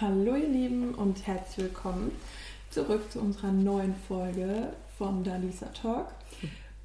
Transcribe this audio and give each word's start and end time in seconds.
Hallo 0.00 0.34
ihr 0.34 0.48
Lieben 0.48 0.94
und 0.94 1.26
herzlich 1.26 1.66
willkommen 1.66 2.12
zurück 2.70 3.12
zu 3.12 3.20
unserer 3.20 3.52
neuen 3.52 3.94
Folge 4.08 4.72
von 4.96 5.24
Dalisa 5.24 5.66
Talk. 5.66 6.06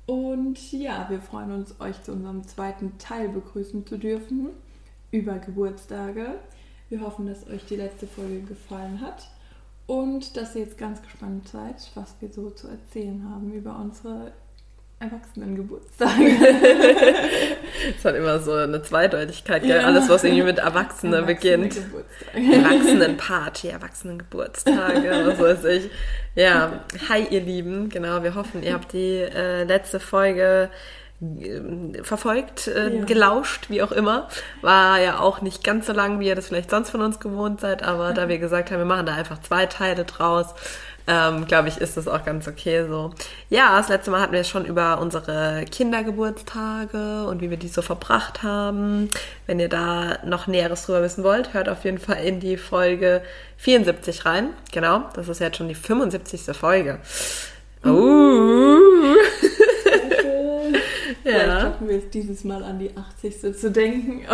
Und 0.05 0.74
ja, 0.74 1.09
wir 1.09 1.22
freuen 1.22 1.54
uns, 1.54 1.80
euch 1.80 2.04
zu 2.04 2.12
unserem 2.12 2.46
zweiten 2.46 2.98
Teil 2.98 3.30
begrüßen 3.30 3.88
zu 3.88 3.98
dürfen 3.98 4.50
über 5.12 5.40
Geburtstage. 5.40 6.40
Wir 6.90 7.00
hoffen, 7.00 7.25
dass 7.25 7.48
euch 7.48 7.64
die 7.66 7.78
letzte 7.78 8.05
Folge 8.05 8.41
gefallen 8.41 8.99
hat 8.99 9.29
und 9.88 10.36
dass 10.36 10.54
ihr 10.54 10.63
jetzt 10.63 10.77
ganz 10.77 11.02
gespannt 11.02 11.47
seid, 11.47 11.89
was 11.95 12.16
wir 12.20 12.29
so 12.34 12.50
zu 12.50 12.68
erzählen 12.68 13.29
haben 13.29 13.54
über 13.54 13.79
unsere 13.79 14.34
Erwachsenengeburtstage. 15.05 16.35
das 17.95 18.05
hat 18.05 18.15
immer 18.15 18.39
so 18.39 18.53
eine 18.53 18.81
Zweideutigkeit, 18.81 19.63
gell? 19.63 19.81
Ja. 19.81 19.88
Alles, 19.88 20.09
was 20.09 20.23
irgendwie 20.23 20.43
mit 20.43 20.59
Erwachsene 20.59 21.23
beginnt. 21.23 21.77
Erwachsenenparty, 22.33 23.70
Erwachsenengeburtstage, 23.70 25.23
was 25.38 25.39
weiß 25.39 25.66
ich. 25.66 25.89
Ja, 26.35 26.83
hi 27.09 27.25
ihr 27.30 27.41
Lieben, 27.41 27.89
genau, 27.89 28.23
wir 28.23 28.35
hoffen, 28.35 28.61
ihr 28.63 28.73
habt 28.73 28.91
die 28.94 29.20
äh, 29.20 29.63
letzte 29.63 29.99
Folge 29.99 30.70
äh, 31.22 32.03
verfolgt, 32.03 32.67
äh, 32.67 32.97
ja. 32.97 33.05
gelauscht, 33.05 33.69
wie 33.69 33.81
auch 33.81 33.94
immer. 33.94 34.27
War 34.61 34.99
ja 34.99 35.19
auch 35.19 35.41
nicht 35.41 35.63
ganz 35.63 35.88
so 35.88 35.94
lang, 35.94 36.19
wie 36.19 36.27
ihr 36.27 36.35
das 36.35 36.47
vielleicht 36.47 36.72
sonst 36.72 36.89
von 36.89 37.02
uns 37.02 37.19
gewohnt 37.19 37.61
seid, 37.61 37.83
aber 37.83 38.13
da 38.13 38.27
wir 38.27 38.38
gesagt 38.38 38.72
haben, 38.72 38.80
wir 38.80 38.85
machen 38.85 39.05
da 39.05 39.13
einfach 39.13 39.39
zwei 39.41 39.66
Teile 39.66 40.03
draus, 40.03 40.53
ähm, 41.08 41.45
glaube 41.45 41.68
ich, 41.68 41.77
ist 41.77 41.98
das 41.98 42.08
auch 42.08 42.26
ganz 42.26 42.48
okay 42.48 42.86
so. 42.88 43.14
Ja, 43.50 43.77
das 43.77 43.90
letzte 43.90 44.12
Mal 44.12 44.22
hatten 44.22 44.34
wir 44.34 44.44
schon 44.44 44.66
über 44.66 45.00
unsere 45.00 45.66
Kindergeburtstage 45.70 47.26
und 47.28 47.41
wie 47.41 47.50
wir 47.50 47.58
die 47.58 47.68
so 47.68 47.81
verbracht 47.81 48.41
haben. 48.41 49.09
Wenn 49.45 49.59
ihr 49.59 49.70
da 49.70 50.18
noch 50.26 50.48
Näheres 50.48 50.86
drüber 50.86 51.04
wissen 51.04 51.23
wollt, 51.23 51.54
hört 51.54 51.70
auf 51.70 51.84
jeden 51.84 52.00
Fall 52.00 52.23
in 52.23 52.40
die 52.40 52.58
Folge 52.58 53.22
74 53.58 54.26
rein. 54.26 54.50
Genau, 54.72 55.04
das 55.14 55.30
ist 55.30 55.40
jetzt 55.40 55.58
schon 55.58 55.68
die 55.68 55.76
75. 55.76 56.56
Folge. 56.56 57.00
Uh. 57.86 58.80
Vielleicht 61.22 61.47
ja. 61.47 61.62
schaffen 61.62 61.88
wir 61.88 61.97
es 61.97 62.09
dieses 62.09 62.44
Mal 62.44 62.64
an 62.64 62.78
die 62.80 62.92
80. 62.95 63.58
zu 63.58 63.72
denken. 63.72 64.25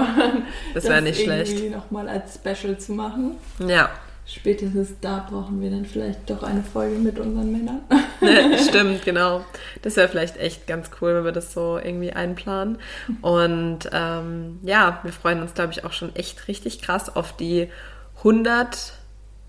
das 0.73 0.85
wäre 0.85 1.01
nicht 1.01 1.21
schlecht. 1.21 1.53
irgendwie 1.53 1.75
nochmal 1.75 2.09
als 2.09 2.35
Special 2.35 2.77
zu 2.77 2.93
machen. 2.93 3.37
Ja. 3.65 3.89
Spätestens 4.33 4.95
da 5.01 5.27
brauchen 5.29 5.59
wir 5.59 5.69
dann 5.69 5.85
vielleicht 5.85 6.29
doch 6.29 6.41
eine 6.41 6.63
Folge 6.63 6.97
mit 6.97 7.19
unseren 7.19 7.51
Männern. 7.51 7.81
Ja, 8.21 8.57
stimmt, 8.69 9.03
genau. 9.03 9.43
Das 9.81 9.97
wäre 9.97 10.07
vielleicht 10.07 10.37
echt 10.37 10.67
ganz 10.67 10.89
cool, 11.01 11.15
wenn 11.15 11.25
wir 11.25 11.33
das 11.33 11.51
so 11.53 11.77
irgendwie 11.77 12.13
einplanen. 12.13 12.77
Und 13.21 13.89
ähm, 13.91 14.59
ja, 14.63 14.99
wir 15.03 15.11
freuen 15.11 15.41
uns, 15.41 15.53
glaube 15.53 15.73
ich, 15.73 15.83
auch 15.83 15.91
schon 15.91 16.15
echt 16.15 16.47
richtig 16.47 16.81
krass 16.81 17.13
auf 17.13 17.35
die 17.35 17.67
100 18.19 18.93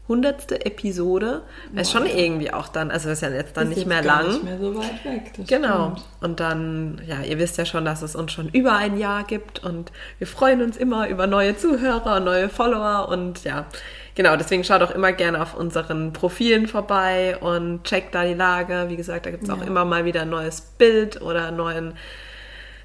hundertste 0.08 0.66
Episode. 0.66 1.42
Boah, 1.72 1.80
ist 1.80 1.92
schon 1.92 2.06
irgendwie 2.06 2.52
auch 2.52 2.68
dann, 2.68 2.90
also 2.90 3.08
ist 3.08 3.22
ja 3.22 3.30
jetzt 3.30 3.56
dann 3.56 3.70
ist 3.70 3.76
nicht 3.76 3.86
mehr 3.86 4.02
lang. 4.02 4.26
Nicht 4.26 4.44
mehr 4.44 4.58
so 4.58 4.74
weit 4.76 5.04
weg. 5.04 5.32
genau. 5.46 5.92
Stimmt. 5.92 6.08
Und 6.20 6.40
dann, 6.40 7.00
ja, 7.06 7.20
ihr 7.22 7.38
wisst 7.38 7.56
ja 7.56 7.64
schon, 7.64 7.84
dass 7.84 8.02
es 8.02 8.16
uns 8.16 8.32
schon 8.32 8.48
über 8.48 8.74
ein 8.76 8.98
Jahr 8.98 9.22
gibt 9.22 9.62
und 9.64 9.92
wir 10.18 10.26
freuen 10.26 10.60
uns 10.60 10.76
immer 10.76 11.08
über 11.08 11.26
neue 11.26 11.56
Zuhörer, 11.56 12.20
neue 12.20 12.48
Follower 12.48 13.08
und 13.08 13.44
ja, 13.44 13.66
genau. 14.14 14.36
Deswegen 14.36 14.64
schaut 14.64 14.82
auch 14.82 14.90
immer 14.90 15.12
gerne 15.12 15.40
auf 15.40 15.54
unseren 15.54 16.12
Profilen 16.12 16.66
vorbei 16.66 17.36
und 17.38 17.84
checkt 17.84 18.14
da 18.14 18.24
die 18.24 18.34
Lage. 18.34 18.86
Wie 18.88 18.96
gesagt, 18.96 19.26
da 19.26 19.30
gibt 19.30 19.44
es 19.44 19.48
ja. 19.48 19.54
auch 19.54 19.66
immer 19.66 19.84
mal 19.84 20.04
wieder 20.04 20.22
ein 20.22 20.30
neues 20.30 20.60
Bild 20.60 21.20
oder 21.20 21.48
einen 21.48 21.56
neuen 21.56 21.94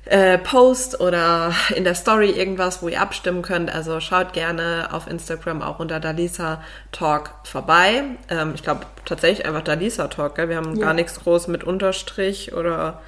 äh, 0.09 0.37
Post 0.37 0.99
oder 1.01 1.53
in 1.75 1.83
der 1.83 1.95
Story 1.95 2.29
irgendwas, 2.29 2.81
wo 2.81 2.87
ihr 2.87 3.01
abstimmen 3.01 3.41
könnt. 3.41 3.73
Also 3.73 3.99
schaut 3.99 4.33
gerne 4.33 4.89
auf 4.91 5.07
Instagram 5.07 5.61
auch 5.61 5.79
unter 5.79 5.99
Dalisa 5.99 6.63
Talk 6.91 7.31
vorbei. 7.43 8.03
Ähm, 8.29 8.53
ich 8.55 8.63
glaube 8.63 8.81
tatsächlich 9.05 9.45
einfach 9.45 9.63
Dalisa 9.63 10.07
Talk, 10.07 10.35
gell? 10.35 10.49
Wir 10.49 10.57
haben 10.57 10.75
ja. 10.75 10.85
gar 10.85 10.93
nichts 10.93 11.19
groß 11.19 11.47
mit 11.47 11.63
Unterstrich 11.63 12.53
oder 12.53 13.01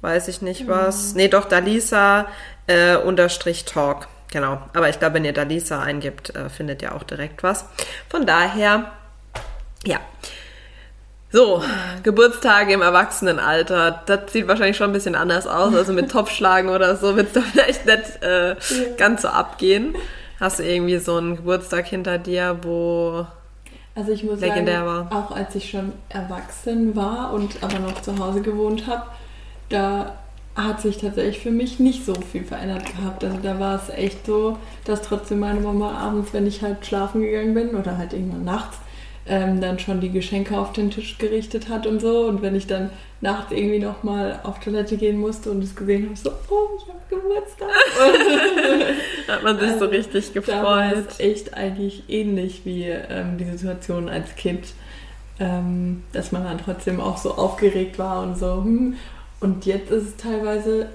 weiß 0.00 0.28
ich 0.28 0.42
nicht 0.42 0.66
was. 0.66 1.12
Mhm. 1.12 1.16
Nee, 1.16 1.28
doch 1.28 1.44
Dalisa 1.44 2.26
äh, 2.66 2.96
Unterstrich 2.96 3.64
Talk. 3.64 4.08
Genau. 4.32 4.60
Aber 4.74 4.88
ich 4.88 4.98
glaube, 4.98 5.14
wenn 5.14 5.24
ihr 5.24 5.32
Dalisa 5.32 5.80
eingibt, 5.80 6.34
äh, 6.34 6.48
findet 6.48 6.82
ihr 6.82 6.94
auch 6.94 7.04
direkt 7.04 7.42
was. 7.42 7.64
Von 8.08 8.26
daher, 8.26 8.92
ja. 9.84 10.00
So, 11.32 11.62
Geburtstage 12.02 12.72
im 12.72 12.82
Erwachsenenalter, 12.82 14.02
das 14.06 14.32
sieht 14.32 14.48
wahrscheinlich 14.48 14.76
schon 14.76 14.90
ein 14.90 14.92
bisschen 14.92 15.14
anders 15.14 15.46
aus. 15.46 15.74
Also 15.74 15.92
mit 15.92 16.10
Topfschlagen 16.12 16.70
oder 16.70 16.96
so 16.96 17.16
wird 17.16 17.28
es 17.28 17.32
da 17.34 17.40
vielleicht 17.40 17.86
nicht 17.86 18.22
äh, 18.22 18.50
ja. 18.50 18.56
ganz 18.96 19.22
so 19.22 19.28
abgehen. 19.28 19.94
Hast 20.40 20.58
du 20.58 20.62
irgendwie 20.62 20.98
so 20.98 21.16
einen 21.16 21.36
Geburtstag 21.36 21.86
hinter 21.86 22.18
dir, 22.18 22.58
wo 22.62 23.26
also 23.94 24.12
ich 24.12 24.22
muss 24.24 24.40
legendär 24.40 24.84
sagen, 24.84 25.10
war? 25.10 25.18
auch 25.18 25.34
als 25.34 25.54
ich 25.54 25.70
schon 25.70 25.94
erwachsen 26.10 26.94
war 26.94 27.32
und 27.32 27.62
aber 27.62 27.78
noch 27.78 28.02
zu 28.02 28.18
Hause 28.18 28.42
gewohnt 28.42 28.86
habe, 28.86 29.06
da 29.70 30.18
hat 30.56 30.80
sich 30.80 30.96
tatsächlich 30.96 31.38
für 31.38 31.50
mich 31.50 31.78
nicht 31.78 32.04
so 32.04 32.14
viel 32.14 32.42
verändert 32.42 32.86
gehabt. 32.86 33.22
Also 33.22 33.36
da 33.42 33.60
war 33.60 33.76
es 33.76 33.90
echt 33.90 34.24
so, 34.24 34.56
dass 34.84 35.02
trotzdem 35.02 35.40
meine 35.40 35.60
Mama 35.60 35.92
abends, 35.92 36.32
wenn 36.32 36.46
ich 36.46 36.62
halt 36.62 36.84
schlafen 36.84 37.20
gegangen 37.20 37.54
bin 37.54 37.74
oder 37.74 37.98
halt 37.98 38.14
irgendwann 38.14 38.44
nachts, 38.44 38.78
ähm, 39.28 39.60
dann 39.60 39.78
schon 39.78 40.00
die 40.00 40.10
Geschenke 40.10 40.58
auf 40.58 40.72
den 40.72 40.90
Tisch 40.90 41.18
gerichtet 41.18 41.68
hat 41.68 41.86
und 41.86 42.00
so. 42.00 42.26
Und 42.26 42.40
wenn 42.40 42.54
ich 42.54 42.66
dann 42.66 42.90
nachts 43.20 43.52
irgendwie 43.52 43.80
nochmal 43.80 44.40
auf 44.44 44.58
Toilette 44.60 44.96
gehen 44.96 45.18
musste 45.18 45.50
und 45.50 45.62
es 45.62 45.76
gesehen 45.76 46.06
habe, 46.06 46.16
so, 46.16 46.30
oh, 46.48 46.78
ich 46.78 46.88
habe 46.88 47.00
Geburtstag. 47.10 47.68
hat 49.28 49.42
man 49.42 49.58
sich 49.58 49.68
also, 49.68 49.84
so 49.84 49.90
richtig 49.90 50.32
gefreut. 50.32 50.56
Da 50.56 50.62
war 50.62 50.92
es 50.92 51.20
echt 51.20 51.54
eigentlich 51.54 52.04
ähnlich 52.08 52.62
wie 52.64 52.84
ähm, 52.84 53.36
die 53.36 53.44
Situation 53.44 54.08
als 54.08 54.34
Kind. 54.36 54.68
Ähm, 55.38 56.02
dass 56.14 56.32
man 56.32 56.44
dann 56.44 56.56
trotzdem 56.56 56.98
auch 56.98 57.18
so 57.18 57.34
aufgeregt 57.34 57.98
war 57.98 58.22
und 58.22 58.38
so. 58.38 58.64
Hm. 58.64 58.96
Und 59.40 59.66
jetzt 59.66 59.90
ist 59.90 60.04
es 60.04 60.16
teilweise, 60.16 60.88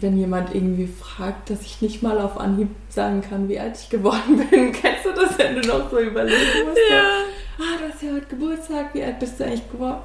wenn 0.00 0.16
jemand 0.16 0.54
irgendwie 0.54 0.86
fragt, 0.86 1.50
dass 1.50 1.62
ich 1.62 1.82
nicht 1.82 2.02
mal 2.02 2.20
auf 2.20 2.38
Anhieb 2.38 2.68
sagen 2.88 3.22
kann, 3.22 3.48
wie 3.48 3.58
alt 3.58 3.78
ich 3.80 3.90
geworden 3.90 4.46
bin. 4.50 4.72
Kennst 4.72 5.06
du 5.06 5.12
das, 5.12 5.38
wenn 5.38 5.60
du 5.60 5.68
noch 5.68 5.90
so 5.90 5.98
überlegen 5.98 6.66
musst? 6.66 6.78
Ja 6.90 7.24
ah, 7.58 7.78
du 7.78 7.92
hast 7.92 8.02
ja 8.02 8.12
heute 8.12 8.26
Geburtstag, 8.26 8.94
wie 8.94 9.02
alt 9.02 9.18
bist 9.18 9.38
du 9.38 9.44
eigentlich 9.44 9.70
geworden? 9.70 10.02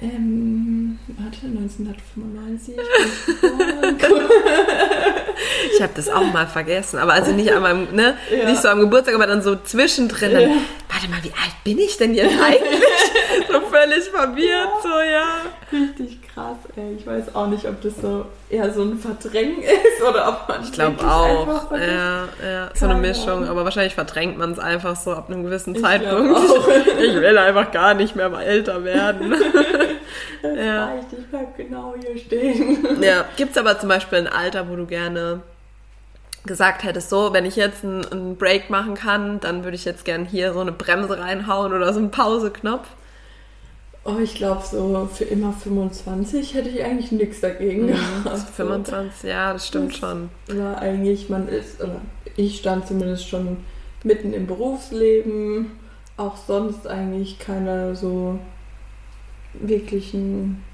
Ähm, 0.00 0.98
warte, 1.18 1.46
1995. 1.46 2.76
ich 5.74 5.82
habe 5.82 5.92
das 5.94 6.08
auch 6.08 6.32
mal 6.32 6.46
vergessen, 6.46 6.98
aber 6.98 7.12
also 7.12 7.32
nicht 7.32 7.52
meinem, 7.60 7.92
ne, 7.94 8.16
ja. 8.30 8.48
nicht 8.48 8.62
so 8.62 8.68
am 8.68 8.80
Geburtstag, 8.80 9.14
aber 9.14 9.26
dann 9.26 9.42
so 9.42 9.56
zwischendrin. 9.56 10.32
Dann, 10.32 10.42
ja. 10.42 10.56
Warte 11.00 11.12
mal, 11.12 11.24
wie 11.24 11.32
alt 11.32 11.64
bin 11.64 11.78
ich 11.78 11.96
denn 11.96 12.12
jetzt 12.12 12.34
eigentlich? 12.42 13.48
so 13.48 13.60
völlig 13.60 14.04
verwirrt, 14.04 14.68
ja. 14.68 14.82
so 14.82 14.88
ja. 15.00 15.80
Richtig 15.80 16.20
krass, 16.22 16.58
ey. 16.76 16.96
Ich 16.98 17.06
weiß 17.06 17.34
auch 17.34 17.46
nicht, 17.46 17.64
ob 17.66 17.80
das 17.80 17.96
so 18.02 18.26
eher 18.50 18.70
so 18.70 18.82
ein 18.82 18.98
Verdrängen 18.98 19.62
ist 19.62 20.02
oder 20.06 20.28
ob 20.28 20.48
man. 20.48 20.62
Ich 20.62 20.72
glaube 20.72 21.02
auch. 21.02 21.72
Ja, 21.72 22.28
ja, 22.44 22.70
so 22.74 22.84
eine 22.84 22.96
Mischung. 22.96 23.48
Aber 23.48 23.64
wahrscheinlich 23.64 23.94
verdrängt 23.94 24.36
man 24.36 24.52
es 24.52 24.58
einfach 24.58 24.94
so 24.94 25.12
ab 25.12 25.30
einem 25.30 25.42
gewissen 25.42 25.74
ich 25.74 25.80
Zeitpunkt. 25.80 26.38
ich 27.00 27.14
will 27.14 27.38
einfach 27.38 27.70
gar 27.70 27.94
nicht 27.94 28.14
mehr 28.14 28.28
mal 28.28 28.42
älter 28.42 28.84
werden. 28.84 29.34
das 30.42 30.56
ja. 30.56 30.84
reicht, 30.84 31.06
ich 31.18 31.26
bleib 31.30 31.56
genau 31.56 31.94
hier 31.98 32.18
stehen. 32.18 33.02
Ja, 33.02 33.24
gibt 33.38 33.52
es 33.52 33.56
aber 33.56 33.78
zum 33.78 33.88
Beispiel 33.88 34.18
ein 34.18 34.28
Alter, 34.28 34.68
wo 34.68 34.76
du 34.76 34.84
gerne 34.84 35.40
gesagt 36.44 36.84
hättest, 36.84 37.10
so, 37.10 37.32
wenn 37.32 37.44
ich 37.44 37.56
jetzt 37.56 37.84
einen, 37.84 38.04
einen 38.06 38.36
Break 38.36 38.70
machen 38.70 38.94
kann, 38.94 39.40
dann 39.40 39.64
würde 39.64 39.76
ich 39.76 39.84
jetzt 39.84 40.04
gerne 40.04 40.24
hier 40.24 40.52
so 40.52 40.60
eine 40.60 40.72
Bremse 40.72 41.18
reinhauen 41.18 41.72
oder 41.72 41.92
so 41.92 41.98
einen 41.98 42.10
Pauseknopf. 42.10 42.88
Oh, 44.04 44.16
ich 44.22 44.34
glaube, 44.34 44.62
so 44.64 45.08
für 45.12 45.24
immer 45.24 45.52
25 45.52 46.54
hätte 46.54 46.70
ich 46.70 46.82
eigentlich 46.82 47.12
nichts 47.12 47.40
dagegen 47.40 47.82
mhm, 47.82 47.88
gehabt. 47.88 48.48
25, 48.56 49.28
ja, 49.28 49.52
das 49.52 49.66
stimmt 49.66 49.92
das 49.92 49.98
schon. 49.98 50.30
War 50.48 50.78
eigentlich, 50.78 51.28
man 51.28 51.48
ist, 51.48 51.82
oder 51.82 52.00
ich 52.36 52.58
stand 52.58 52.86
zumindest 52.86 53.28
schon 53.28 53.58
mitten 54.02 54.32
im 54.32 54.46
Berufsleben, 54.46 55.72
auch 56.16 56.38
sonst 56.38 56.86
eigentlich 56.86 57.38
keine 57.38 57.94
so 57.94 58.38
wirklichen 59.52 60.64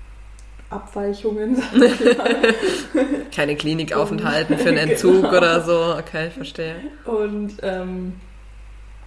Abweichungen. 0.70 1.62
keine 3.34 3.56
Klinikaufenthalten 3.56 4.58
für 4.58 4.68
einen 4.68 4.78
Entzug 4.90 5.22
genau. 5.22 5.36
oder 5.36 5.60
so. 5.62 5.94
Okay, 5.98 6.28
ich 6.28 6.34
verstehe. 6.34 6.76
Und 7.04 7.54
ähm, 7.62 8.14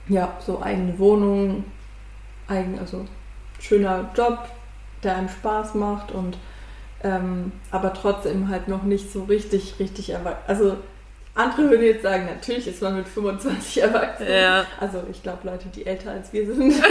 ja, 0.08 0.38
so 0.46 0.62
eigene 0.62 0.98
Wohnung, 1.00 1.66
eigen, 2.48 2.80
also 2.80 3.06
schöner 3.60 4.10
Job, 4.16 4.40
der 5.04 5.16
einem 5.18 5.30
Spaß 5.30 5.76
macht 5.76 6.12
und 6.12 6.38
ähm, 7.02 7.54
aber 7.72 7.94
trotzdem 7.94 8.50
halt 8.50 8.68
noch 8.68 8.84
nicht 8.84 9.12
so 9.12 9.24
richtig, 9.24 9.76
richtig 9.80 10.10
erwachsen. 10.10 10.44
Also 10.48 10.78
andere 11.34 11.70
würden 11.70 11.86
jetzt 11.86 12.04
sagen, 12.04 12.26
natürlich 12.26 12.68
ist 12.68 12.82
man 12.82 12.98
mit 12.98 13.08
25 13.08 13.82
erwachsen. 13.82 14.28
Ja. 14.30 14.66
Also 14.80 15.04
ich 15.10 15.24
glaube 15.24 15.48
Leute, 15.48 15.70
die 15.74 15.86
älter 15.86 16.12
als 16.12 16.34
wir 16.34 16.46
sind. 16.46 16.74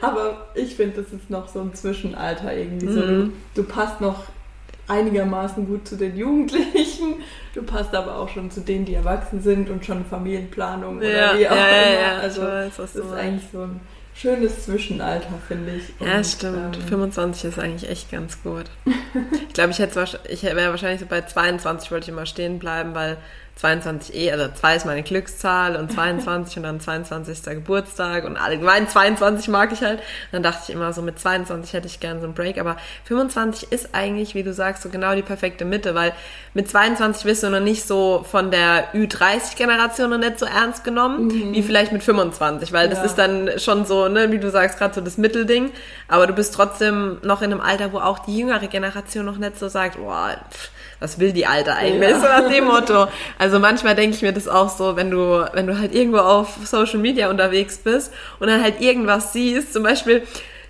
aber 0.00 0.48
ich 0.54 0.74
finde, 0.74 1.02
das 1.02 1.12
ist 1.12 1.30
noch 1.30 1.48
so 1.48 1.60
ein 1.60 1.74
Zwischenalter 1.74 2.54
irgendwie. 2.54 2.86
Mhm. 2.86 2.92
So, 2.92 3.00
du, 3.00 3.32
du 3.54 3.62
passt 3.64 4.00
noch 4.00 4.24
einigermaßen 4.88 5.66
gut 5.66 5.86
zu 5.86 5.96
den 5.96 6.16
Jugendlichen. 6.16 7.16
du 7.54 7.62
passt 7.62 7.94
aber 7.94 8.16
auch 8.16 8.28
schon 8.28 8.50
zu 8.50 8.60
denen, 8.60 8.84
die 8.84 8.94
erwachsen 8.94 9.42
sind 9.42 9.68
und 9.70 9.84
schon 9.84 10.04
Familienplanung 10.04 10.98
oder 10.98 11.10
ja, 11.10 11.38
wie 11.38 11.48
auch 11.48 11.56
ja, 11.56 11.68
immer. 11.68 12.00
Ja, 12.00 12.18
also 12.18 12.42
weiß, 12.42 12.76
das 12.76 12.96
ist 12.96 13.12
eigentlich 13.12 13.44
so 13.52 13.62
ein 13.62 13.80
schönes 14.14 14.64
Zwischenalter, 14.64 15.34
finde 15.46 15.72
ich. 15.74 16.00
Und, 16.00 16.06
ja, 16.06 16.22
stimmt. 16.22 16.76
Ähm, 16.76 16.88
25 16.88 17.44
ist 17.44 17.58
eigentlich 17.58 17.90
echt 17.90 18.10
ganz 18.10 18.42
gut. 18.42 18.64
ich 19.48 19.54
glaube, 19.54 19.70
ich 19.70 19.78
hätte 19.78 20.20
ich 20.28 20.42
wäre 20.42 20.70
wahrscheinlich 20.70 21.00
so 21.00 21.06
bei 21.06 21.22
22 21.22 21.90
wollte 21.90 22.04
ich 22.04 22.08
immer 22.10 22.26
stehen 22.26 22.58
bleiben, 22.58 22.94
weil 22.94 23.18
22 23.56 24.14
eh, 24.14 24.32
also 24.32 24.48
2 24.52 24.76
ist 24.76 24.86
meine 24.86 25.02
Glückszahl 25.02 25.76
und 25.76 25.90
22 25.90 26.58
und 26.58 26.62
dann 26.64 26.78
22. 26.78 27.42
Geburtstag 27.44 28.24
und 28.24 28.36
allgemein 28.36 28.86
22 28.86 29.48
mag 29.48 29.72
ich 29.72 29.80
halt. 29.80 30.00
Dann 30.30 30.42
dachte 30.42 30.60
ich 30.64 30.74
immer 30.74 30.92
so, 30.92 31.00
mit 31.00 31.18
22 31.18 31.72
hätte 31.72 31.86
ich 31.86 31.98
gerne 31.98 32.20
so 32.20 32.26
einen 32.26 32.34
Break, 32.34 32.58
aber 32.58 32.76
25 33.04 33.72
ist 33.72 33.94
eigentlich, 33.94 34.34
wie 34.34 34.42
du 34.42 34.52
sagst, 34.52 34.82
so 34.82 34.90
genau 34.90 35.14
die 35.14 35.22
perfekte 35.22 35.64
Mitte, 35.64 35.94
weil 35.94 36.12
mit 36.52 36.68
22 36.68 37.24
wirst 37.24 37.44
du 37.44 37.48
noch 37.48 37.60
nicht 37.60 37.86
so 37.86 38.26
von 38.30 38.50
der 38.50 38.92
Ü30-Generation 38.92 40.10
noch 40.10 40.18
nicht 40.18 40.38
so 40.38 40.44
ernst 40.44 40.84
genommen, 40.84 41.28
mhm. 41.28 41.54
wie 41.54 41.62
vielleicht 41.62 41.92
mit 41.92 42.02
25, 42.02 42.74
weil 42.74 42.90
das 42.90 43.02
ist 43.02 43.14
dann 43.14 43.50
schon 43.58 43.86
so, 43.86 44.08
ne, 44.08 44.30
wie 44.32 44.38
du 44.38 44.50
sagst, 44.50 44.78
gerade 44.78 44.92
so 44.92 45.00
das 45.00 45.16
Mittelding, 45.16 45.70
aber 46.08 46.26
du 46.26 46.34
bist 46.34 46.52
trotzdem 46.52 47.18
noch 47.22 47.40
in 47.40 47.52
einem 47.52 47.62
Alter, 47.62 47.94
wo 47.94 48.00
auch 48.00 48.18
die 48.18 48.36
jüngere 48.36 48.66
Generation 48.66 49.24
noch 49.24 49.38
nicht 49.38 49.58
so 49.58 49.68
sagt, 49.68 49.96
boah, 49.96 50.36
pff, 50.50 50.70
was 51.00 51.18
will 51.18 51.32
die 51.32 51.46
Alte 51.46 51.74
eigentlich? 51.74 52.10
Ja. 52.10 52.20
So 52.20 52.26
nach 52.26 52.48
dem 52.48 52.64
Motto. 52.64 53.08
Also 53.38 53.58
manchmal 53.58 53.94
denke 53.94 54.16
ich 54.16 54.22
mir 54.22 54.32
das 54.32 54.48
auch 54.48 54.68
so, 54.68 54.96
wenn 54.96 55.10
du, 55.10 55.44
wenn 55.52 55.66
du 55.66 55.78
halt 55.78 55.94
irgendwo 55.94 56.18
auf 56.18 56.56
Social 56.64 56.98
Media 56.98 57.28
unterwegs 57.30 57.78
bist 57.78 58.12
und 58.38 58.48
dann 58.48 58.62
halt 58.62 58.80
irgendwas 58.80 59.32
siehst, 59.32 59.72
zum 59.72 59.82
Beispiel, 59.82 60.22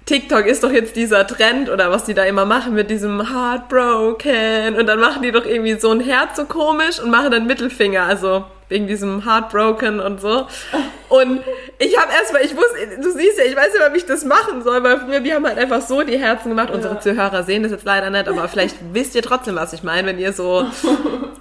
TikTok 0.06 0.46
ist 0.46 0.62
doch 0.62 0.70
jetzt 0.70 0.94
dieser 0.94 1.26
Trend 1.26 1.68
oder 1.68 1.90
was 1.90 2.04
die 2.04 2.14
da 2.14 2.22
immer 2.22 2.44
machen 2.44 2.74
mit 2.74 2.90
diesem 2.90 3.28
Heartbroken 3.28 4.76
und 4.76 4.86
dann 4.86 5.00
machen 5.00 5.22
die 5.22 5.32
doch 5.32 5.44
irgendwie 5.44 5.78
so 5.80 5.90
ein 5.90 6.00
Herz 6.00 6.36
so 6.36 6.44
komisch 6.44 7.00
und 7.00 7.10
machen 7.10 7.32
dann 7.32 7.46
Mittelfinger, 7.46 8.04
also 8.04 8.44
wegen 8.68 8.86
diesem 8.86 9.24
Heartbroken 9.24 9.98
und 9.98 10.20
so. 10.20 10.46
Und 11.08 11.42
ich 11.78 11.96
habe 11.98 12.12
erstmal, 12.12 12.42
ich 12.44 12.56
wusste, 12.56 13.00
du 13.00 13.10
siehst 13.12 13.38
ja, 13.38 13.44
ich 13.44 13.54
weiß 13.54 13.68
ja, 13.78 13.92
wie 13.92 13.98
ich 13.98 14.06
das 14.06 14.24
machen 14.24 14.62
soll, 14.62 14.82
weil 14.82 15.08
wir, 15.08 15.22
wir 15.22 15.34
haben 15.34 15.46
halt 15.46 15.58
einfach 15.58 15.80
so 15.80 16.02
die 16.02 16.18
Herzen 16.18 16.48
gemacht. 16.48 16.70
Ja. 16.70 16.74
Unsere 16.74 16.98
Zuhörer 16.98 17.44
sehen 17.44 17.62
das 17.62 17.72
jetzt 17.72 17.84
leider 17.84 18.10
nicht, 18.10 18.28
aber 18.28 18.48
vielleicht 18.48 18.76
wisst 18.92 19.14
ihr 19.14 19.22
trotzdem, 19.22 19.54
was 19.56 19.72
ich 19.72 19.82
meine, 19.82 20.08
wenn 20.08 20.18
ihr 20.18 20.32
so 20.32 20.66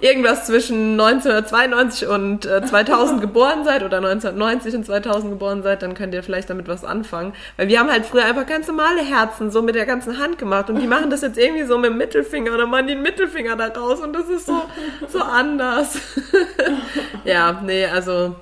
irgendwas 0.00 0.46
zwischen 0.46 1.00
1992 1.00 2.08
und 2.08 2.44
2000 2.44 3.18
äh, 3.18 3.20
geboren 3.20 3.64
seid 3.64 3.82
oder 3.82 3.96
1990 3.96 4.74
und 4.76 4.86
2000 4.86 5.32
geboren 5.32 5.62
seid, 5.62 5.82
dann 5.82 5.94
könnt 5.94 6.14
ihr 6.14 6.22
vielleicht 6.22 6.50
damit 6.50 6.68
was 6.68 6.84
anfangen. 6.84 7.32
Weil 7.56 7.68
wir 7.68 7.80
haben 7.80 7.90
halt 7.90 8.06
früher 8.06 8.24
einfach 8.24 8.46
ganz 8.46 8.68
normale 8.68 9.02
Herzen 9.02 9.50
so 9.50 9.62
mit 9.62 9.74
der 9.74 9.86
ganzen 9.86 10.18
Hand 10.18 10.38
gemacht 10.38 10.70
und 10.70 10.80
die 10.80 10.86
machen 10.86 11.10
das 11.10 11.22
jetzt 11.22 11.38
irgendwie 11.38 11.64
so 11.64 11.78
mit 11.78 11.90
dem 11.90 11.98
Mittelfinger 11.98 12.52
oder 12.52 12.66
machen 12.66 12.86
den 12.86 13.02
Mittelfinger 13.02 13.56
da 13.56 13.68
raus 13.68 14.00
und 14.00 14.12
das 14.12 14.28
ist 14.28 14.46
so, 14.46 14.62
so 15.08 15.20
anders. 15.20 15.98
ja, 17.24 17.60
nee, 17.64 17.86
also 17.86 18.36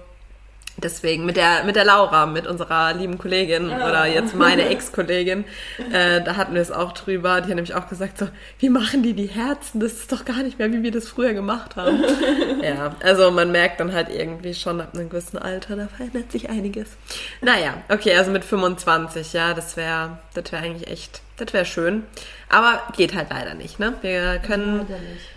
Deswegen 0.76 1.24
mit 1.24 1.36
der, 1.36 1.64
mit 1.64 1.76
der 1.76 1.84
Laura, 1.84 2.26
mit 2.26 2.46
unserer 2.46 2.94
lieben 2.94 3.16
Kollegin 3.18 3.70
ja. 3.70 3.88
oder 3.88 4.06
jetzt 4.06 4.34
meine 4.34 4.68
Ex-Kollegin, 4.68 5.44
äh, 5.92 6.20
da 6.22 6.36
hatten 6.36 6.54
wir 6.54 6.62
es 6.62 6.72
auch 6.72 6.92
drüber. 6.92 7.40
Die 7.40 7.48
hat 7.48 7.56
nämlich 7.56 7.74
auch 7.74 7.88
gesagt, 7.88 8.18
so, 8.18 8.28
wie 8.58 8.68
machen 8.68 9.02
die 9.02 9.12
die 9.12 9.26
Herzen? 9.26 9.80
Das 9.80 9.92
ist 9.92 10.10
doch 10.10 10.24
gar 10.24 10.42
nicht 10.42 10.58
mehr, 10.58 10.72
wie 10.72 10.82
wir 10.82 10.90
das 10.90 11.08
früher 11.08 11.32
gemacht 11.32 11.76
haben. 11.76 12.02
ja, 12.62 12.94
also 13.02 13.30
man 13.30 13.52
merkt 13.52 13.80
dann 13.80 13.92
halt 13.92 14.08
irgendwie 14.10 14.54
schon 14.54 14.80
ab 14.80 14.94
einem 14.94 15.08
gewissen 15.08 15.38
Alter, 15.38 15.76
da 15.76 15.86
verändert 15.88 16.32
sich 16.32 16.50
einiges. 16.50 16.88
Naja, 17.40 17.74
okay, 17.88 18.16
also 18.16 18.30
mit 18.30 18.44
25, 18.44 19.32
ja, 19.32 19.54
das 19.54 19.76
wäre 19.76 20.18
das 20.34 20.50
wäre 20.52 20.62
eigentlich 20.62 20.90
echt, 20.90 21.20
das 21.36 21.52
wäre 21.52 21.64
schön. 21.64 22.04
Aber 22.48 22.82
geht 22.96 23.14
halt 23.14 23.28
leider 23.30 23.54
nicht, 23.54 23.78
ne? 23.78 23.94
Wir 24.02 24.38
können, 24.38 24.86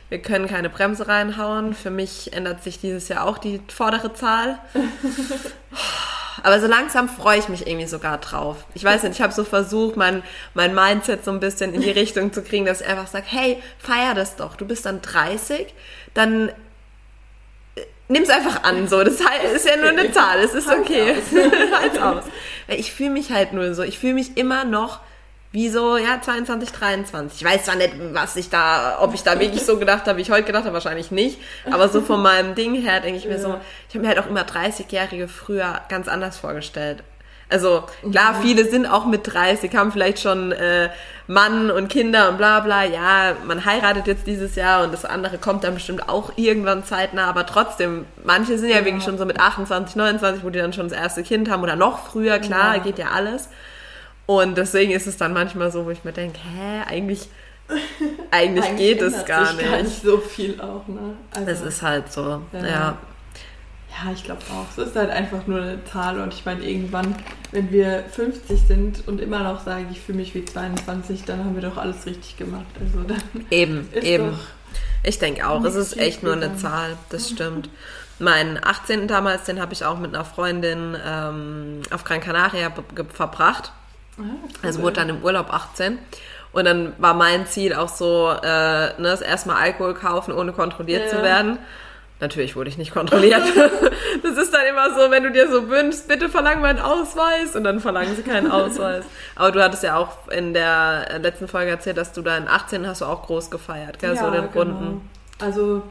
wir 0.09 0.21
können 0.21 0.47
keine 0.47 0.69
Bremse 0.69 1.07
reinhauen. 1.07 1.73
Für 1.73 1.89
mich 1.89 2.33
ändert 2.33 2.63
sich 2.63 2.79
dieses 2.79 3.09
Jahr 3.09 3.25
auch 3.25 3.37
die 3.37 3.61
vordere 3.67 4.13
Zahl. 4.13 4.59
Aber 6.43 6.61
so 6.61 6.67
langsam 6.67 7.09
freue 7.09 7.39
ich 7.39 7.49
mich 7.49 7.67
irgendwie 7.67 7.87
sogar 7.87 8.19
drauf. 8.19 8.65
Ich 8.73 8.83
weiß 8.83 9.03
nicht, 9.03 9.13
ich 9.15 9.21
habe 9.21 9.33
so 9.33 9.43
versucht, 9.43 9.97
mein, 9.97 10.23
mein 10.53 10.73
Mindset 10.73 11.25
so 11.25 11.31
ein 11.31 11.39
bisschen 11.39 11.73
in 11.73 11.81
die 11.81 11.91
Richtung 11.91 12.31
zu 12.31 12.41
kriegen, 12.43 12.65
dass 12.65 12.81
ich 12.81 12.87
einfach 12.87 13.07
sage, 13.07 13.25
hey, 13.27 13.61
feier 13.79 14.13
das 14.13 14.35
doch. 14.35 14.55
Du 14.55 14.65
bist 14.65 14.85
dann 14.85 15.01
30, 15.01 15.73
dann 16.13 16.49
äh, 17.75 17.81
nimm's 18.07 18.29
einfach 18.29 18.63
an, 18.63 18.87
so. 18.87 19.03
Das 19.03 19.15
ist 19.15 19.67
ja 19.67 19.77
nur 19.77 19.89
eine 19.89 20.11
Zahl, 20.11 20.39
es 20.39 20.53
ist 20.53 20.69
okay. 20.69 21.15
Halt's 21.73 21.97
aus. 21.97 22.23
Ich 22.67 22.93
fühle 22.93 23.09
mich 23.09 23.31
halt 23.31 23.53
nur 23.53 23.73
so. 23.73 23.83
Ich 23.83 23.99
fühle 23.99 24.13
mich 24.13 24.37
immer 24.37 24.63
noch 24.63 24.99
wie 25.51 25.69
so, 25.69 25.97
ja, 25.97 26.21
22, 26.21 26.71
23. 26.71 27.41
Ich 27.41 27.47
weiß 27.47 27.65
zwar 27.65 27.75
nicht, 27.75 27.93
was 28.13 28.35
ich 28.35 28.49
da, 28.49 28.97
ob 29.01 29.13
ich 29.13 29.23
da 29.23 29.39
wirklich 29.39 29.63
so 29.63 29.77
gedacht 29.77 30.05
habe, 30.05 30.17
wie 30.17 30.21
ich 30.21 30.31
heute 30.31 30.43
gedacht 30.43 30.65
habe, 30.65 30.73
wahrscheinlich 30.73 31.11
nicht. 31.11 31.39
Aber 31.71 31.87
so 31.89 32.01
von 32.01 32.21
meinem 32.21 32.53
Ding 32.53 32.75
her 32.75 32.99
denke 32.99 33.17
ich 33.17 33.25
mir 33.25 33.37
ja. 33.37 33.39
so, 33.39 33.59
ich 33.87 33.95
habe 33.95 34.05
mir 34.05 34.09
halt 34.09 34.19
auch 34.19 34.27
immer 34.27 34.41
30-Jährige 34.41 35.27
früher 35.27 35.81
ganz 35.89 36.07
anders 36.07 36.37
vorgestellt. 36.37 37.03
Also 37.49 37.83
klar, 38.11 38.33
mhm. 38.33 38.41
viele 38.41 38.69
sind 38.69 38.85
auch 38.85 39.05
mit 39.05 39.33
30, 39.33 39.73
haben 39.73 39.93
vielleicht 39.93 40.19
schon 40.19 40.51
äh, 40.51 40.89
Mann 41.27 41.71
und 41.71 41.87
Kinder 41.87 42.29
und 42.29 42.37
bla 42.37 42.59
bla. 42.59 42.83
Ja, 42.83 43.35
man 43.45 43.63
heiratet 43.63 44.05
jetzt 44.07 44.27
dieses 44.27 44.55
Jahr 44.55 44.83
und 44.83 44.93
das 44.93 45.05
andere 45.05 45.37
kommt 45.37 45.63
dann 45.63 45.73
bestimmt 45.73 46.09
auch 46.09 46.33
irgendwann 46.35 46.83
zeitnah, 46.83 47.29
aber 47.29 47.45
trotzdem, 47.45 48.05
manche 48.23 48.57
sind 48.57 48.69
ja, 48.69 48.79
ja. 48.79 48.85
wirklich 48.85 49.03
schon 49.03 49.17
so 49.17 49.25
mit 49.25 49.39
28, 49.39 49.95
29, 49.95 50.43
wo 50.43 50.49
die 50.49 50.59
dann 50.59 50.73
schon 50.73 50.89
das 50.89 50.97
erste 50.97 51.23
Kind 51.23 51.49
haben 51.49 51.63
oder 51.63 51.77
noch 51.77 52.07
früher, 52.07 52.39
klar, 52.39 52.75
ja. 52.75 52.83
geht 52.83 52.99
ja 52.99 53.11
alles. 53.15 53.47
Und 54.27 54.57
deswegen 54.57 54.91
ist 54.91 55.07
es 55.07 55.17
dann 55.17 55.33
manchmal 55.33 55.71
so, 55.71 55.85
wo 55.85 55.89
ich 55.89 56.03
mir 56.03 56.11
denke, 56.11 56.37
hä, 56.37 56.83
eigentlich, 56.85 57.27
eigentlich, 58.29 58.65
eigentlich 58.65 58.77
geht 58.77 59.01
es 59.01 59.25
gar 59.25 59.53
nicht. 59.53 59.67
gar 59.67 59.81
nicht 59.81 60.01
so 60.03 60.19
viel 60.19 60.61
auch, 60.61 60.87
ne? 60.87 61.15
Also, 61.33 61.49
es 61.49 61.61
ist 61.61 61.81
halt 61.81 62.11
so, 62.11 62.41
ja. 62.53 62.67
ja. 62.67 62.97
Ja, 63.89 64.11
ich 64.11 64.23
glaube 64.23 64.41
auch. 64.51 64.65
Es 64.77 64.89
ist 64.89 64.95
halt 64.95 65.09
einfach 65.09 65.47
nur 65.47 65.61
eine 65.61 65.83
Zahl 65.85 66.19
und 66.19 66.33
ich 66.33 66.45
meine, 66.45 66.63
irgendwann, 66.63 67.15
wenn 67.51 67.71
wir 67.71 68.03
50 68.11 68.61
sind 68.67 69.07
und 69.07 69.19
immer 69.19 69.39
noch 69.39 69.63
sage, 69.63 69.85
ich 69.91 69.99
fühle 69.99 70.19
mich 70.19 70.35
wie 70.35 70.45
22, 70.45 71.23
dann 71.23 71.43
haben 71.43 71.55
wir 71.55 71.67
doch 71.67 71.77
alles 71.77 72.05
richtig 72.05 72.37
gemacht. 72.37 72.65
Also 72.79 73.01
dann 73.07 73.21
eben, 73.49 73.89
eben. 74.01 74.37
Ich 75.03 75.19
denke 75.19 75.47
auch, 75.47 75.63
es 75.63 75.75
ist 75.75 75.97
echt 75.97 76.21
nur 76.21 76.33
eine 76.33 76.55
Zahl, 76.57 76.97
das 77.09 77.29
stimmt. 77.31 77.69
Meinen 78.19 78.63
18. 78.63 79.07
damals, 79.07 79.45
den 79.45 79.59
habe 79.61 79.73
ich 79.73 79.85
auch 79.85 79.97
mit 79.97 80.13
einer 80.13 80.25
Freundin 80.25 80.95
ähm, 81.03 81.81
auf 81.89 82.03
Gran 82.03 82.19
Canaria 82.19 82.71
verbracht. 83.13 83.71
Ah, 84.17 84.21
cool. 84.21 84.49
Also 84.63 84.81
wurde 84.81 84.93
dann 84.93 85.09
im 85.09 85.23
Urlaub 85.23 85.53
18. 85.53 85.99
Und 86.53 86.65
dann 86.65 86.93
war 86.97 87.13
mein 87.13 87.45
Ziel 87.45 87.73
auch 87.73 87.89
so, 87.89 88.29
äh, 88.31 88.45
ne, 88.45 88.95
das 88.97 89.21
erstmal 89.21 89.57
Alkohol 89.57 89.93
kaufen, 89.93 90.33
ohne 90.33 90.53
kontrolliert 90.53 91.03
ja. 91.03 91.17
zu 91.17 91.23
werden. 91.23 91.59
Natürlich 92.19 92.55
wurde 92.55 92.69
ich 92.69 92.79
nicht 92.79 92.93
kontrolliert. 92.93 93.43
das 94.23 94.37
ist 94.37 94.51
dann 94.51 94.65
immer 94.65 94.95
so, 94.95 95.11
wenn 95.11 95.21
du 95.21 95.31
dir 95.31 95.51
so 95.51 95.69
wünschst, 95.69 96.07
bitte 96.07 96.29
verlang 96.29 96.61
meinen 96.61 96.79
Ausweis 96.79 97.55
und 97.55 97.63
dann 97.63 97.79
verlangen 97.79 98.15
sie 98.15 98.23
keinen 98.23 98.49
Ausweis. 98.49 99.05
Aber 99.35 99.51
du 99.51 99.63
hattest 99.63 99.83
ja 99.83 99.97
auch 99.97 100.27
in 100.29 100.53
der 100.53 101.19
letzten 101.19 101.47
Folge 101.47 101.69
erzählt, 101.69 101.97
dass 101.97 102.13
du 102.13 102.23
da 102.23 102.35
in 102.37 102.47
18 102.47 102.87
hast 102.87 103.01
du 103.01 103.05
auch 103.05 103.27
groß 103.27 103.51
gefeiert, 103.51 103.99
gell? 103.99 104.15
Ja, 104.15 104.23
so 104.23 104.31
den 104.31 104.51
genau. 104.51 104.53
Runden. 104.55 105.09
Also, 105.39 105.83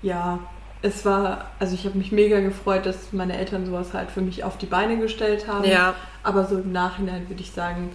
ja, 0.00 0.38
es 0.84 1.06
war, 1.06 1.46
also 1.58 1.74
ich 1.74 1.86
habe 1.86 1.96
mich 1.96 2.12
mega 2.12 2.40
gefreut, 2.40 2.84
dass 2.84 3.12
meine 3.12 3.38
Eltern 3.38 3.64
sowas 3.64 3.94
halt 3.94 4.10
für 4.10 4.20
mich 4.20 4.44
auf 4.44 4.58
die 4.58 4.66
Beine 4.66 4.98
gestellt 4.98 5.48
haben. 5.48 5.64
Ja. 5.64 5.94
Aber 6.22 6.44
so 6.44 6.58
im 6.58 6.72
Nachhinein 6.72 7.26
würde 7.30 7.40
ich 7.40 7.52
sagen, 7.52 7.90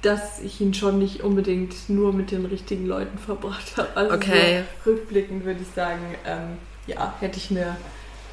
dass 0.00 0.40
ich 0.40 0.60
ihn 0.60 0.72
schon 0.72 1.00
nicht 1.00 1.24
unbedingt 1.24 1.74
nur 1.88 2.12
mit 2.12 2.30
den 2.30 2.46
richtigen 2.46 2.86
Leuten 2.86 3.18
verbracht 3.18 3.76
habe. 3.76 3.88
Also 3.96 4.14
okay. 4.14 4.62
so 4.84 4.92
rückblickend 4.92 5.44
würde 5.44 5.62
ich 5.62 5.74
sagen, 5.74 6.14
ähm, 6.24 6.58
ja, 6.86 7.12
hätte 7.18 7.38
ich 7.38 7.50
mir 7.50 7.76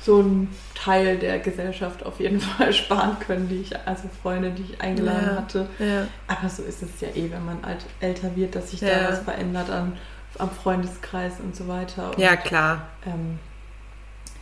so 0.04 0.20
einen 0.20 0.56
Teil 0.76 1.18
der 1.18 1.40
Gesellschaft 1.40 2.06
auf 2.06 2.20
jeden 2.20 2.40
Fall 2.42 2.72
sparen 2.74 3.18
können, 3.26 3.50
die 3.50 3.62
ich, 3.62 3.76
also 3.88 4.04
Freunde, 4.22 4.52
die 4.52 4.74
ich 4.74 4.82
eingeladen 4.82 5.30
ja, 5.30 5.36
hatte. 5.38 5.68
Ja. 5.80 6.08
Aber 6.28 6.48
so 6.48 6.62
ist 6.62 6.84
es 6.84 7.02
ja 7.02 7.08
eh, 7.08 7.32
wenn 7.32 7.44
man 7.44 7.64
alt, 7.64 7.86
älter 8.02 8.36
wird, 8.36 8.56
dass 8.56 8.70
sich 8.70 8.82
ja. 8.82 9.00
da 9.00 9.10
was 9.10 9.20
verändert 9.22 9.72
an 9.72 9.94
am 10.40 10.50
Freundeskreis 10.50 11.34
und 11.40 11.56
so 11.56 11.68
weiter. 11.68 12.12
Und, 12.12 12.18
ja, 12.18 12.36
klar. 12.36 12.88
Ähm, 13.06 13.40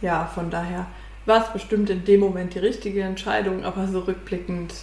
ja, 0.01 0.25
von 0.25 0.49
daher 0.49 0.87
war 1.25 1.43
es 1.43 1.53
bestimmt 1.53 1.89
in 1.89 2.05
dem 2.05 2.19
Moment 2.19 2.53
die 2.55 2.59
richtige 2.59 3.03
Entscheidung, 3.03 3.63
aber 3.63 3.87
so 3.87 3.99
rückblickend 3.99 4.73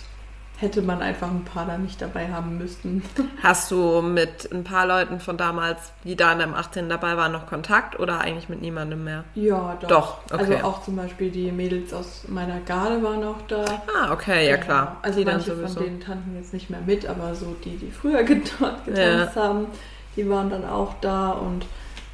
hätte 0.59 0.81
man 0.81 1.03
einfach 1.03 1.29
ein 1.29 1.45
paar 1.45 1.67
da 1.67 1.77
nicht 1.77 2.01
dabei 2.01 2.29
haben 2.29 2.57
müssen. 2.57 3.03
Hast 3.43 3.71
du 3.71 4.01
mit 4.01 4.51
ein 4.53 4.65
paar 4.65 4.87
Leuten 4.87 5.21
von 5.21 5.37
damals, 5.37 5.93
die 6.05 6.17
da 6.17 6.33
in 6.33 6.39
deinem 6.39 6.55
18. 6.55 6.89
dabei 6.89 7.17
waren, 7.17 7.33
noch 7.33 7.47
Kontakt 7.47 7.99
oder 8.01 8.21
eigentlich 8.21 8.49
mit 8.49 8.63
niemandem 8.63 9.05
mehr? 9.05 9.25
Ja, 9.35 9.77
doch. 9.81 9.89
Doch, 9.89 10.19
okay. 10.33 10.55
Also 10.55 10.67
auch 10.67 10.83
zum 10.83 10.97
Beispiel 10.97 11.31
die 11.31 11.53
Mädels 11.53 11.93
aus 11.93 12.25
meiner 12.29 12.61
Garde 12.61 13.03
waren 13.03 13.23
auch 13.25 13.43
da. 13.49 13.65
Ah, 13.95 14.13
okay, 14.13 14.49
ja, 14.49 14.57
klar. 14.57 14.97
Also 15.03 15.19
die 15.19 15.27
manche 15.27 15.55
von 15.55 15.75
denen 15.75 16.01
tanten 16.01 16.35
jetzt 16.37 16.55
nicht 16.55 16.71
mehr 16.71 16.81
mit, 16.81 17.07
aber 17.07 17.35
so 17.35 17.55
die, 17.63 17.77
die 17.77 17.91
früher 17.91 18.23
getanzt 18.23 18.89
ja. 18.95 19.35
haben, 19.35 19.67
die 20.17 20.29
waren 20.29 20.51
dann 20.51 20.65
auch 20.65 20.95
da 21.01 21.31
und 21.31 21.67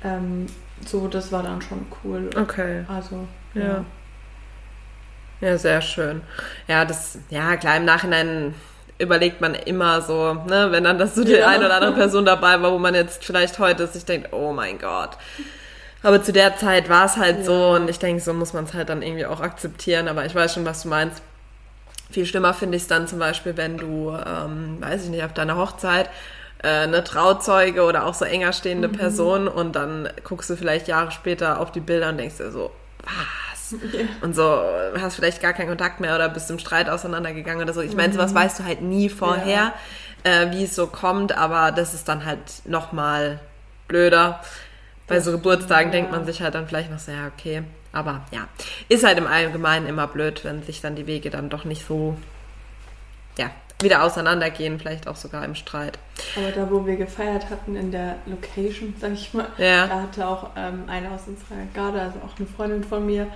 ähm, 0.05 0.47
so, 0.85 1.09
das 1.09 1.31
war 1.33 1.43
dann 1.43 1.63
schon 1.63 1.87
cool. 2.05 2.29
Okay. 2.37 2.85
Also, 2.89 3.27
ja. 3.55 3.63
ja. 3.63 3.85
Ja, 5.41 5.59
sehr 5.59 5.81
schön. 5.81 6.23
Ja, 6.69 6.85
das, 6.85 7.19
ja, 7.31 7.57
klar, 7.57 7.77
im 7.77 7.85
Nachhinein 7.85 8.55
überlegt 8.99 9.41
man 9.41 9.55
immer 9.55 10.01
so, 10.01 10.35
ne, 10.35 10.69
wenn 10.71 10.85
dann 10.85 10.99
das 10.99 11.17
so 11.17 11.25
die 11.25 11.33
ja. 11.33 11.49
eine 11.49 11.67
oder 11.67 11.75
andere 11.75 11.95
Person 11.95 12.25
dabei 12.25 12.63
war, 12.63 12.73
wo 12.73 12.79
man 12.79 12.95
jetzt 12.95 13.25
vielleicht 13.25 13.59
heute 13.59 13.89
sich 13.89 14.05
denkt, 14.05 14.33
oh 14.33 14.53
mein 14.53 14.79
Gott, 14.79 15.17
Aber 16.03 16.23
zu 16.23 16.33
der 16.33 16.57
Zeit 16.57 16.89
war 16.89 17.05
es 17.05 17.17
halt 17.17 17.39
ja. 17.39 17.45
so 17.45 17.71
und 17.71 17.89
ich 17.89 17.99
denke, 17.99 18.21
so 18.23 18.33
muss 18.35 18.53
man 18.53 18.65
es 18.65 18.75
halt 18.75 18.89
dann 18.89 19.03
irgendwie 19.03 19.27
auch 19.27 19.41
akzeptieren. 19.41 20.09
Aber 20.09 20.25
ich 20.25 20.35
weiß 20.35 20.55
schon, 20.55 20.65
was 20.65 20.83
du 20.83 20.89
meinst. 20.89 21.23
Viel 22.11 22.27
schlimmer 22.27 22.53
finde 22.53 22.77
ich 22.77 22.83
es 22.83 22.89
dann 22.89 23.07
zum 23.07 23.19
Beispiel, 23.19 23.57
wenn 23.57 23.79
du, 23.79 24.11
ähm, 24.11 24.77
weiß 24.81 25.05
ich 25.05 25.11
nicht, 25.11 25.25
auf 25.25 25.33
deiner 25.33 25.57
Hochzeit 25.57 26.11
äh, 26.63 26.69
eine 26.69 27.05
Trauzeuge 27.05 27.83
oder 27.85 28.07
auch 28.07 28.15
so 28.15 28.25
enger 28.25 28.53
stehende 28.53 28.89
mhm. 28.89 28.93
Person 28.93 29.49
und 29.49 29.75
dann 29.77 30.09
guckst 30.25 30.49
du 30.51 30.57
vielleicht 30.57 30.89
Jahre 30.89 31.11
später 31.11 31.61
auf 31.61 31.73
die 31.73 31.81
Bilder 31.81 32.09
und 32.09 32.19
denkst 32.19 32.39
dir 32.39 32.51
so, 32.51 32.71
was? 33.03 33.53
Ja. 33.93 34.05
Und 34.21 34.37
so 34.37 34.63
hast 35.01 35.17
vielleicht 35.17 35.41
gar 35.41 35.55
keinen 35.55 35.69
Kontakt 35.69 35.99
mehr 35.99 36.15
oder 36.15 36.29
bist 36.29 36.51
im 36.51 36.59
Streit 36.59 36.91
auseinandergegangen 36.91 37.63
oder 37.63 37.73
so. 37.73 37.81
Ich 37.81 37.97
meine, 37.97 38.09
mhm. 38.09 38.13
sowas 38.13 38.35
weißt 38.35 38.59
du 38.59 38.65
halt 38.65 38.83
nie 38.83 39.09
vorher, 39.09 39.73
ja. 40.25 40.43
äh, 40.43 40.51
wie 40.51 40.65
es 40.65 40.75
so 40.75 40.89
kommt, 40.89 41.35
aber 41.35 41.73
das 41.73 41.95
ist 41.95 42.07
dann 42.07 42.27
halt 42.27 42.39
nochmal 42.67 43.41
blöder. 43.89 44.41
Bei 45.07 45.21
so 45.21 45.31
Geburtstagen 45.31 45.87
ja. 45.87 45.93
denkt 45.93 46.13
man 46.13 46.27
sich 46.27 46.43
halt 46.43 46.55
dann 46.55 46.69
vielleicht 46.69 46.91
noch 46.91 46.99
so, 46.99 47.13
ja, 47.13 47.29
okay. 47.35 47.63
Aber 47.93 48.27
ja, 48.31 48.47
ist 48.89 49.05
halt 49.05 49.19
im 49.19 49.27
Allgemeinen 49.27 49.87
immer 49.87 50.07
blöd, 50.07 50.45
wenn 50.45 50.63
sich 50.63 50.81
dann 50.81 50.95
die 50.95 51.07
Wege 51.07 51.31
dann 51.31 51.51
doch 51.51 51.65
nicht 51.65 51.87
so, 51.87 52.17
ja, 53.39 53.51
wieder 53.83 54.03
auseinandergehen, 54.03 54.79
vielleicht 54.79 55.09
auch 55.09 55.17
sogar 55.17 55.45
im 55.45 55.55
Streit. 55.55 55.99
Aber 56.37 56.51
da, 56.51 56.71
wo 56.71 56.87
wir 56.87 56.97
gefeiert 56.97 57.51
hatten, 57.51 57.77
in 57.77 57.91
der 57.91 58.17
Location, 58.27 58.95
sag 59.01 59.13
ich 59.13 59.33
mal, 59.35 59.47
ja. 59.59 59.87
da 59.87 60.03
hatte 60.03 60.27
auch 60.27 60.51
ähm, 60.57 60.85
eine 60.87 61.11
aus 61.11 61.23
unserer 61.27 61.67
Garde, 61.75 62.01
also 62.01 62.19
auch 62.21 62.39
eine 62.39 62.47
Freundin 62.47 62.85
von 62.85 63.05
mir, 63.07 63.27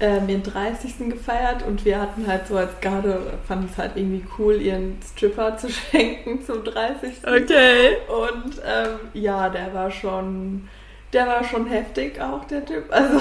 äh, 0.00 0.20
mir 0.20 0.38
den 0.38 0.42
30. 0.42 1.10
gefeiert 1.10 1.62
und 1.66 1.84
wir 1.84 2.00
hatten 2.00 2.26
halt 2.26 2.46
so 2.46 2.56
als 2.56 2.80
Garde, 2.80 3.38
fanden 3.46 3.68
es 3.70 3.78
halt 3.78 3.92
irgendwie 3.96 4.24
cool, 4.38 4.60
ihren 4.60 4.98
Stripper 5.02 5.56
zu 5.58 5.68
schenken 5.70 6.44
zum 6.44 6.64
30. 6.64 7.12
Okay. 7.26 7.96
Und 8.08 8.60
ähm, 8.64 8.98
ja, 9.14 9.48
der 9.48 9.74
war 9.74 9.90
schon, 9.90 10.68
der 11.12 11.26
war 11.26 11.44
schon 11.44 11.66
heftig 11.66 12.20
auch, 12.20 12.44
der 12.44 12.64
Typ. 12.64 12.84
Also. 12.90 13.20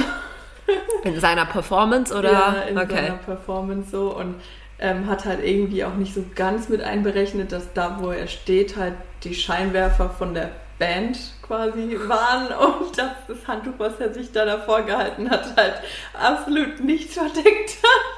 In 1.03 1.19
seiner 1.19 1.45
Performance 1.45 2.13
oder? 2.13 2.31
Ja, 2.31 2.61
in 2.69 2.77
okay. 2.77 2.95
seiner 2.95 3.17
Performance 3.17 3.89
so 3.91 4.15
und 4.15 4.35
ähm, 4.79 5.07
hat 5.07 5.25
halt 5.25 5.43
irgendwie 5.43 5.83
auch 5.83 5.95
nicht 5.95 6.13
so 6.13 6.23
ganz 6.35 6.69
mit 6.69 6.81
einberechnet, 6.81 7.51
dass 7.51 7.73
da, 7.73 7.99
wo 8.01 8.09
er 8.09 8.27
steht, 8.27 8.77
halt 8.77 8.93
die 9.23 9.33
Scheinwerfer 9.33 10.09
von 10.09 10.33
der 10.33 10.51
Band 10.79 11.17
quasi 11.41 11.97
waren 12.05 12.47
und 12.53 12.97
dass 12.97 13.11
das 13.27 13.47
Handtuch, 13.47 13.73
was 13.77 13.99
er 13.99 14.13
sich 14.13 14.31
da 14.31 14.45
davor 14.45 14.83
gehalten 14.83 15.29
hat, 15.29 15.55
halt 15.55 15.75
absolut 16.13 16.79
nichts 16.79 17.15
verdeckt 17.15 17.77
hat. 17.83 18.17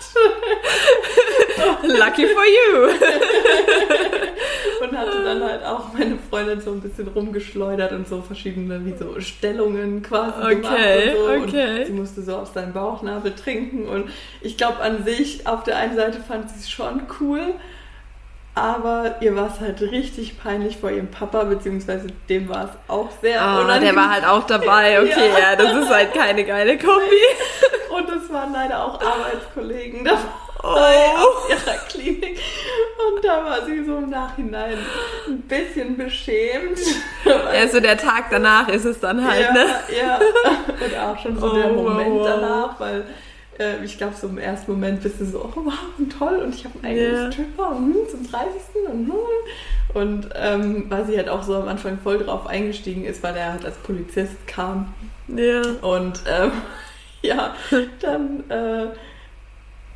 Lucky 1.84 2.28
for 2.28 2.44
you! 2.46 2.90
und 4.82 4.98
hatte 4.98 5.24
dann 5.24 5.44
halt 5.44 5.64
auch 5.64 5.94
meine 5.94 6.18
Freundin 6.30 6.62
so 6.62 6.72
ein 6.72 6.82
bisschen 6.82 7.08
rumgeschleudert 7.08 7.92
und 7.92 8.08
so 8.08 8.22
verschiedene 8.22 8.86
wie 8.86 8.96
so 8.98 9.20
Stellungen 9.20 10.02
quasi 10.02 10.42
okay, 10.42 10.56
gemacht 10.56 10.76
und 10.76 11.18
so. 11.18 11.48
Okay. 11.48 11.80
Und 11.80 11.86
sie 11.86 11.94
musste 11.94 12.22
so 12.22 12.38
auf 12.38 12.54
seinen 12.54 12.74
Bauchnabel 12.74 13.34
trinken 13.36 13.88
und 13.88 14.10
ich 14.42 14.58
glaube 14.58 14.80
an 14.80 15.04
sich, 15.04 15.48
auf 15.48 15.64
der 15.64 15.78
einen 15.78 15.96
Seite 15.96 16.20
fand 16.20 16.50
sie 16.50 16.60
es 16.60 16.70
schon 16.70 17.04
cool, 17.20 17.54
aber 18.56 19.16
ihr 19.22 19.36
war 19.36 19.48
es 19.48 19.60
halt 19.60 19.82
richtig 19.82 20.38
peinlich 20.42 20.78
vor 20.78 20.92
ihrem 20.92 21.10
Papa, 21.10 21.44
beziehungsweise 21.44 22.08
dem 22.28 22.50
war 22.50 22.66
es 22.66 22.72
auch 22.88 23.10
sehr 23.22 23.42
ah, 23.42 23.62
unangenehm. 23.62 23.96
der 23.96 23.96
war 23.96 24.10
halt 24.12 24.26
auch 24.26 24.46
dabei, 24.46 25.02
okay, 25.02 25.30
ja. 25.34 25.52
ja. 25.52 25.56
das 25.56 25.76
ist 25.76 25.90
halt 25.90 26.14
keine 26.14 26.44
geile 26.44 26.78
Kombi. 26.78 27.16
Und 27.90 28.10
es 28.10 28.32
waren 28.32 28.54
leider 28.54 28.84
auch 28.86 29.00
Arbeitskollegen 29.02 30.04
dabei 30.04 30.20
oh. 30.64 30.68
aus 30.68 31.50
ihrer 31.50 31.78
Klinik. 31.88 32.40
Und 33.08 33.24
da 33.24 33.46
war 33.46 33.66
sie 33.66 33.84
so 33.84 33.98
im 33.98 34.10
Nachhinein 34.10 34.78
ein 35.28 35.42
bisschen 35.42 35.98
beschämt. 35.98 36.80
Ja, 37.54 37.68
so 37.68 37.80
der 37.80 37.98
Tag 37.98 38.26
danach 38.32 38.70
ist 38.70 38.86
es 38.86 39.00
dann 39.00 39.28
halt, 39.28 39.42
ja, 39.42 39.54
ne? 39.54 39.66
Ja, 40.00 40.20
und 40.70 40.98
auch 40.98 41.20
schon 41.22 41.38
so 41.38 41.52
oh, 41.52 41.54
der 41.54 41.68
Moment 41.68 42.12
wow. 42.12 42.28
danach, 42.28 42.80
weil 42.80 43.06
äh, 43.60 43.84
ich 43.84 43.98
glaube, 43.98 44.16
so 44.16 44.28
im 44.28 44.38
ersten 44.38 44.72
Moment 44.72 45.04
bist 45.04 45.20
du 45.20 45.26
so, 45.26 45.44
oh 45.44 45.62
wow, 45.64 45.74
toll, 46.18 46.38
und 46.38 46.56
ich 46.56 46.66
habe 46.66 46.76
einen 46.82 46.86
eigenen 46.86 47.14
yeah. 47.14 47.32
Stripper 47.32 47.78
hm, 47.78 47.96
zum 48.10 48.32
30. 48.32 48.62
und 48.88 49.08
hm. 49.08 49.14
Und 49.94 50.30
ähm, 50.36 50.86
weil 50.90 51.06
sie 51.06 51.18
halt 51.18 51.30
auch 51.30 51.42
so 51.42 51.56
am 51.56 51.68
Anfang 51.68 51.98
voll 52.00 52.20
drauf 52.20 52.46
eingestiegen 52.46 53.06
ist, 53.06 53.24
weil 53.24 53.36
er 53.36 53.54
halt 53.54 53.66
als 53.66 53.78
Polizist 53.78 54.48
kam. 54.48 54.94
Ja. 55.28 55.62
Und 55.82 56.22
ähm, 56.28 56.52
ja, 57.22 57.56
dann 58.00 58.50
äh, 58.50 58.88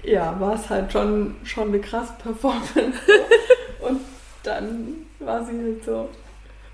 ja, 0.03 0.35
war 0.39 0.55
es 0.55 0.69
halt 0.69 0.91
schon, 0.91 1.35
schon 1.43 1.69
eine 1.69 1.79
krasse 1.79 2.13
Performance. 2.21 2.73
und 3.81 4.01
dann 4.41 5.05
war 5.19 5.45
sie 5.45 5.57
halt 5.57 5.85
so, 5.85 6.09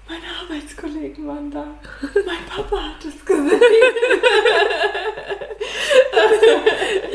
meine 0.08 0.24
Arbeitskollegen 0.42 1.28
waren 1.28 1.52
da. 1.52 1.68
Mein 2.02 2.46
Papa 2.50 2.78
hat 2.78 3.06
es 3.06 3.26
gesehen. 3.26 3.62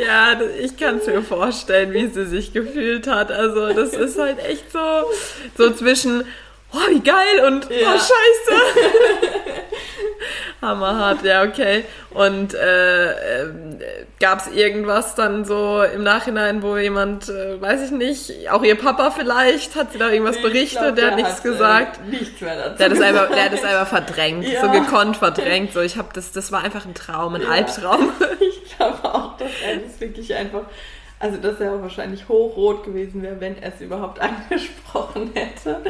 ja, 0.06 0.40
ich 0.60 0.76
kann 0.76 0.98
es 0.98 1.06
mir 1.06 1.22
vorstellen, 1.22 1.92
wie 1.92 2.08
sie 2.08 2.26
sich 2.26 2.52
gefühlt 2.52 3.06
hat. 3.06 3.30
Also 3.30 3.72
das 3.72 3.94
ist 3.94 4.18
halt 4.18 4.38
echt 4.44 4.70
so, 4.72 4.78
so 5.56 5.70
zwischen, 5.72 6.24
oh, 6.72 6.90
wie 6.90 7.00
geil 7.00 7.44
und 7.46 7.70
ja. 7.70 7.94
oh, 7.94 7.98
scheiße. 7.98 9.33
Hammerhart, 10.64 11.22
ja, 11.22 11.44
okay. 11.44 11.84
Und 12.10 12.54
äh, 12.54 13.10
äh, 13.10 13.48
gab 14.18 14.40
es 14.40 14.48
irgendwas 14.48 15.14
dann 15.14 15.44
so 15.44 15.82
im 15.82 16.02
Nachhinein, 16.02 16.62
wo 16.62 16.76
jemand, 16.76 17.28
äh, 17.28 17.60
weiß 17.60 17.82
ich 17.82 17.90
nicht, 17.90 18.50
auch 18.50 18.62
ihr 18.62 18.76
Papa 18.76 19.10
vielleicht, 19.10 19.76
hat 19.76 19.92
sie 19.92 19.98
da 19.98 20.10
irgendwas 20.10 20.40
berichtet, 20.40 20.80
glaub, 20.80 20.96
der, 20.96 21.10
der, 21.10 21.10
hat 21.10 21.16
nichts 21.16 21.40
äh, 21.40 21.48
gesagt? 21.48 22.06
nichts 22.06 22.40
mehr 22.40 22.56
dazu. 22.56 22.78
Der 22.78 22.86
hat 22.86 22.92
es 22.92 23.00
einfach, 23.00 23.28
der 23.28 23.44
hat 23.44 23.52
es 23.52 23.64
einfach 23.64 23.88
verdrängt, 23.88 24.48
ja. 24.48 24.60
so 24.60 24.70
gekonnt 24.70 25.16
verdrängt. 25.16 25.72
So, 25.72 25.80
ich 25.80 25.96
habe 25.96 26.08
das, 26.12 26.32
das 26.32 26.50
war 26.50 26.64
einfach 26.64 26.86
ein 26.86 26.94
Traum, 26.94 27.34
ein 27.34 27.42
ja. 27.42 27.48
Albtraum. 27.48 28.12
Ich 28.40 28.76
glaube 28.76 29.04
auch, 29.04 29.36
dass 29.36 29.50
er 29.64 29.76
das 29.76 30.00
wirklich 30.00 30.34
einfach 30.34 30.64
also 31.24 31.38
dass 31.38 31.58
er 31.60 31.80
wahrscheinlich 31.80 32.28
hochrot 32.28 32.84
gewesen 32.84 33.22
wäre, 33.22 33.40
wenn 33.40 33.56
er 33.56 33.72
es 33.74 33.80
überhaupt 33.80 34.20
angesprochen 34.50 35.30
hätte. 35.34 35.80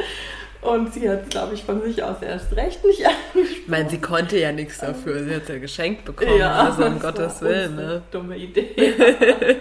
Und 0.61 0.93
sie 0.93 1.09
hat, 1.09 1.29
glaube 1.29 1.53
ich, 1.53 1.63
von 1.63 1.81
sich 1.81 2.01
aus 2.01 2.21
erst 2.21 2.55
recht 2.55 2.83
nicht 2.83 3.05
angesprochen. 3.05 3.61
Ich 3.63 3.67
meine, 3.67 3.89
sie 3.89 4.01
konnte 4.01 4.39
ja 4.39 4.51
nichts 4.51 4.79
dafür. 4.79 5.23
Sie 5.23 5.35
hat 5.35 5.43
es 5.43 5.49
ja 5.49 5.59
geschenkt 5.59 6.05
bekommen. 6.05 6.37
Ja, 6.37 6.53
also 6.53 6.85
um 6.85 6.99
Gottes 6.99 7.41
Willen. 7.41 7.75
Ne? 7.75 8.01
Dumme 8.11 8.37
Idee. 8.37 8.73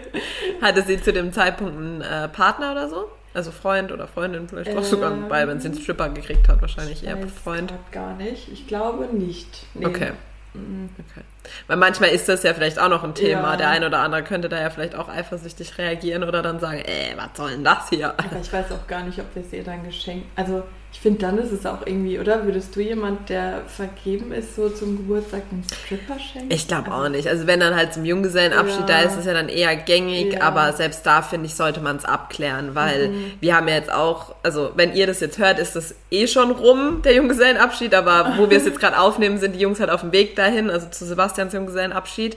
Hatte 0.62 0.82
sie 0.82 1.00
zu 1.00 1.12
dem 1.12 1.32
Zeitpunkt 1.32 1.76
einen 1.76 2.00
äh, 2.00 2.28
Partner 2.28 2.72
oder 2.72 2.88
so? 2.88 3.10
Also 3.34 3.50
Freund 3.50 3.90
oder 3.90 4.06
Freundin, 4.06 4.48
vielleicht 4.48 4.70
ähm, 4.70 4.78
auch 4.78 4.84
sogar 4.84 5.10
bei, 5.10 5.46
wenn 5.48 5.58
sie 5.58 5.68
einen 5.68 5.78
Stripper 5.78 6.08
gekriegt 6.08 6.48
hat, 6.48 6.62
wahrscheinlich 6.62 7.04
eher 7.04 7.18
Freund. 7.26 7.74
Gar 7.90 8.14
nicht. 8.14 8.48
Ich 8.52 8.68
glaube 8.68 9.06
nicht. 9.06 9.66
Nee. 9.74 9.86
Okay. 9.86 10.12
Mhm. 10.54 10.88
Okay. 10.92 11.24
Weil 11.66 11.76
manchmal 11.76 12.10
ist 12.10 12.28
das 12.28 12.44
ja 12.44 12.54
vielleicht 12.54 12.78
auch 12.78 12.88
noch 12.88 13.02
ein 13.02 13.14
Thema. 13.14 13.50
Ja. 13.50 13.56
Der 13.56 13.70
eine 13.70 13.86
oder 13.86 13.98
andere 13.98 14.22
könnte 14.22 14.48
da 14.48 14.60
ja 14.60 14.70
vielleicht 14.70 14.94
auch 14.94 15.08
eifersüchtig 15.08 15.76
reagieren 15.78 16.22
oder 16.22 16.42
dann 16.42 16.60
sagen, 16.60 16.78
ey, 16.78 17.14
was 17.16 17.36
soll 17.36 17.50
denn 17.50 17.64
das 17.64 17.88
hier? 17.88 18.10
Aber 18.10 18.40
ich 18.40 18.52
weiß 18.52 18.70
auch 18.70 18.86
gar 18.86 19.02
nicht, 19.02 19.18
ob 19.18 19.34
wir 19.34 19.42
es 19.42 19.52
ihr 19.52 19.64
dann 19.64 19.84
geschenkt. 19.84 20.26
Also 20.36 20.62
ich 20.94 21.00
finde, 21.00 21.18
dann 21.18 21.38
ist 21.38 21.50
es 21.50 21.66
auch 21.66 21.84
irgendwie, 21.84 22.20
oder? 22.20 22.44
Würdest 22.44 22.76
du 22.76 22.80
jemand, 22.80 23.28
der 23.28 23.62
vergeben 23.66 24.30
ist, 24.30 24.54
so 24.54 24.68
zum 24.68 24.96
Geburtstag 24.96 25.42
einen 25.50 25.64
Stripper 25.64 26.20
schenken? 26.20 26.52
Ich 26.52 26.68
glaube 26.68 26.92
also, 26.92 27.04
auch 27.04 27.08
nicht. 27.08 27.26
Also 27.26 27.48
wenn 27.48 27.58
dann 27.58 27.74
halt 27.74 27.92
zum 27.92 28.04
Junggesellenabschied, 28.04 28.80
ja. 28.82 28.86
da 28.86 29.00
ist 29.00 29.16
es 29.18 29.26
ja 29.26 29.32
dann 29.34 29.48
eher 29.48 29.74
gängig, 29.74 30.34
ja. 30.34 30.42
aber 30.42 30.72
selbst 30.72 31.04
da, 31.04 31.22
finde 31.22 31.46
ich, 31.46 31.56
sollte 31.56 31.80
man 31.80 31.96
es 31.96 32.04
abklären, 32.04 32.76
weil 32.76 33.08
mhm. 33.08 33.32
wir 33.40 33.56
haben 33.56 33.66
ja 33.66 33.74
jetzt 33.74 33.92
auch, 33.92 34.36
also 34.44 34.70
wenn 34.76 34.94
ihr 34.94 35.08
das 35.08 35.18
jetzt 35.18 35.36
hört, 35.38 35.58
ist 35.58 35.74
das 35.74 35.96
eh 36.12 36.28
schon 36.28 36.52
rum, 36.52 37.02
der 37.02 37.14
Junggesellenabschied, 37.14 37.92
aber 37.92 38.34
wo 38.36 38.48
wir 38.48 38.56
es 38.56 38.64
jetzt 38.64 38.78
gerade 38.78 38.98
aufnehmen, 38.98 39.38
sind 39.38 39.56
die 39.56 39.60
Jungs 39.60 39.80
halt 39.80 39.90
auf 39.90 40.02
dem 40.02 40.12
Weg 40.12 40.36
dahin, 40.36 40.70
also 40.70 40.86
zu 40.90 41.04
Sebastians 41.06 41.52
Junggesellenabschied. 41.52 42.36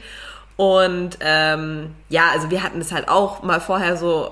Und 0.56 1.20
ähm, 1.22 1.92
ja, 2.10 2.32
also 2.34 2.50
wir 2.50 2.64
hatten 2.64 2.80
das 2.80 2.92
halt 2.92 3.08
auch 3.08 3.44
mal 3.44 3.62
vorher 3.62 3.98
so 3.98 4.32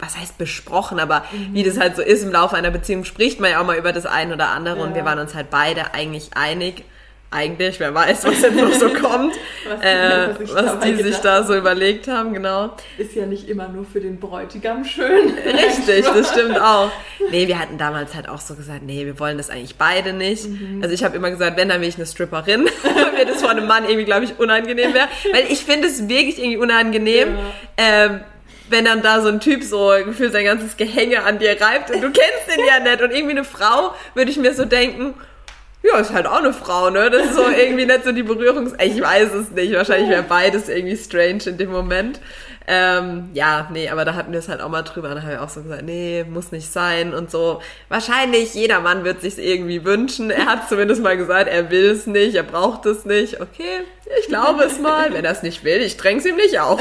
was 0.00 0.18
heißt 0.18 0.38
besprochen, 0.38 0.98
aber 0.98 1.24
mhm. 1.32 1.54
wie 1.54 1.62
das 1.62 1.78
halt 1.78 1.96
so 1.96 2.02
ist 2.02 2.22
im 2.22 2.32
Laufe 2.32 2.56
einer 2.56 2.70
Beziehung, 2.70 3.04
spricht 3.04 3.40
man 3.40 3.50
ja 3.50 3.60
auch 3.60 3.66
mal 3.66 3.76
über 3.76 3.92
das 3.92 4.06
eine 4.06 4.34
oder 4.34 4.48
andere 4.48 4.78
ja. 4.78 4.84
und 4.84 4.94
wir 4.94 5.04
waren 5.04 5.18
uns 5.18 5.34
halt 5.34 5.50
beide 5.50 5.94
eigentlich 5.94 6.30
einig, 6.34 6.84
eigentlich, 7.32 7.78
wer 7.78 7.94
weiß, 7.94 8.24
was 8.24 8.42
jetzt 8.42 8.56
noch 8.56 8.72
so 8.72 8.88
kommt, 9.00 9.34
was, 9.68 9.80
äh, 9.84 10.34
was 10.52 10.80
die 10.80 10.96
sich 10.96 11.16
da 11.18 11.44
so 11.44 11.54
überlegt 11.54 12.08
haben, 12.08 12.34
genau. 12.34 12.74
Ist 12.98 13.14
ja 13.14 13.24
nicht 13.24 13.48
immer 13.48 13.68
nur 13.68 13.84
für 13.84 14.00
den 14.00 14.18
Bräutigam 14.18 14.84
schön. 14.84 15.32
Richtig, 15.46 16.06
das 16.06 16.30
stimmt 16.32 16.60
auch. 16.60 16.90
Nee, 17.30 17.46
wir 17.46 17.60
hatten 17.60 17.78
damals 17.78 18.16
halt 18.16 18.28
auch 18.28 18.40
so 18.40 18.54
gesagt, 18.54 18.82
nee, 18.82 19.06
wir 19.06 19.20
wollen 19.20 19.36
das 19.36 19.48
eigentlich 19.48 19.76
beide 19.76 20.12
nicht. 20.12 20.48
Mhm. 20.48 20.80
Also 20.82 20.92
ich 20.92 21.04
habe 21.04 21.16
immer 21.16 21.30
gesagt, 21.30 21.56
wenn, 21.56 21.68
dann 21.68 21.80
will 21.80 21.88
ich 21.88 21.96
eine 21.96 22.06
Stripperin, 22.06 22.64
weil 22.82 23.12
mir 23.12 23.26
das 23.26 23.40
vor 23.40 23.50
einem 23.50 23.66
Mann 23.68 23.84
irgendwie, 23.84 24.06
glaube 24.06 24.24
ich, 24.24 24.38
unangenehm 24.40 24.92
wäre. 24.92 25.06
Weil 25.32 25.44
ich 25.50 25.64
finde 25.64 25.86
es 25.86 26.08
wirklich 26.08 26.38
irgendwie 26.38 26.58
unangenehm, 26.58 27.28
ja. 27.28 27.44
ähm, 27.76 28.20
wenn 28.70 28.84
dann 28.84 29.02
da 29.02 29.20
so 29.20 29.28
ein 29.28 29.40
Typ 29.40 29.62
so 29.62 29.92
gefühlt 30.04 30.32
sein 30.32 30.44
ganzes 30.44 30.76
Gehänge 30.76 31.22
an 31.24 31.38
dir 31.38 31.60
reibt 31.60 31.90
und 31.90 32.00
du 32.00 32.10
kennst 32.10 32.56
den 32.56 32.64
ja 32.64 32.80
nicht 32.80 33.02
und 33.02 33.10
irgendwie 33.10 33.32
eine 33.32 33.44
Frau, 33.44 33.94
würde 34.14 34.30
ich 34.30 34.36
mir 34.36 34.54
so 34.54 34.64
denken, 34.64 35.14
ja, 35.82 35.98
ist 35.98 36.12
halt 36.12 36.26
auch 36.26 36.40
eine 36.40 36.52
Frau, 36.52 36.90
ne? 36.90 37.08
Das 37.10 37.26
ist 37.26 37.34
so 37.34 37.48
irgendwie 37.48 37.86
nicht 37.86 38.04
so 38.04 38.12
die 38.12 38.22
Berührungs... 38.22 38.74
Ich 38.82 39.00
weiß 39.00 39.32
es 39.32 39.50
nicht. 39.50 39.72
Wahrscheinlich 39.72 40.10
wäre 40.10 40.22
beides 40.22 40.68
irgendwie 40.68 40.96
strange 40.96 41.44
in 41.46 41.56
dem 41.56 41.70
Moment. 41.70 42.20
Ähm, 42.66 43.30
ja, 43.32 43.66
nee, 43.72 43.88
aber 43.88 44.04
da 44.04 44.14
hatten 44.14 44.30
wir 44.30 44.38
es 44.38 44.48
halt 44.48 44.60
auch 44.60 44.68
mal 44.68 44.82
drüber. 44.82 45.08
Da 45.14 45.22
haben 45.22 45.30
wir 45.30 45.42
auch 45.42 45.48
so 45.48 45.62
gesagt, 45.62 45.82
nee, 45.82 46.24
muss 46.28 46.52
nicht 46.52 46.70
sein 46.70 47.14
und 47.14 47.30
so. 47.30 47.62
Wahrscheinlich 47.88 48.54
jeder 48.54 48.80
Mann 48.80 49.04
wird 49.04 49.22
sich 49.22 49.38
irgendwie 49.38 49.84
wünschen. 49.84 50.30
Er 50.30 50.46
hat 50.46 50.68
zumindest 50.68 51.02
mal 51.02 51.16
gesagt, 51.16 51.48
er 51.48 51.70
will 51.70 51.86
es 51.86 52.06
nicht, 52.06 52.34
er 52.34 52.42
braucht 52.42 52.84
es 52.84 53.06
nicht. 53.06 53.40
Okay, 53.40 53.84
ich 54.18 54.26
glaube 54.26 54.64
es 54.64 54.78
mal. 54.78 55.12
Wenn 55.12 55.24
er 55.24 55.32
es 55.32 55.42
nicht 55.42 55.64
will, 55.64 55.80
ich 55.80 55.96
dräng's 55.96 56.24
ihm 56.24 56.36
nicht 56.36 56.58
auf. 56.58 56.80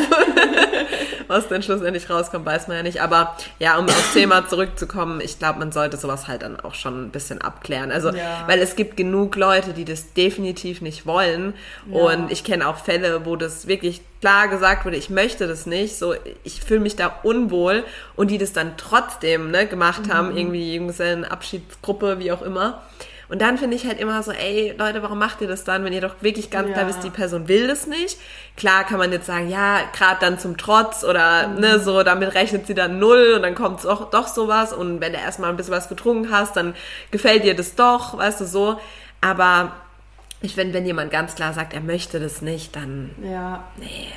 Was 1.28 1.48
dann 1.48 1.62
schlussendlich 1.62 2.10
rauskommt, 2.10 2.46
weiß 2.46 2.68
man 2.68 2.78
ja 2.78 2.84
nicht. 2.84 3.02
Aber 3.02 3.38
ja, 3.60 3.78
um 3.78 3.86
aufs 3.86 4.14
Thema 4.14 4.48
zurückzukommen, 4.48 5.22
ich 5.22 5.38
glaube, 5.38 5.60
man 5.60 5.72
sollte 5.72 5.98
sowas 5.98 6.28
halt 6.28 6.42
dann 6.42 6.60
auch 6.60 6.74
schon 6.74 7.06
ein 7.06 7.12
bisschen 7.12 7.42
abklären. 7.42 7.92
Also, 7.92 8.10
ja. 8.10 8.44
weil 8.48 8.60
es 8.60 8.76
gibt 8.76 8.98
genug 8.98 9.36
Leute, 9.36 9.74
die 9.74 9.86
das 9.86 10.14
definitiv 10.14 10.82
nicht 10.82 11.06
wollen. 11.06 11.54
Ja. 11.92 12.00
Und 12.00 12.32
ich 12.32 12.44
kenne 12.44 12.68
auch 12.68 12.78
Fälle, 12.78 13.26
wo 13.26 13.36
das 13.36 13.68
wirklich 13.68 14.02
klar 14.22 14.48
gesagt 14.48 14.86
wurde, 14.86 14.98
ich 14.98 15.10
möchte 15.10 15.48
das 15.48 15.66
nicht, 15.66 15.98
so 15.98 16.14
ich 16.44 16.62
fühle 16.62 16.82
mich 16.82 16.96
da 16.96 17.20
unwohl 17.24 17.86
und 18.16 18.32
die 18.32 18.38
das 18.38 18.52
dann 18.52 18.74
trotzdem 18.76 19.52
ne, 19.52 19.66
gemacht 19.66 20.08
mhm. 20.08 20.14
haben, 20.14 20.38
irgendwie 20.38 20.76
Junggesellenabschiedsgruppe, 20.76 22.20
wie 22.20 22.32
auch 22.32 22.42
immer. 22.42 22.82
Und 23.30 23.42
dann 23.44 23.60
finde 23.60 23.76
ich 23.76 23.86
halt 23.86 24.00
immer 24.00 24.22
so, 24.24 24.32
ey, 24.32 24.74
Leute, 24.78 25.04
warum 25.04 25.20
macht 25.20 25.40
ihr 25.42 25.48
das 25.48 25.64
dann, 25.64 25.86
wenn 25.86 25.94
ihr 25.94 26.02
doch 26.02 26.16
wirklich 26.22 26.50
ganz 26.50 26.70
ja. 26.70 26.74
klar 26.74 26.88
wisst, 26.88 27.04
die 27.04 27.12
Person 27.12 27.48
will 27.48 27.68
das 27.68 27.86
nicht? 27.86 28.18
Klar 28.58 28.84
kann 28.84 28.98
man 28.98 29.12
jetzt 29.12 29.28
sagen, 29.28 29.50
ja, 29.50 29.82
gerade 29.96 30.20
dann 30.20 30.40
zum 30.40 30.58
Trotz 30.58 31.04
oder 31.04 31.48
mhm. 31.48 31.60
ne, 31.60 31.80
so, 31.80 32.02
damit 32.02 32.34
rechnet 32.34 32.66
sie 32.66 32.74
dann 32.74 32.98
null 32.98 33.34
und 33.36 33.44
dann 33.44 33.54
kommt 33.54 33.86
doch, 33.86 34.10
doch 34.10 34.28
sowas 34.28 34.74
und 34.74 35.00
wenn 35.00 35.14
du 35.14 35.20
erstmal 35.20 35.52
ein 35.52 35.58
bisschen 35.58 35.74
was 35.74 35.90
getrunken 35.90 36.32
hast, 36.32 36.58
dann 36.58 36.74
gefällt 37.12 37.44
dir 37.44 37.56
das 37.56 37.76
doch, 37.76 38.18
weißt 38.18 38.42
du, 38.42 38.46
so. 38.46 38.80
Aber 39.22 39.74
ich 40.42 40.56
finde, 40.56 40.74
wenn 40.74 40.86
jemand 40.86 41.12
ganz 41.12 41.36
klar 41.36 41.54
sagt, 41.54 41.74
er 41.74 41.82
möchte 41.82 42.20
das 42.20 42.42
nicht, 42.42 42.76
dann. 42.76 43.12
Ja. 43.22 43.64
Nee. 43.78 44.08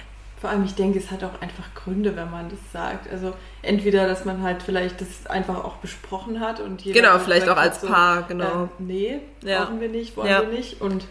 Vor 0.43 0.51
allem, 0.51 0.65
ich 0.65 0.75
denke, 0.75 0.99
es 0.99 1.13
hat 1.13 1.23
auch 1.23 1.41
einfach 1.41 1.73
Gründe, 1.73 2.17
wenn 2.17 2.29
man 2.29 2.49
das 2.49 2.59
sagt. 2.73 3.09
Also 3.13 3.33
entweder, 3.63 4.09
dass 4.09 4.25
man 4.25 4.43
halt 4.43 4.61
vielleicht 4.61 5.01
das 5.01 5.29
einfach 5.29 5.63
auch 5.63 5.77
besprochen 5.77 6.41
hat 6.41 6.59
und 6.59 6.83
jeder 6.83 7.01
Genau, 7.01 7.19
vielleicht 7.21 7.49
auch 7.49 7.57
als 7.57 7.81
so, 7.81 7.87
Paar, 7.87 8.25
genau. 8.25 8.65
Äh, 8.65 8.69
nee, 8.81 9.21
ja. 9.45 9.63
brauchen 9.63 9.81
wir 9.81 9.89
nicht, 9.89 10.17
wollen 10.17 10.29
ja. 10.29 10.41
wir 10.41 10.49
nicht. 10.49 10.81
Und 10.81 11.05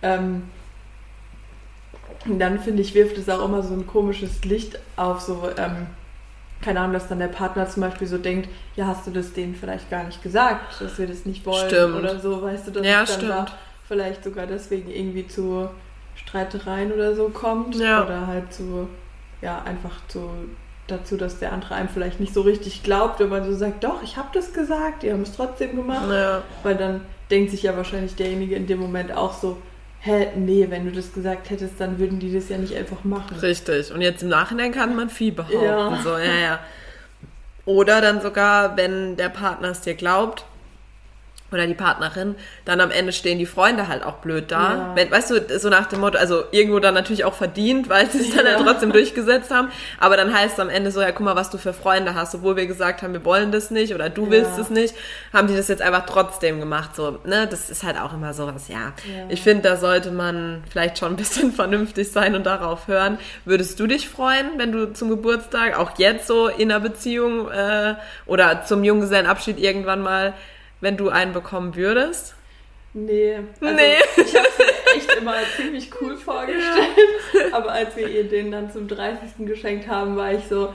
ähm, 0.00 0.44
dann 2.24 2.60
finde 2.60 2.80
ich, 2.80 2.94
wirft 2.94 3.18
es 3.18 3.28
auch 3.28 3.44
immer 3.44 3.62
so 3.62 3.74
ein 3.74 3.86
komisches 3.86 4.42
Licht 4.46 4.78
auf, 4.96 5.20
so, 5.20 5.50
ähm, 5.58 5.88
keine 6.62 6.80
Ahnung, 6.80 6.94
dass 6.94 7.08
dann 7.08 7.18
der 7.18 7.28
Partner 7.28 7.68
zum 7.68 7.82
Beispiel 7.82 8.08
so 8.08 8.16
denkt, 8.16 8.48
ja, 8.74 8.86
hast 8.86 9.06
du 9.06 9.10
das 9.10 9.34
denen 9.34 9.54
vielleicht 9.54 9.90
gar 9.90 10.04
nicht 10.04 10.22
gesagt, 10.22 10.80
dass 10.80 10.98
wir 10.98 11.06
das 11.06 11.26
nicht 11.26 11.44
wollen 11.44 11.68
stimmt. 11.68 11.94
oder 11.94 12.18
so, 12.18 12.40
weißt 12.40 12.68
du, 12.68 12.70
dass 12.70 12.86
ja, 12.86 13.02
es 13.02 13.18
dann 13.18 13.28
da 13.28 13.46
vielleicht 13.86 14.24
sogar 14.24 14.46
deswegen 14.46 14.90
irgendwie 14.90 15.28
zu 15.28 15.68
Streitereien 16.28 16.92
oder 16.92 17.14
so 17.14 17.28
kommt. 17.28 17.76
Ja. 17.76 18.04
Oder 18.04 18.26
halt 18.26 18.52
zu, 18.52 18.88
ja, 19.40 19.62
einfach 19.62 19.96
zu 20.08 20.30
dazu, 20.86 21.16
dass 21.16 21.38
der 21.38 21.52
andere 21.52 21.74
einem 21.74 21.88
vielleicht 21.88 22.18
nicht 22.18 22.32
so 22.32 22.40
richtig 22.40 22.82
glaubt, 22.82 23.20
wenn 23.20 23.28
man 23.28 23.44
so 23.44 23.54
sagt, 23.54 23.84
doch, 23.84 24.02
ich 24.02 24.16
habe 24.16 24.28
das 24.32 24.52
gesagt, 24.52 25.02
die 25.02 25.12
haben 25.12 25.22
es 25.22 25.36
trotzdem 25.36 25.76
gemacht. 25.76 26.08
Ja. 26.10 26.42
Weil 26.62 26.76
dann 26.76 27.02
denkt 27.30 27.50
sich 27.50 27.62
ja 27.62 27.76
wahrscheinlich 27.76 28.14
derjenige 28.14 28.54
in 28.54 28.66
dem 28.66 28.80
Moment 28.80 29.12
auch 29.12 29.34
so, 29.34 29.58
hä, 30.00 30.28
nee, 30.36 30.66
wenn 30.70 30.86
du 30.86 30.92
das 30.92 31.12
gesagt 31.12 31.50
hättest, 31.50 31.78
dann 31.78 31.98
würden 31.98 32.18
die 32.18 32.32
das 32.32 32.48
ja 32.48 32.56
nicht 32.56 32.74
einfach 32.74 33.04
machen. 33.04 33.36
Richtig. 33.38 33.92
Und 33.92 34.00
jetzt 34.00 34.22
im 34.22 34.28
Nachhinein 34.28 34.72
kann 34.72 34.96
man 34.96 35.10
viel 35.10 35.32
behaupten. 35.32 35.62
Ja. 35.62 36.00
So, 36.02 36.16
ja, 36.16 36.34
ja. 36.34 36.60
Oder 37.66 38.00
dann 38.00 38.22
sogar, 38.22 38.78
wenn 38.78 39.16
der 39.16 39.28
Partner 39.28 39.68
es 39.68 39.82
dir 39.82 39.94
glaubt, 39.94 40.46
oder 41.50 41.66
die 41.66 41.74
Partnerin, 41.74 42.34
dann 42.64 42.80
am 42.80 42.90
Ende 42.90 43.12
stehen 43.12 43.38
die 43.38 43.46
Freunde 43.46 43.88
halt 43.88 44.04
auch 44.04 44.16
blöd 44.16 44.50
da. 44.52 44.74
Ja. 44.74 44.92
Wenn, 44.94 45.10
weißt 45.10 45.30
du, 45.30 45.58
so 45.58 45.70
nach 45.70 45.86
dem 45.86 46.00
Motto, 46.00 46.18
also 46.18 46.44
irgendwo 46.50 46.78
dann 46.78 46.94
natürlich 46.94 47.24
auch 47.24 47.34
verdient, 47.34 47.88
weil 47.88 48.10
sie 48.10 48.20
es 48.20 48.34
dann 48.34 48.44
ja. 48.44 48.56
halt 48.56 48.66
trotzdem 48.66 48.92
durchgesetzt 48.92 49.50
haben. 49.50 49.70
Aber 49.98 50.16
dann 50.16 50.32
heißt 50.32 50.54
es 50.54 50.60
am 50.60 50.68
Ende 50.68 50.90
so, 50.90 51.00
ja, 51.00 51.10
guck 51.10 51.20
mal, 51.20 51.36
was 51.36 51.48
du 51.48 51.56
für 51.56 51.72
Freunde 51.72 52.14
hast. 52.14 52.34
Obwohl 52.34 52.56
wir 52.56 52.66
gesagt 52.66 53.02
haben, 53.02 53.14
wir 53.14 53.24
wollen 53.24 53.50
das 53.50 53.70
nicht 53.70 53.94
oder 53.94 54.10
du 54.10 54.26
ja. 54.26 54.30
willst 54.30 54.58
es 54.58 54.68
nicht, 54.68 54.94
haben 55.32 55.48
die 55.48 55.56
das 55.56 55.68
jetzt 55.68 55.80
einfach 55.80 56.04
trotzdem 56.04 56.60
gemacht. 56.60 56.94
So, 56.94 57.18
ne, 57.24 57.46
das 57.50 57.70
ist 57.70 57.82
halt 57.82 57.98
auch 57.98 58.12
immer 58.12 58.34
sowas, 58.34 58.68
ja. 58.68 58.92
Ich 59.30 59.42
finde, 59.42 59.62
da 59.62 59.76
sollte 59.76 60.10
man 60.10 60.62
vielleicht 60.70 60.98
schon 60.98 61.12
ein 61.12 61.16
bisschen 61.16 61.52
vernünftig 61.54 62.12
sein 62.12 62.34
und 62.34 62.44
darauf 62.44 62.88
hören. 62.88 63.18
Würdest 63.46 63.80
du 63.80 63.86
dich 63.86 64.08
freuen, 64.08 64.50
wenn 64.58 64.72
du 64.72 64.92
zum 64.92 65.08
Geburtstag, 65.08 65.78
auch 65.78 65.98
jetzt 65.98 66.26
so 66.26 66.48
in 66.48 66.70
einer 66.70 66.80
Beziehung 66.80 67.50
äh, 67.50 67.94
oder 68.26 68.64
zum 68.64 68.84
Junggesellenabschied 68.84 69.58
irgendwann 69.58 70.02
mal 70.02 70.34
wenn 70.80 70.96
du 70.96 71.08
einen 71.08 71.32
bekommen 71.32 71.76
würdest? 71.76 72.34
Nee. 72.94 73.38
Also 73.60 73.74
nee. 73.74 73.96
Ich 74.16 74.36
habe 74.36 74.48
es 74.48 74.58
mir 74.58 74.96
echt 74.96 75.14
immer 75.16 75.34
ziemlich 75.56 75.90
cool 76.00 76.16
vorgestellt. 76.24 76.96
Ja. 77.34 77.56
Aber 77.56 77.72
als 77.72 77.96
wir 77.96 78.08
ihr 78.08 78.24
den 78.24 78.50
dann 78.50 78.70
zum 78.72 78.88
30. 78.88 79.46
geschenkt 79.46 79.88
haben, 79.88 80.16
war 80.16 80.32
ich 80.32 80.44
so, 80.48 80.72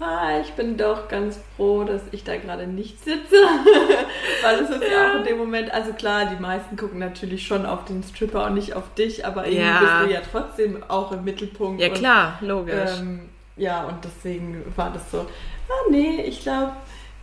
ah, 0.00 0.40
ich 0.40 0.52
bin 0.52 0.76
doch 0.76 1.08
ganz 1.08 1.38
froh, 1.56 1.84
dass 1.84 2.02
ich 2.12 2.24
da 2.24 2.36
gerade 2.36 2.66
nicht 2.66 3.02
sitze. 3.02 3.36
Weil 4.42 4.60
es 4.60 4.70
ist 4.70 4.82
ja. 4.82 4.88
ja. 4.88 5.10
auch 5.10 5.14
in 5.16 5.24
dem 5.24 5.38
Moment, 5.38 5.72
also 5.72 5.92
klar, 5.92 6.26
die 6.26 6.40
meisten 6.40 6.76
gucken 6.76 6.98
natürlich 6.98 7.46
schon 7.46 7.64
auf 7.64 7.84
den 7.86 8.02
Stripper 8.02 8.46
und 8.46 8.54
nicht 8.54 8.74
auf 8.74 8.92
dich, 8.94 9.24
aber 9.24 9.46
irgendwie 9.46 9.66
ja. 9.66 9.80
bist 9.80 9.92
du 10.08 10.14
ja 10.14 10.20
trotzdem 10.30 10.82
auch 10.88 11.12
im 11.12 11.24
Mittelpunkt. 11.24 11.80
Ja, 11.80 11.88
klar, 11.88 12.38
und, 12.40 12.48
logisch. 12.48 12.90
Ähm, 12.98 13.28
ja, 13.56 13.84
und 13.84 14.04
deswegen 14.04 14.64
war 14.76 14.92
das 14.92 15.10
so, 15.10 15.20
ah, 15.20 15.90
nee, 15.90 16.22
ich 16.26 16.42
glaube, 16.42 16.72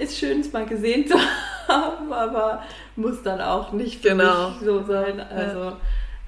ist 0.01 0.17
schön, 0.17 0.41
es 0.41 0.51
mal 0.51 0.65
gesehen 0.65 1.07
zu 1.07 1.15
haben, 1.67 2.11
aber 2.11 2.63
muss 2.95 3.21
dann 3.23 3.41
auch 3.41 3.71
nicht 3.71 4.01
für 4.01 4.09
genau. 4.09 4.49
mich 4.49 4.59
so 4.59 4.83
sein. 4.83 5.19
Also 5.19 5.59
ja. 5.59 5.77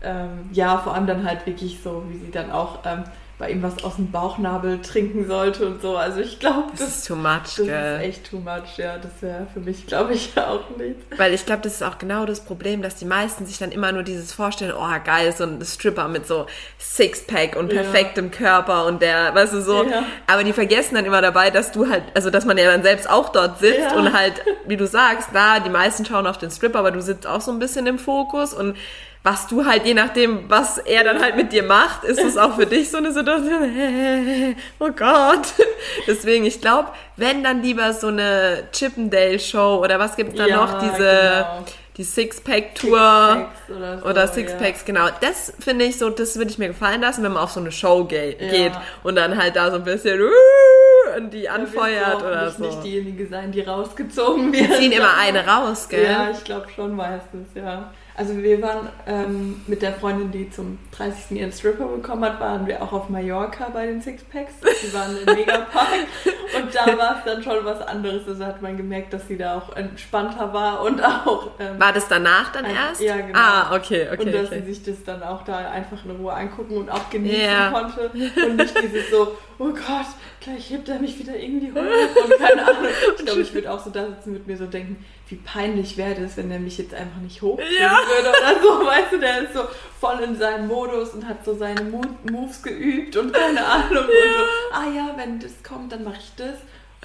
Ähm, 0.04 0.50
ja, 0.52 0.78
vor 0.80 0.94
allem 0.94 1.08
dann 1.08 1.26
halt 1.26 1.46
wirklich 1.46 1.82
so, 1.82 2.04
wie 2.10 2.18
sie 2.18 2.30
dann 2.30 2.52
auch 2.52 2.80
ähm, 2.86 3.06
bei 3.40 3.50
ihm 3.50 3.64
was 3.64 3.84
aus 3.84 3.96
dem 3.96 4.12
Bauchnabel 4.12 4.80
trinken 4.82 5.28
sollte 5.28 5.66
und 5.66 5.82
so. 5.82 5.98
Also 5.98 6.20
ich 6.20 6.40
glaube, 6.40 6.68
das, 6.72 6.80
das, 6.82 6.98
ist 6.98 7.08
too 7.08 7.16
much. 7.16 7.56
Das 7.58 7.66
gell? 7.66 7.96
ist 7.96 8.08
echt 8.08 8.30
too 8.30 8.38
much, 8.38 8.78
ja. 8.78 8.98
Das 8.98 9.12
wäre 9.22 9.48
für 9.52 9.60
mich, 9.60 9.88
glaube 9.88 10.14
ich, 10.14 10.32
auch 10.38 10.70
nicht. 10.78 10.98
Weil 11.18 11.34
ich 11.34 11.46
glaube, 11.46 11.64
das 11.64 11.74
ist 11.74 11.84
auch 11.84 11.98
genau 11.98 12.26
das 12.26 12.42
Problem, 12.42 12.84
dass 12.84 12.96
die 12.96 13.06
meisten 13.06 13.46
sich 13.48 13.58
dann 13.58 13.72
immer 13.72 13.92
nur 13.92 14.04
dieses 14.04 14.32
vorstellen, 14.32 14.74
oh 14.78 14.88
geil, 15.04 15.34
so 15.36 15.46
ein 15.46 15.60
Stripper 15.66 16.08
mit 16.08 16.28
so 16.28 16.46
Sixpack 16.80 17.56
und 17.56 17.70
perfektem 17.70 18.26
ja. 18.26 18.38
Körper 18.38 18.86
und 18.86 19.02
der, 19.02 19.34
weißt 19.34 19.54
du, 19.54 19.62
so. 19.62 19.84
Ja. 19.84 20.04
Aber 20.28 20.44
die 20.44 20.54
vergessen 20.54 20.94
dann 20.96 21.06
immer 21.06 21.22
dabei, 21.22 21.50
dass 21.50 21.72
du 21.72 21.90
halt, 21.90 22.04
also 22.14 22.30
dass 22.30 22.46
man 22.46 22.58
ja 22.60 22.66
dann 22.66 22.84
selbst 22.84 23.10
auch 23.10 23.30
dort 23.30 23.60
sitzt 23.60 23.80
ja. 23.80 23.96
und 23.96 24.14
halt, 24.14 24.42
wie 24.68 24.78
du 24.78 24.86
sagst, 24.86 25.30
da, 25.34 25.60
die 25.60 25.72
meisten 25.72 26.06
schauen 26.06 26.28
auf 26.28 26.38
den 26.38 26.52
Stripper, 26.52 26.80
aber 26.80 26.92
du 26.92 27.02
sitzt 27.02 27.26
auch 27.26 27.42
so 27.42 27.52
ein 27.52 27.58
bisschen 27.58 27.88
im 27.88 27.98
Fokus 27.98 28.54
und 28.54 28.78
was 29.24 29.48
du 29.48 29.66
halt, 29.66 29.86
je 29.86 29.94
nachdem, 29.94 30.50
was 30.50 30.78
er 30.78 31.06
dann 31.06 31.22
halt 31.22 31.38
mit 31.38 31.54
dir 31.54 31.64
macht, 31.64 32.04
ist 32.04 32.22
es 32.22 32.38
auch 32.38 32.56
für 32.56 32.66
dich 32.66 32.92
so 32.92 32.98
eine 32.98 33.14
Situation, 33.14 33.64
oh 34.80 34.90
Gott. 34.90 35.48
Deswegen, 36.08 36.44
ich 36.46 36.60
glaube, 36.60 36.90
wenn 37.16 37.42
dann 37.42 37.64
lieber 37.64 37.94
so 37.94 38.08
eine 38.08 38.66
Chippendale-Show 38.74 39.82
oder 39.82 39.98
was 39.98 40.18
gibt 40.18 40.38
da 40.38 40.46
ja, 40.46 40.58
noch, 40.58 40.78
diese, 40.80 40.98
genau. 40.98 41.66
die 41.96 42.04
Sixpack-Tour 42.04 43.48
Six 43.66 43.78
oder, 43.78 44.00
so, 44.00 44.06
oder 44.06 44.28
Sixpacks, 44.28 44.82
ja. 44.82 44.86
genau. 44.88 45.08
Das 45.22 45.54
finde 45.58 45.86
ich 45.86 45.98
so, 45.98 46.10
das 46.10 46.36
würde 46.36 46.52
ich 46.52 46.58
mir 46.58 46.68
gefallen 46.68 47.00
lassen, 47.00 47.24
wenn 47.24 47.32
man 47.32 47.44
auf 47.44 47.52
so 47.52 47.62
eine 47.62 47.72
Show 47.72 48.04
ge 48.04 48.36
ja. 48.38 48.52
geht 48.52 48.74
und 49.04 49.16
dann 49.16 49.42
halt 49.42 49.56
da 49.56 49.72
so 49.72 49.78
ein 49.78 49.86
bisschen 49.86 50.22
uh, 50.22 51.18
und 51.18 51.34
die 51.34 51.48
anfeuert 51.48 52.22
oder 52.22 52.52
so. 52.52 52.66
nicht 52.66 52.84
diejenige 52.84 53.28
sein, 53.28 53.54
die 53.54 53.62
rausgezogen 53.62 54.52
wird. 54.52 54.70
Die 54.70 54.74
ziehen 54.74 54.92
immer 54.92 55.16
eine 55.18 55.48
raus, 55.48 55.88
gell? 55.88 56.04
Ja, 56.04 56.30
ich 56.30 56.44
glaube 56.44 56.68
schon 56.76 56.94
meistens, 56.94 57.48
ja. 57.56 57.90
Also 58.16 58.38
wir 58.38 58.62
waren 58.62 58.90
ähm, 59.08 59.62
mit 59.66 59.82
der 59.82 59.94
Freundin, 59.94 60.32
die 60.32 60.50
zum 60.52 60.78
30. 60.96 61.40
ihren 61.40 61.52
Stripper 61.52 61.88
bekommen 61.88 62.24
hat, 62.24 62.40
waren 62.40 62.68
wir 62.68 62.84
auch 62.84 62.94
auf 62.94 63.10
Mallorca 63.10 63.70
bei 63.70 63.88
den 63.88 64.02
Sixpacks. 64.02 64.54
Die 64.84 64.94
waren 64.94 65.18
im 65.18 65.34
Megapark 65.34 65.88
und 66.56 66.76
da 66.76 66.98
war 66.98 67.18
es 67.18 67.24
dann 67.26 67.42
schon 67.42 67.66
was 67.66 67.82
anderes. 67.82 68.28
Also 68.28 68.46
hat 68.46 68.62
man 68.62 68.78
gemerkt, 68.78 69.14
dass 69.14 69.28
sie 69.28 69.36
da 69.36 69.58
auch 69.58 69.76
entspannter 69.76 70.54
war 70.54 70.84
und 70.84 71.04
auch... 71.04 71.52
Ähm, 71.60 71.80
war 71.80 71.92
das 71.92 72.08
danach 72.08 72.52
dann 72.52 72.66
ein, 72.66 72.76
erst? 72.76 73.02
Ja, 73.02 73.18
genau. 73.18 73.40
Ah, 73.40 73.76
okay, 73.76 74.08
okay. 74.12 74.26
Und 74.26 74.32
dass 74.32 74.48
okay. 74.48 74.62
sie 74.64 74.74
sich 74.74 74.84
das 74.84 75.04
dann 75.04 75.24
auch 75.24 75.44
da 75.44 75.58
einfach 75.72 76.06
in 76.06 76.12
Ruhe 76.12 76.34
angucken 76.34 76.78
und 76.78 76.92
auch 76.92 77.10
genießen 77.10 77.42
yeah. 77.42 77.72
konnte 77.72 78.10
und 78.46 78.58
nicht 78.58 78.80
dieses 78.80 79.10
so, 79.10 79.36
oh 79.58 79.70
Gott, 79.70 80.08
gleich 80.40 80.70
hebt 80.70 80.88
er 80.88 81.00
mich 81.00 81.18
wieder 81.18 81.36
irgendwie 81.36 81.72
hoch 81.72 82.24
und 82.24 82.38
keine 82.38 82.62
Ahnung. 82.62 82.92
Ich 83.18 83.26
glaube, 83.26 83.42
ich 83.42 83.54
würde 83.56 83.72
auch 83.72 83.84
so 83.84 83.90
da 83.90 84.06
sitzen 84.06 84.34
mit 84.34 84.46
mir 84.46 84.58
so 84.58 84.68
denken, 84.68 85.04
wie 85.34 85.38
peinlich 85.38 85.98
wäre 85.98 86.14
das, 86.14 86.38
wenn 86.38 86.52
er 86.52 86.60
mich 86.60 86.78
jetzt 86.78 86.94
einfach 86.94 87.20
nicht 87.20 87.42
hochkriegen 87.42 87.82
ja. 87.82 87.98
würde 88.08 88.30
oder 88.30 88.62
so. 88.62 88.86
Weißt 88.92 89.12
du, 89.12 89.18
der 89.18 89.42
ist 89.42 89.54
so 89.54 89.64
voll 90.00 90.20
in 90.24 90.38
seinem 90.38 90.68
Modus 90.68 91.10
und 91.10 91.28
hat 91.28 91.44
so 91.44 91.56
seine 91.56 91.82
Moves 91.82 92.62
geübt 92.62 93.18
und 93.18 93.34
keine 93.34 93.66
Ahnung. 93.66 93.96
Ja. 93.96 94.04
Und 94.04 94.06
so, 94.06 94.44
ah 94.72 94.86
ja, 94.96 95.12
wenn 95.18 95.40
das 95.40 95.54
kommt, 95.68 95.92
dann 95.92 96.04
mache 96.04 96.20
ich 96.20 96.32
das. 96.38 96.58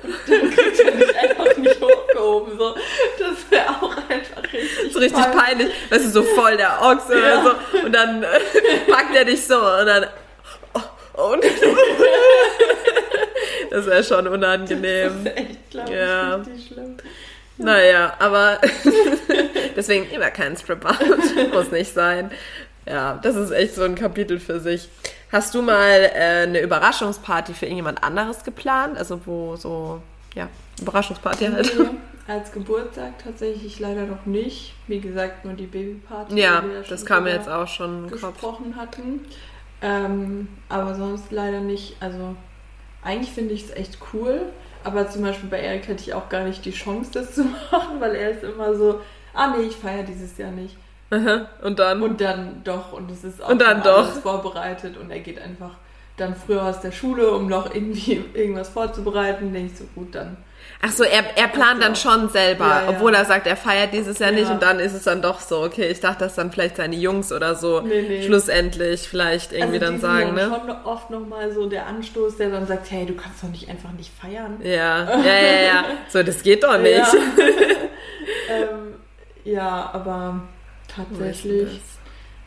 Und 0.02 0.14
dann 0.28 0.50
kriegt 0.50 0.78
er 0.78 0.94
mich 0.94 1.18
einfach 1.18 1.56
nicht 1.56 1.80
hochgehoben. 1.80 2.58
So. 2.58 2.74
Das 3.18 3.50
wäre 3.50 3.70
auch 3.70 3.96
einfach 3.96 4.42
richtig 4.52 4.92
So 4.92 4.98
richtig 4.98 5.22
peinlich. 5.22 5.42
peinlich. 5.42 5.72
Weißt 5.90 6.04
du, 6.04 6.10
so 6.10 6.22
voll 6.22 6.58
der 6.58 6.82
Ochs 6.82 7.08
ja. 7.08 7.16
oder 7.16 7.42
so. 7.42 7.52
Und 7.86 7.92
dann 7.92 8.22
äh, 8.22 8.26
packt 8.90 9.16
er 9.16 9.24
dich 9.24 9.46
so 9.46 9.56
und 9.56 9.86
dann... 9.86 10.06
Oh, 10.74 10.82
und 11.32 11.42
das 13.70 13.86
wäre 13.86 14.04
schon 14.04 14.28
unangenehm. 14.28 15.24
Das 15.24 15.32
ist 15.32 15.38
echt, 15.38 15.70
glaube 15.70 15.94
ja. 15.94 16.34
richtig 16.36 16.66
schlimm. 16.66 16.98
Naja, 17.58 18.14
aber 18.18 18.60
deswegen 19.76 20.08
immer 20.10 20.30
kein 20.30 20.56
Stripper. 20.56 20.96
Muss 21.52 21.70
nicht 21.70 21.92
sein. 21.92 22.30
Ja, 22.86 23.18
das 23.22 23.36
ist 23.36 23.50
echt 23.50 23.74
so 23.74 23.82
ein 23.82 23.94
Kapitel 23.94 24.38
für 24.38 24.60
sich. 24.60 24.88
Hast 25.30 25.54
du 25.54 25.60
mal 25.60 26.10
äh, 26.14 26.44
eine 26.44 26.60
Überraschungsparty 26.60 27.52
für 27.52 27.66
irgendjemand 27.66 28.02
anderes 28.02 28.44
geplant? 28.44 28.96
Also 28.96 29.20
wo 29.26 29.56
so, 29.56 30.00
ja, 30.34 30.48
Überraschungsparty 30.80 31.46
halt. 31.48 31.78
Nee, 31.78 31.86
als 32.32 32.50
Geburtstag 32.52 33.18
tatsächlich 33.22 33.78
leider 33.78 34.06
noch 34.06 34.24
nicht. 34.24 34.74
Wie 34.86 35.00
gesagt, 35.00 35.44
nur 35.44 35.54
die 35.54 35.66
Babyparty. 35.66 36.40
Ja, 36.40 36.62
das 36.88 37.04
kam 37.04 37.24
mir 37.24 37.34
jetzt 37.34 37.48
auch 37.48 37.68
schon 37.68 38.08
gesprochen 38.08 38.74
Kopf. 38.74 38.76
hatten. 38.76 39.20
Ähm, 39.82 40.48
aber 40.68 40.94
sonst 40.94 41.30
leider 41.30 41.60
nicht. 41.60 41.96
Also 42.00 42.36
eigentlich 43.02 43.32
finde 43.32 43.54
ich 43.54 43.64
es 43.64 43.70
echt 43.70 43.98
cool. 44.12 44.42
Aber 44.84 45.08
zum 45.08 45.22
Beispiel 45.22 45.48
bei 45.48 45.60
Erik 45.60 45.88
hätte 45.88 46.02
ich 46.02 46.14
auch 46.14 46.28
gar 46.28 46.44
nicht 46.44 46.64
die 46.64 46.72
Chance, 46.72 47.10
das 47.12 47.34
zu 47.34 47.44
machen, 47.70 48.00
weil 48.00 48.14
er 48.14 48.30
ist 48.30 48.44
immer 48.44 48.74
so, 48.74 49.00
ah 49.34 49.54
nee, 49.56 49.64
ich 49.64 49.76
feiere 49.76 50.04
dieses 50.04 50.36
Jahr 50.38 50.50
nicht. 50.50 50.76
Aha. 51.10 51.48
Und 51.62 51.78
dann? 51.78 52.02
Und 52.02 52.20
dann 52.20 52.62
doch. 52.64 52.92
Und 52.92 53.10
es 53.10 53.24
ist 53.24 53.42
auch 53.42 53.48
und 53.48 53.60
dann 53.60 53.82
doch. 53.82 54.06
vorbereitet 54.20 54.96
und 54.96 55.10
er 55.10 55.20
geht 55.20 55.40
einfach 55.40 55.76
dann 56.18 56.34
früher 56.34 56.64
aus 56.64 56.80
der 56.80 56.92
Schule, 56.92 57.30
um 57.32 57.48
noch 57.48 57.74
irgendwie 57.74 58.24
irgendwas 58.34 58.68
vorzubereiten. 58.68 59.52
Denke 59.52 59.72
ich 59.72 59.78
so, 59.78 59.84
gut, 59.94 60.14
dann 60.14 60.36
Ach 60.80 60.92
so, 60.92 61.02
er, 61.02 61.24
er 61.36 61.48
plant 61.48 61.82
dann 61.82 61.96
schon 61.96 62.28
selber, 62.28 62.66
ja, 62.66 62.82
ja. 62.82 62.88
obwohl 62.90 63.12
er 63.12 63.24
sagt, 63.24 63.48
er 63.48 63.56
feiert 63.56 63.92
dieses 63.92 64.20
Jahr 64.20 64.30
ja. 64.30 64.38
nicht 64.38 64.50
und 64.50 64.62
dann 64.62 64.78
ist 64.78 64.92
es 64.92 65.02
dann 65.04 65.20
doch 65.20 65.40
so, 65.40 65.62
okay, 65.62 65.88
ich 65.88 65.98
dachte, 65.98 66.20
dass 66.20 66.36
dann 66.36 66.52
vielleicht 66.52 66.76
seine 66.76 66.94
Jungs 66.94 67.32
oder 67.32 67.56
so 67.56 67.80
nee, 67.80 68.02
nee. 68.02 68.22
schlussendlich 68.22 69.08
vielleicht 69.08 69.52
irgendwie 69.52 69.80
also 69.80 69.86
dann 69.86 70.00
sagen, 70.00 70.34
ne? 70.34 70.48
schon 70.48 70.70
oft 70.84 71.10
nochmal 71.10 71.50
so 71.52 71.68
der 71.68 71.86
Anstoß, 71.86 72.36
der 72.36 72.50
dann 72.50 72.68
sagt, 72.68 72.92
hey, 72.92 73.06
du 73.06 73.14
kannst 73.14 73.42
doch 73.42 73.48
nicht 73.48 73.68
einfach 73.68 73.90
nicht 73.90 74.12
feiern. 74.20 74.60
Ja, 74.62 75.18
ja, 75.18 75.36
ja, 75.36 75.62
ja. 75.62 75.84
So, 76.10 76.22
das 76.22 76.44
geht 76.44 76.62
doch 76.62 76.78
nicht. 76.78 76.94
ähm, 78.48 78.94
ja, 79.44 79.90
aber 79.92 80.42
tatsächlich. 80.86 81.80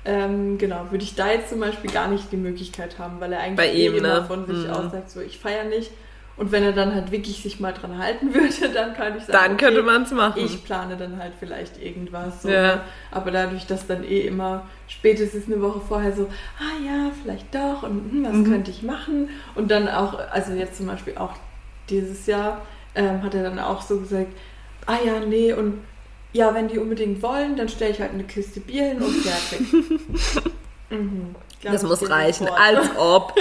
Ähm, 0.03 0.57
genau, 0.57 0.87
würde 0.89 1.03
ich 1.03 1.15
da 1.15 1.31
jetzt 1.31 1.49
zum 1.49 1.59
Beispiel 1.59 1.91
gar 1.91 2.07
nicht 2.07 2.31
die 2.31 2.37
Möglichkeit 2.37 2.97
haben, 2.97 3.19
weil 3.19 3.33
er 3.33 3.41
eigentlich 3.41 3.57
Bei 3.57 3.71
ihm, 3.71 3.95
immer 3.95 4.21
ne? 4.21 4.25
von 4.25 4.47
sich 4.47 4.65
mhm. 4.65 4.71
aus 4.71 4.91
sagt, 4.91 5.11
so 5.11 5.21
ich 5.21 5.37
feiere 5.37 5.65
nicht. 5.65 5.91
Und 6.37 6.51
wenn 6.51 6.63
er 6.63 6.71
dann 6.71 6.95
halt 6.95 7.11
wirklich 7.11 7.43
sich 7.43 7.59
mal 7.59 7.71
dran 7.71 7.99
halten 7.99 8.33
würde, 8.33 8.73
dann 8.73 8.95
kann 8.95 9.15
ich 9.15 9.25
sagen, 9.25 9.31
dann 9.31 9.53
okay, 9.53 9.65
könnte 9.65 9.83
man 9.83 10.03
es 10.03 10.11
machen. 10.11 10.43
Ich 10.43 10.63
plane 10.63 10.97
dann 10.97 11.19
halt 11.19 11.33
vielleicht 11.39 11.79
irgendwas. 11.79 12.41
So, 12.41 12.49
ja. 12.49 12.75
Ne? 12.75 12.81
Aber 13.11 13.29
dadurch, 13.29 13.67
dass 13.67 13.85
dann 13.85 14.03
eh 14.03 14.21
immer 14.21 14.65
spätestens 14.87 15.45
eine 15.45 15.61
Woche 15.61 15.81
vorher 15.81 16.13
so, 16.13 16.27
ah 16.57 16.83
ja, 16.83 17.11
vielleicht 17.21 17.53
doch 17.53 17.83
und 17.83 18.11
hm, 18.11 18.25
was 18.25 18.33
mhm. 18.33 18.51
könnte 18.51 18.71
ich 18.71 18.81
machen? 18.81 19.29
Und 19.53 19.69
dann 19.69 19.87
auch, 19.87 20.17
also 20.31 20.53
jetzt 20.53 20.77
zum 20.77 20.87
Beispiel 20.87 21.15
auch 21.17 21.33
dieses 21.89 22.25
Jahr 22.25 22.61
ähm, 22.95 23.21
hat 23.21 23.35
er 23.35 23.43
dann 23.43 23.59
auch 23.59 23.81
so 23.81 23.99
gesagt, 23.99 24.33
ah 24.87 24.97
ja, 25.05 25.19
nee 25.19 25.53
und 25.53 25.79
ja, 26.33 26.53
wenn 26.53 26.67
die 26.67 26.79
unbedingt 26.79 27.21
wollen, 27.21 27.55
dann 27.55 27.69
stelle 27.69 27.91
ich 27.91 27.99
halt 27.99 28.11
eine 28.13 28.23
Kiste 28.23 28.59
Bier 28.59 28.89
hin 28.89 29.01
und 29.01 29.13
fertig. 29.13 29.73
mhm. 30.89 31.35
Glaub, 31.61 31.73
das 31.73 31.83
muss 31.83 32.09
reichen, 32.09 32.47
als 32.47 32.89
ob. 32.97 33.35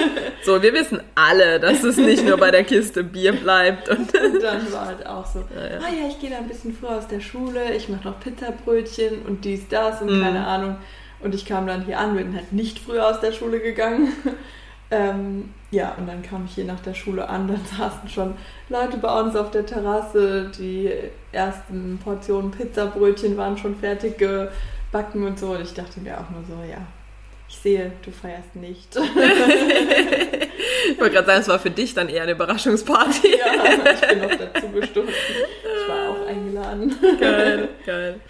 So, 0.45 0.63
wir 0.63 0.75
wissen 0.75 1.01
alle, 1.15 1.59
dass 1.59 1.83
es 1.83 1.97
nicht 1.97 2.23
nur 2.23 2.37
bei 2.37 2.51
der 2.51 2.65
Kiste 2.65 3.03
Bier 3.03 3.33
bleibt. 3.33 3.89
Und, 3.89 4.15
und 4.15 4.43
dann 4.43 4.71
war 4.73 4.87
halt 4.87 5.07
auch 5.07 5.25
so, 5.25 5.43
ja, 5.55 5.67
ja. 5.67 5.79
ah 5.79 5.91
ja, 5.91 6.09
ich 6.09 6.21
gehe 6.21 6.29
da 6.29 6.37
ein 6.37 6.49
bisschen 6.49 6.75
früher 6.75 6.99
aus 6.99 7.09
der 7.09 7.21
Schule, 7.21 7.75
ich 7.75 7.89
mache 7.89 8.09
noch 8.09 8.21
Pizzabrötchen 8.21 9.23
und 9.23 9.45
dies, 9.47 9.69
das 9.69 10.03
und 10.03 10.19
mm. 10.19 10.23
keine 10.23 10.47
Ahnung. 10.47 10.77
Und 11.21 11.35
ich 11.35 11.47
kam 11.47 11.67
dann 11.67 11.87
hier 11.87 11.99
an, 11.99 12.15
bin 12.15 12.35
halt 12.35 12.53
nicht 12.53 12.79
früher 12.79 13.09
aus 13.09 13.21
der 13.21 13.33
Schule 13.33 13.61
gegangen. 13.61 14.13
Ähm, 14.91 15.51
ja, 15.71 15.95
und 15.99 16.09
dann 16.09 16.23
kam 16.23 16.47
ich 16.47 16.55
hier 16.55 16.65
nach 16.65 16.81
der 16.81 16.95
Schule 16.95 17.29
an, 17.29 17.47
dann 17.47 17.65
saßen 17.79 18.09
schon 18.09 18.35
Leute 18.69 18.97
bei 18.97 19.21
uns 19.21 19.37
auf 19.37 19.51
der 19.51 19.65
Terrasse, 19.65 20.51
die 20.59 20.91
ersten 21.33 21.99
Portionen 22.03 22.51
Pizzabrötchen 22.51 23.37
waren 23.37 23.57
schon 23.57 23.77
fertig 23.77 24.19
gebacken 24.19 25.25
und 25.27 25.39
so. 25.39 25.53
Und 25.53 25.63
ich 25.63 25.75
dachte 25.75 26.01
mir 26.01 26.19
auch 26.19 26.29
nur 26.31 26.43
so, 26.45 26.55
ja, 26.69 26.79
ich 27.49 27.57
sehe, 27.57 27.93
du 28.05 28.11
feierst 28.11 28.57
nicht. 28.57 28.97
ich 30.91 31.01
wollte 31.01 31.15
gerade 31.15 31.27
sagen, 31.27 31.41
es 31.41 31.49
war 31.49 31.59
für 31.61 31.71
dich 31.71 31.95
dann 31.95 32.09
eher 32.09 32.23
eine 32.25 32.33
Überraschungsparty. 32.33 33.39
ja, 33.39 33.93
ich 33.93 34.09
bin 34.09 34.21
noch 34.21 34.35
dazu 34.35 34.69
gestoßen. 34.69 35.09
Ich 35.09 35.89
war 35.89 36.11
auch 36.11 36.27
eingeladen. 36.27 36.97
Geil, 37.21 37.69
geil. 37.87 38.21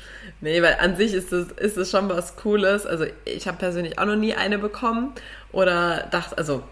Nee, 0.42 0.62
weil 0.62 0.76
an 0.80 0.96
sich 0.96 1.12
ist 1.12 1.32
es, 1.32 1.52
ist 1.52 1.76
es 1.76 1.90
schon 1.90 2.08
was 2.08 2.36
Cooles. 2.36 2.86
Also 2.86 3.04
ich 3.26 3.46
habe 3.46 3.58
persönlich 3.58 3.98
auch 3.98 4.06
noch 4.06 4.16
nie 4.16 4.34
eine 4.34 4.58
bekommen. 4.58 5.12
Oder 5.52 6.08
dachte, 6.10 6.38
also, 6.38 6.62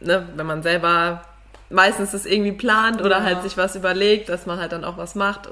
ne, 0.00 0.28
wenn 0.36 0.46
man 0.46 0.62
selber 0.62 1.22
meistens 1.70 2.12
das 2.12 2.26
irgendwie 2.26 2.52
plant 2.52 3.00
oder 3.00 3.18
ja. 3.18 3.24
halt 3.24 3.42
sich 3.42 3.56
was 3.56 3.74
überlegt, 3.76 4.28
dass 4.28 4.46
man 4.46 4.60
halt 4.60 4.72
dann 4.72 4.84
auch 4.84 4.98
was 4.98 5.14
macht. 5.14 5.48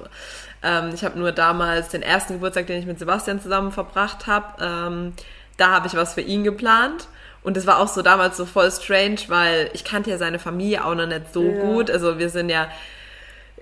Ähm, 0.63 0.91
ich 0.95 1.05
habe 1.05 1.19
nur 1.19 1.33
damals 1.33 1.89
den 1.89 2.03
ersten 2.03 2.35
Geburtstag, 2.35 2.67
den 2.67 2.79
ich 2.79 2.87
mit 2.87 2.99
Sebastian 2.99 3.41
zusammen 3.41 3.73
verbracht 3.73 4.27
habe, 4.27 4.47
ähm, 4.63 5.13
da 5.57 5.71
habe 5.71 5.87
ich 5.87 5.95
was 5.95 6.15
für 6.15 6.21
ihn 6.21 6.45
geplant. 6.45 7.09
Und 7.43 7.57
es 7.57 7.67
war 7.67 7.79
auch 7.79 7.89
so 7.89 8.03
damals 8.03 8.37
so 8.37 8.45
voll 8.45 8.71
strange, 8.71 9.21
weil 9.29 9.71
ich 9.73 9.85
kannte 9.85 10.11
ja 10.11 10.19
seine 10.19 10.39
Familie 10.39 10.85
auch 10.85 10.95
noch 10.95 11.07
nicht 11.07 11.33
so 11.33 11.43
ja. 11.43 11.63
gut. 11.63 11.91
Also 11.91 12.19
wir 12.19 12.29
sind 12.29 12.51
ja 12.51 12.69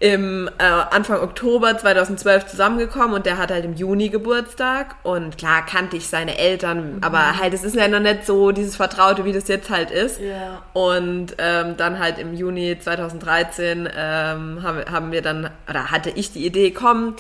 im 0.01 0.49
äh, 0.59 0.63
Anfang 0.63 1.21
Oktober 1.21 1.77
2012 1.77 2.47
zusammengekommen 2.47 3.15
und 3.15 3.27
der 3.27 3.37
hat 3.37 3.51
halt 3.51 3.65
im 3.65 3.75
Juni 3.75 4.11
Geburtstag 4.11 4.95
und 5.03 5.39
klar 5.39 5.67
kannte 5.67 5.97
ich 5.97 6.07
seine 6.07 6.39
Eltern, 6.39 6.97
mhm. 6.97 7.03
aber 7.03 7.39
halt 7.39 7.53
es 7.53 7.65
ist 7.65 7.75
ja 7.75 7.89
noch 7.89 7.99
nicht 7.99 8.25
so 8.25 8.53
dieses 8.53 8.77
Vertraute, 8.77 9.25
wie 9.25 9.33
das 9.33 9.49
jetzt 9.49 9.71
halt 9.71 9.91
ist. 9.91 10.21
Ja. 10.21 10.63
Und 10.73 11.35
ähm, 11.39 11.77
dann 11.77 11.99
halt 11.99 12.19
im 12.19 12.35
Juni 12.35 12.79
2013 12.79 13.89
ähm, 13.93 14.63
haben, 14.63 14.85
haben 14.89 15.11
wir 15.11 15.23
dann, 15.23 15.51
oder 15.69 15.91
hatte 15.91 16.11
ich 16.11 16.33
die 16.33 16.47
Idee, 16.47 16.71
komm, 16.71 17.17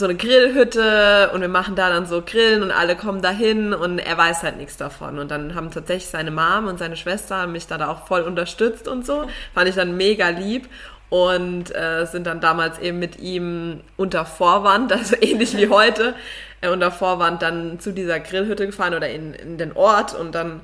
so 0.00 0.04
eine 0.04 0.14
Grillhütte 0.14 1.30
und 1.34 1.40
wir 1.40 1.48
machen 1.48 1.74
da 1.74 1.90
dann 1.90 2.06
so 2.06 2.22
Grillen 2.22 2.62
und 2.62 2.70
alle 2.70 2.96
kommen 2.96 3.20
dahin 3.20 3.74
und 3.74 3.98
er 3.98 4.16
weiß 4.16 4.44
halt 4.44 4.56
nichts 4.56 4.76
davon. 4.76 5.18
Und 5.18 5.30
dann 5.30 5.54
haben 5.54 5.70
tatsächlich 5.70 6.08
seine 6.08 6.30
Mom 6.30 6.68
und 6.68 6.78
seine 6.78 6.96
Schwester 6.96 7.46
mich 7.48 7.66
da 7.66 7.86
auch 7.88 8.06
voll 8.06 8.22
unterstützt 8.22 8.88
und 8.88 9.04
so. 9.04 9.26
Fand 9.52 9.68
ich 9.68 9.74
dann 9.74 9.96
mega 9.96 10.28
lieb 10.28 10.68
und 11.10 11.74
äh, 11.74 12.06
sind 12.06 12.26
dann 12.26 12.40
damals 12.40 12.78
eben 12.78 12.98
mit 12.98 13.18
ihm 13.18 13.80
unter 13.96 14.24
Vorwand, 14.24 14.92
also 14.94 15.16
ähnlich 15.20 15.56
wie 15.56 15.68
heute, 15.68 16.14
äh, 16.62 16.70
unter 16.70 16.90
Vorwand 16.90 17.42
dann 17.42 17.78
zu 17.80 17.92
dieser 17.92 18.20
Grillhütte 18.20 18.66
gefahren 18.66 18.94
oder 18.94 19.10
in, 19.10 19.34
in 19.34 19.58
den 19.58 19.72
Ort 19.72 20.14
und 20.14 20.34
dann 20.34 20.60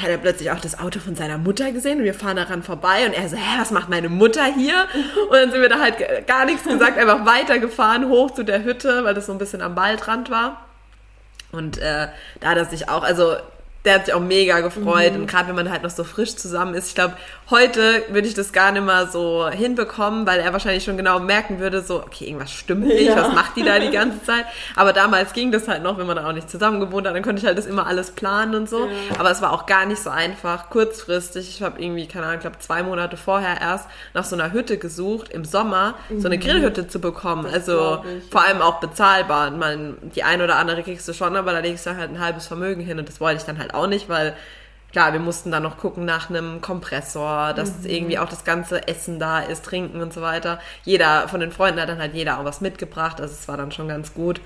hat 0.00 0.08
er 0.08 0.18
plötzlich 0.18 0.50
auch 0.50 0.58
das 0.58 0.78
Auto 0.78 0.98
von 0.98 1.14
seiner 1.14 1.38
Mutter 1.38 1.70
gesehen 1.70 1.98
und 1.98 2.04
wir 2.04 2.14
fahren 2.14 2.36
daran 2.36 2.64
vorbei 2.64 3.06
und 3.06 3.12
er 3.12 3.28
so, 3.28 3.36
hä, 3.36 3.58
was 3.58 3.70
macht 3.70 3.88
meine 3.88 4.08
Mutter 4.08 4.44
hier? 4.44 4.88
Und 5.30 5.32
dann 5.32 5.52
sind 5.52 5.60
wir 5.60 5.68
da 5.68 5.78
halt 5.78 6.26
gar 6.26 6.46
nichts 6.46 6.64
gesagt, 6.64 6.98
einfach 6.98 7.24
weitergefahren 7.24 8.08
hoch 8.08 8.32
zu 8.32 8.42
der 8.42 8.64
Hütte, 8.64 9.04
weil 9.04 9.14
das 9.14 9.26
so 9.26 9.32
ein 9.32 9.38
bisschen 9.38 9.62
am 9.62 9.76
Waldrand 9.76 10.30
war. 10.30 10.64
Und 11.52 11.78
äh, 11.78 12.08
da 12.40 12.48
hat 12.48 12.56
er 12.56 12.64
sich 12.64 12.88
auch, 12.88 13.04
also 13.04 13.36
der 13.84 13.96
hat 13.96 14.06
sich 14.06 14.14
auch 14.14 14.20
mega 14.20 14.60
gefreut. 14.60 15.12
Mhm. 15.12 15.22
Und 15.22 15.26
gerade 15.26 15.48
wenn 15.48 15.56
man 15.56 15.70
halt 15.70 15.82
noch 15.82 15.90
so 15.90 16.04
frisch 16.04 16.36
zusammen 16.36 16.74
ist, 16.74 16.88
ich 16.88 16.94
glaube, 16.94 17.14
heute 17.50 18.02
würde 18.08 18.26
ich 18.26 18.34
das 18.34 18.52
gar 18.52 18.72
nicht 18.72 18.84
mal 18.84 19.10
so 19.10 19.48
hinbekommen, 19.50 20.26
weil 20.26 20.40
er 20.40 20.52
wahrscheinlich 20.54 20.84
schon 20.84 20.96
genau 20.96 21.20
merken 21.20 21.58
würde, 21.58 21.82
so, 21.82 22.02
okay, 22.02 22.24
irgendwas 22.24 22.50
stimmt 22.50 22.86
nicht, 22.86 23.08
ja. 23.08 23.16
was 23.16 23.34
macht 23.34 23.56
die 23.56 23.62
da 23.62 23.78
die 23.78 23.90
ganze 23.90 24.22
Zeit? 24.22 24.46
Aber 24.74 24.94
damals 24.94 25.34
ging 25.34 25.52
das 25.52 25.68
halt 25.68 25.82
noch, 25.82 25.98
wenn 25.98 26.06
man 26.06 26.16
da 26.16 26.26
auch 26.26 26.32
nicht 26.32 26.48
zusammen 26.48 26.80
gewohnt 26.80 27.06
hat, 27.06 27.14
dann 27.14 27.22
konnte 27.22 27.40
ich 27.40 27.46
halt 27.46 27.58
das 27.58 27.66
immer 27.66 27.86
alles 27.86 28.12
planen 28.12 28.54
und 28.54 28.70
so. 28.70 28.86
Ja. 28.86 28.92
Aber 29.18 29.30
es 29.30 29.42
war 29.42 29.52
auch 29.52 29.66
gar 29.66 29.84
nicht 29.84 30.02
so 30.02 30.08
einfach, 30.08 30.70
kurzfristig. 30.70 31.50
Ich 31.50 31.62
habe 31.62 31.82
irgendwie, 31.82 32.06
keine 32.06 32.24
Ahnung, 32.24 32.36
ich 32.36 32.42
glaube 32.42 32.58
zwei 32.60 32.82
Monate 32.82 33.18
vorher 33.18 33.60
erst 33.60 33.86
nach 34.14 34.24
so 34.24 34.34
einer 34.34 34.52
Hütte 34.52 34.78
gesucht, 34.78 35.28
im 35.28 35.44
Sommer 35.44 35.94
mhm. 36.08 36.20
so 36.20 36.28
eine 36.28 36.36
mhm. 36.36 36.40
Grillhütte 36.40 36.88
zu 36.88 37.00
bekommen. 37.00 37.44
Das 37.44 37.52
also 37.52 38.02
vor 38.30 38.42
allem 38.42 38.62
auch 38.62 38.80
bezahlbar. 38.80 39.50
Man, 39.50 39.96
die 40.14 40.22
ein 40.22 40.40
oder 40.40 40.56
andere 40.56 40.82
kriegst 40.82 41.06
du 41.06 41.12
schon, 41.12 41.36
aber 41.36 41.52
da 41.52 41.58
legst 41.58 41.84
du 41.86 41.96
halt 41.96 42.10
ein 42.10 42.20
halbes 42.20 42.46
Vermögen 42.46 42.80
hin 42.80 42.98
und 42.98 43.08
das 43.08 43.20
wollte 43.20 43.38
ich 43.38 43.44
dann 43.44 43.58
halt 43.58 43.73
auch 43.76 43.86
nicht, 43.86 44.08
weil 44.08 44.34
klar, 44.92 45.12
wir 45.12 45.20
mussten 45.20 45.50
dann 45.50 45.64
noch 45.64 45.76
gucken 45.76 46.04
nach 46.04 46.30
einem 46.30 46.60
Kompressor, 46.60 47.52
dass 47.52 47.80
mhm. 47.80 47.86
irgendwie 47.86 48.18
auch 48.18 48.28
das 48.28 48.44
ganze 48.44 48.86
Essen 48.86 49.18
da 49.18 49.40
ist, 49.40 49.64
trinken 49.64 50.00
und 50.00 50.12
so 50.12 50.22
weiter. 50.22 50.60
Jeder 50.84 51.28
von 51.28 51.40
den 51.40 51.50
Freunden 51.50 51.80
hat 51.80 51.88
dann 51.88 51.98
halt 51.98 52.14
jeder 52.14 52.38
auch 52.38 52.44
was 52.44 52.60
mitgebracht, 52.60 53.20
also 53.20 53.34
es 53.34 53.48
war 53.48 53.56
dann 53.56 53.72
schon 53.72 53.88
ganz 53.88 54.14
gut. 54.14 54.40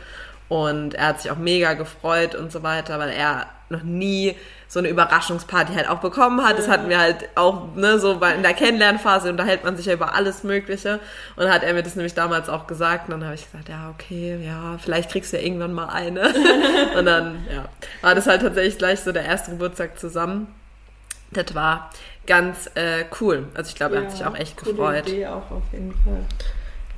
Und 0.48 0.94
er 0.94 1.08
hat 1.08 1.20
sich 1.20 1.30
auch 1.30 1.36
mega 1.36 1.74
gefreut 1.74 2.34
und 2.34 2.50
so 2.50 2.62
weiter, 2.62 2.98
weil 2.98 3.10
er 3.10 3.46
noch 3.68 3.82
nie 3.82 4.34
so 4.68 4.78
eine 4.78 4.88
Überraschungsparty 4.88 5.74
halt 5.74 5.88
auch 5.88 6.00
bekommen 6.00 6.44
hat. 6.44 6.58
Das 6.58 6.68
hatten 6.68 6.90
wir 6.90 6.98
halt 6.98 7.28
auch, 7.36 7.74
ne, 7.74 7.98
so 7.98 8.12
in 8.12 8.42
der 8.42 8.52
Kennenlernphase 8.52 9.30
unterhält 9.30 9.64
man 9.64 9.76
sich 9.76 9.86
ja 9.86 9.94
über 9.94 10.14
alles 10.14 10.44
Mögliche. 10.44 11.00
Und 11.36 11.50
hat 11.50 11.62
er 11.62 11.72
mir 11.72 11.82
das 11.82 11.96
nämlich 11.96 12.14
damals 12.14 12.50
auch 12.50 12.66
gesagt. 12.66 13.06
Und 13.06 13.12
dann 13.12 13.24
habe 13.24 13.34
ich 13.34 13.50
gesagt, 13.50 13.70
ja, 13.70 13.90
okay, 13.90 14.38
ja, 14.44 14.76
vielleicht 14.78 15.10
kriegst 15.10 15.32
du 15.32 15.38
ja 15.38 15.42
irgendwann 15.42 15.72
mal 15.72 15.86
eine. 15.86 16.34
und 16.98 17.06
dann, 17.06 17.46
ja, 17.52 17.64
war 18.02 18.14
das 18.14 18.26
halt 18.26 18.42
tatsächlich 18.42 18.76
gleich 18.76 19.00
so 19.00 19.10
der 19.10 19.24
erste 19.24 19.52
Geburtstag 19.52 19.98
zusammen. 19.98 20.54
Das 21.30 21.54
war 21.54 21.90
ganz 22.26 22.70
äh, 22.74 23.06
cool. 23.20 23.46
Also 23.54 23.70
ich 23.70 23.74
glaube, 23.74 23.96
er 23.96 24.02
hat 24.02 24.12
sich 24.12 24.24
auch 24.26 24.36
echt 24.36 24.56
gefreut. 24.58 25.08
Idee 25.08 25.26
auch 25.28 25.50
auf 25.50 25.62
jeden 25.72 25.92
Fall 25.92 26.26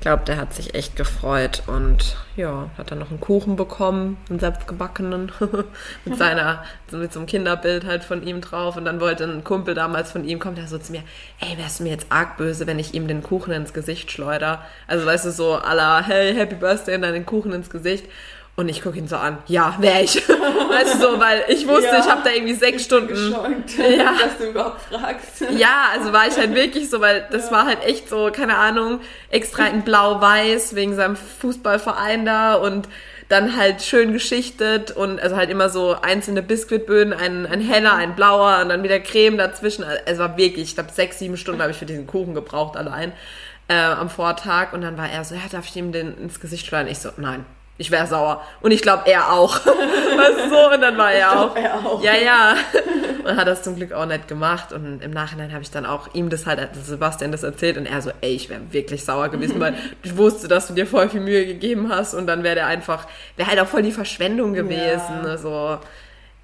glaube, 0.01 0.23
der 0.25 0.37
hat 0.37 0.53
sich 0.53 0.73
echt 0.73 0.95
gefreut 0.95 1.63
und 1.67 2.17
ja, 2.35 2.69
hat 2.77 2.91
dann 2.91 2.99
noch 2.99 3.11
einen 3.11 3.19
Kuchen 3.19 3.55
bekommen, 3.55 4.17
einen 4.29 4.39
selbstgebackenen, 4.39 5.31
mit 6.05 6.17
seiner, 6.17 6.63
mit 6.91 7.13
so 7.13 7.19
einem 7.19 7.27
Kinderbild 7.27 7.85
halt 7.85 8.03
von 8.03 8.25
ihm 8.25 8.41
drauf. 8.41 8.75
Und 8.75 8.85
dann 8.85 8.99
wollte 8.99 9.23
ein 9.23 9.43
Kumpel 9.43 9.75
damals 9.75 10.11
von 10.11 10.25
ihm, 10.25 10.39
kommt 10.39 10.57
er 10.57 10.67
so 10.67 10.77
zu 10.77 10.91
mir, 10.91 11.03
ey, 11.39 11.57
wärst 11.57 11.79
du 11.79 11.83
mir 11.83 11.91
jetzt 11.91 12.07
arg 12.09 12.37
böse, 12.37 12.67
wenn 12.67 12.79
ich 12.79 12.93
ihm 12.93 13.07
den 13.07 13.21
Kuchen 13.23 13.53
ins 13.53 13.73
Gesicht 13.73 14.11
schleuder? 14.11 14.65
Also 14.87 15.05
weißt 15.05 15.25
du, 15.25 15.31
so 15.31 15.55
aller, 15.55 16.01
hey, 16.03 16.33
Happy 16.33 16.55
Birthday 16.55 16.95
und 16.95 17.03
dann 17.03 17.13
den 17.13 17.25
Kuchen 17.25 17.53
ins 17.53 17.69
Gesicht. 17.69 18.05
Und 18.61 18.69
ich 18.69 18.83
gucke 18.83 18.99
ihn 18.99 19.07
so 19.07 19.15
an, 19.15 19.39
ja, 19.47 19.75
wäre 19.79 20.03
ich. 20.03 20.17
weißt 20.69 20.93
du 20.93 20.99
so, 20.99 21.19
weil 21.19 21.45
ich 21.47 21.67
wusste, 21.67 21.87
ja, 21.87 21.99
ich 21.99 22.05
habe 22.05 22.21
da 22.23 22.29
irgendwie 22.29 22.53
sechs 22.53 22.83
Stunden. 22.83 23.07
Gescheunt, 23.07 23.75
ja. 23.97 24.13
dass 24.21 24.37
du 24.37 24.51
überhaupt 24.51 24.81
fragst. 24.81 25.41
ja, 25.57 25.87
also 25.91 26.13
war 26.13 26.27
ich 26.27 26.37
halt 26.37 26.53
wirklich 26.53 26.87
so, 26.91 27.01
weil 27.01 27.27
das 27.31 27.47
ja. 27.47 27.53
war 27.53 27.65
halt 27.65 27.83
echt 27.83 28.07
so, 28.07 28.29
keine 28.31 28.57
Ahnung, 28.57 28.99
extra 29.31 29.65
in 29.65 29.81
blau-weiß 29.81 30.75
wegen 30.75 30.95
seinem 30.95 31.15
Fußballverein 31.15 32.23
da 32.23 32.53
und 32.53 32.87
dann 33.29 33.57
halt 33.57 33.81
schön 33.81 34.13
geschichtet 34.13 34.91
und 34.91 35.19
also 35.19 35.37
halt 35.37 35.49
immer 35.49 35.69
so 35.69 35.95
einzelne 35.99 36.43
Biskuitböden, 36.43 37.13
ein, 37.13 37.47
ein 37.47 37.61
heller, 37.61 37.95
ein 37.95 38.15
blauer 38.15 38.61
und 38.61 38.69
dann 38.69 38.83
wieder 38.83 38.99
Creme 38.99 39.39
dazwischen. 39.39 39.83
Also 39.83 40.01
es 40.05 40.19
war 40.19 40.37
wirklich, 40.37 40.65
ich 40.65 40.75
glaube, 40.75 40.91
sechs, 40.91 41.17
sieben 41.17 41.35
Stunden 41.35 41.63
habe 41.63 41.71
ich 41.71 41.77
für 41.77 41.87
diesen 41.87 42.05
Kuchen 42.05 42.35
gebraucht 42.35 42.77
allein 42.77 43.11
äh, 43.69 43.73
am 43.73 44.11
Vortag. 44.11 44.73
Und 44.73 44.81
dann 44.81 44.99
war 44.99 45.09
er 45.09 45.23
so, 45.23 45.33
ja, 45.33 45.41
darf 45.51 45.65
ich 45.65 45.75
ihm 45.75 45.91
den 45.91 46.15
ins 46.15 46.39
Gesicht 46.39 46.67
schleudern? 46.67 46.89
Ich 46.89 46.99
so, 46.99 47.09
nein 47.17 47.43
ich 47.81 47.89
wäre 47.89 48.05
sauer. 48.05 48.41
Und 48.61 48.71
ich 48.71 48.83
glaube, 48.83 49.03
er 49.07 49.33
auch. 49.33 49.55
weißt 49.65 50.45
du, 50.45 50.49
so, 50.49 50.71
und 50.71 50.81
dann 50.81 50.97
war 50.97 51.11
er 51.11 51.39
auch. 51.39 51.55
er 51.55 51.75
auch. 51.75 52.03
Ja, 52.03 52.13
ja. 52.13 52.55
Und 53.23 53.35
hat 53.35 53.47
das 53.47 53.61
zum 53.61 53.75
Glück 53.75 53.91
auch 53.91 54.07
nicht 54.07 54.27
gemacht. 54.27 54.73
Und 54.73 55.03
im 55.03 55.11
Nachhinein 55.11 55.51
habe 55.51 55.61
ich 55.61 55.69
dann 55.69 55.85
auch 55.85 56.11
ihm 56.13 56.31
das 56.31 56.47
halt, 56.47 56.59
also 56.59 56.81
Sebastian 56.81 57.31
das 57.31 57.43
erzählt. 57.43 57.77
Und 57.77 57.85
er 57.85 58.01
so, 58.01 58.11
ey, 58.21 58.33
ich 58.33 58.49
wäre 58.49 58.61
wirklich 58.71 59.03
sauer 59.03 59.29
gewesen, 59.29 59.59
weil 59.59 59.75
ich 60.03 60.17
wusste, 60.17 60.47
dass 60.47 60.67
du 60.67 60.73
dir 60.73 60.87
voll 60.87 61.09
viel 61.09 61.21
Mühe 61.21 61.45
gegeben 61.45 61.89
hast. 61.89 62.13
Und 62.13 62.27
dann 62.27 62.43
wäre 62.43 62.55
der 62.55 62.67
einfach, 62.67 63.07
wäre 63.35 63.49
halt 63.49 63.59
auch 63.59 63.67
voll 63.67 63.83
die 63.83 63.91
Verschwendung 63.91 64.53
gewesen. 64.53 65.23
Ja. 65.23 65.29
Also, 65.29 65.77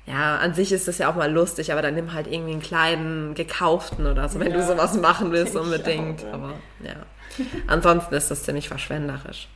ja, 0.05 0.37
an 0.37 0.53
sich 0.53 0.71
ist 0.71 0.87
das 0.87 0.97
ja 0.97 1.09
auch 1.09 1.15
mal 1.15 1.31
lustig, 1.31 1.71
aber 1.71 1.81
dann 1.81 1.95
nimm 1.95 2.13
halt 2.13 2.27
irgendwie 2.27 2.53
einen 2.53 2.61
kleinen 2.61 3.33
gekauften 3.33 4.07
oder 4.07 4.29
so, 4.29 4.39
wenn 4.39 4.51
ja. 4.51 4.57
du 4.57 4.63
sowas 4.63 4.95
machen 4.95 5.31
willst 5.31 5.55
unbedingt. 5.55 6.21
Auch, 6.21 6.27
ja. 6.27 6.33
Aber 6.33 6.53
ja. 6.83 6.95
Ansonsten 7.67 8.15
ist 8.15 8.31
das 8.31 8.43
ziemlich 8.43 8.67
verschwenderisch. 8.67 9.47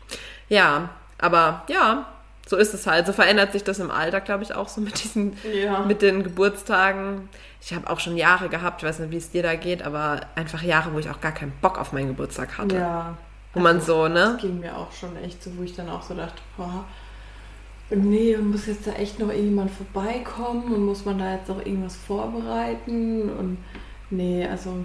Ja, 0.50 0.90
aber 1.22 1.64
ja, 1.70 2.06
so 2.48 2.58
ist 2.58 2.74
es 2.74 2.86
halt. 2.88 3.06
So 3.06 3.14
verändert 3.14 3.54
sich 3.54 3.64
das 3.64 3.80
im 3.80 3.92
Alter, 3.92 4.20
glaube 4.22 4.44
ich, 4.44 4.54
auch 4.54 4.68
so 4.68 4.82
mit 4.82 5.04
diesen, 5.04 5.38
ja. 5.54 5.80
mit 5.86 6.02
den 6.02 6.24
Geburtstagen. 6.24 7.30
Ich 7.62 7.74
habe 7.74 7.90
auch 7.90 8.00
schon 8.00 8.18
Jahre 8.18 8.50
gehabt, 8.50 8.82
ich 8.82 8.90
weiß 8.90 9.00
nicht, 9.00 9.12
wie 9.12 9.18
es 9.18 9.32
dir 9.32 9.44
da 9.44 9.56
geht, 9.56 9.84
aber 9.84 10.22
einfach 10.36 10.62
Jahre, 10.62 10.94
wo 10.94 11.00
ich 11.00 11.10
auch 11.10 11.22
gar 11.22 11.32
keinen 11.32 11.54
Bock 11.62 11.80
auf 11.80 11.94
meinen 11.94 12.08
Geburtstag 12.08 12.58
hatte. 12.58 12.76
Ja. 12.76 13.18
Wo 13.54 13.60
also, 13.60 13.70
man 13.70 13.82
so, 13.82 14.08
ne? 14.08 14.32
Das 14.34 14.42
ging 14.42 14.60
mir 14.60 14.76
auch 14.76 14.92
schon 14.92 15.16
echt 15.18 15.42
so, 15.44 15.52
wo 15.58 15.64
ich 15.64 15.76
dann 15.76 15.90
auch 15.90 16.02
so 16.02 16.16
dachte, 16.16 16.42
boah, 16.58 16.86
nee, 17.90 18.36
muss 18.38 18.66
jetzt 18.66 18.88
da 18.88 18.94
echt 18.94 19.20
noch 19.20 19.30
irgendjemand 19.30 19.72
vorbeikommen 19.72 20.74
und 20.74 20.86
muss 20.86 21.06
man 21.06 21.20
da 21.20 21.34
jetzt 21.34 21.50
auch 21.50 21.60
irgendwas 21.60 21.96
vorbereiten 21.96 23.30
und 23.30 23.58
nee, 24.10 24.48
also 24.48 24.84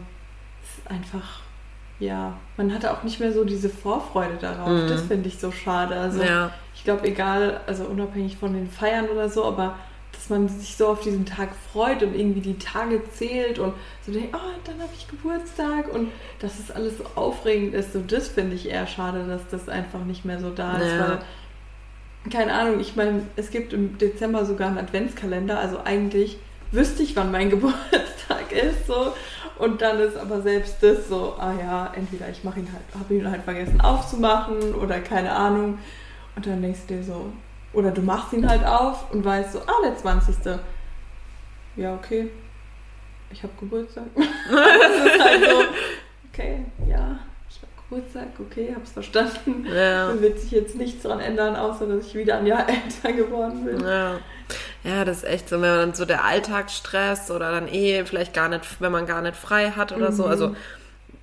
es 0.63 0.79
ist 0.79 0.91
einfach 0.91 1.41
ja, 1.99 2.37
man 2.57 2.75
hatte 2.75 2.93
auch 2.93 3.03
nicht 3.03 3.21
mehr 3.21 3.33
so 3.33 3.45
diese 3.45 3.69
Vorfreude 3.69 4.37
darauf. 4.41 4.69
Mhm. 4.69 4.89
Das 4.89 5.03
finde 5.03 5.29
ich 5.29 5.39
so 5.39 5.51
schade. 5.51 5.97
Also 5.97 6.23
ja. 6.23 6.51
ich 6.75 6.85
glaube, 6.85 7.07
egal, 7.07 7.61
also 7.67 7.85
unabhängig 7.85 8.37
von 8.37 8.53
den 8.53 8.69
Feiern 8.69 9.09
oder 9.09 9.29
so, 9.29 9.45
aber 9.45 9.77
dass 10.13 10.31
man 10.31 10.49
sich 10.49 10.77
so 10.77 10.89
auf 10.89 11.01
diesen 11.01 11.27
Tag 11.27 11.51
freut 11.73 12.03
und 12.03 12.15
irgendwie 12.15 12.41
die 12.41 12.59
Tage 12.59 13.03
zählt 13.13 13.59
und 13.59 13.75
so 14.05 14.13
denkt, 14.13 14.35
oh, 14.35 14.61
dann 14.65 14.81
habe 14.81 14.91
ich 14.97 15.09
Geburtstag 15.09 15.93
und 15.93 16.11
dass 16.41 16.59
es 16.59 16.71
alles 16.71 16.99
so 16.99 17.05
aufregend 17.15 17.75
ist. 17.75 17.93
So 17.93 18.01
das 18.01 18.29
finde 18.29 18.57
ich 18.57 18.69
eher 18.69 18.87
schade, 18.87 19.25
dass 19.27 19.47
das 19.51 19.69
einfach 19.69 20.05
nicht 20.05 20.25
mehr 20.25 20.41
so 20.41 20.51
da 20.51 20.77
ist, 20.77 20.93
ja. 20.93 21.09
weil 21.09 21.19
keine 22.31 22.53
Ahnung, 22.53 22.81
ich 22.81 22.97
meine, 22.97 23.23
es 23.37 23.51
gibt 23.51 23.73
im 23.73 23.99
Dezember 23.99 24.45
sogar 24.45 24.69
einen 24.69 24.79
Adventskalender, 24.79 25.61
also 25.61 25.81
eigentlich 25.85 26.39
wüsste 26.73 27.03
ich, 27.03 27.17
wann 27.17 27.31
mein 27.31 27.51
Geburtstag 27.51 28.53
ist, 28.53 28.87
so 28.87 29.13
und 29.59 29.81
dann 29.81 29.99
ist 30.01 30.17
aber 30.17 30.43
selbst 30.43 30.83
das 30.83 31.09
so, 31.09 31.35
ah 31.39 31.55
ja, 31.59 31.93
entweder 31.95 32.29
ich 32.29 32.45
mache 32.45 32.61
ihn 32.61 32.69
halt, 32.71 32.85
habe 32.99 33.15
ihn 33.15 33.31
halt 33.31 33.43
vergessen 33.43 33.81
aufzumachen 33.81 34.75
oder 34.75 35.01
keine 35.01 35.33
Ahnung. 35.33 35.79
Und 36.35 36.47
dann 36.47 36.61
denkst 36.61 36.81
du 36.87 36.95
dir 36.95 37.03
so, 37.03 37.33
oder 37.73 37.91
du 37.91 38.03
machst 38.03 38.35
ihn 38.35 38.47
halt 38.47 38.65
auf 38.65 39.11
und 39.13 39.25
weißt 39.25 39.55
so, 39.55 39.61
ah, 39.61 39.83
der 39.83 39.97
20. 39.97 40.37
Ja, 41.77 41.95
okay. 41.95 42.31
Ich 43.31 43.43
habe 43.43 43.53
Geburtstag. 43.59 44.05
das 44.15 44.27
ist 44.27 45.25
halt 45.25 45.45
so, 45.45 45.65
okay, 46.31 46.67
ja, 46.87 47.19
Geburtstag, 47.89 48.29
okay, 48.41 48.73
hab's 48.75 48.93
verstanden. 48.93 49.67
Ja. 49.67 50.09
Dann 50.09 50.21
wird 50.21 50.41
sich 50.41 50.51
jetzt 50.51 50.75
nichts 50.75 51.03
dran 51.03 51.21
ändern, 51.21 51.57
außer 51.57 51.87
dass 51.87 52.07
ich 52.07 52.15
wieder 52.15 52.39
ein 52.39 52.47
Jahr 52.47 52.67
älter 52.69 53.13
geworden 53.13 53.65
bin. 53.65 53.81
Ja. 53.81 54.19
Ja, 54.85 55.05
das 55.05 55.19
ist 55.19 55.25
echt 55.25 55.49
so, 55.49 55.61
wenn 55.61 55.69
man 55.69 55.79
dann 55.79 55.95
so 55.95 56.05
der 56.05 56.23
Alltagsstress 56.25 57.33
oder 57.33 57.51
dann 57.51 57.67
eh 57.67 58.05
vielleicht 58.05 58.33
gar 58.33 58.49
nicht, 58.49 58.81
wenn 58.81 58.93
man 58.93 59.05
gar 59.05 59.21
nicht 59.21 59.35
frei 59.35 59.73
hat 59.73 59.91
oder 59.91 60.13
mhm. 60.13 60.15
so. 60.15 60.27
Also 60.27 60.55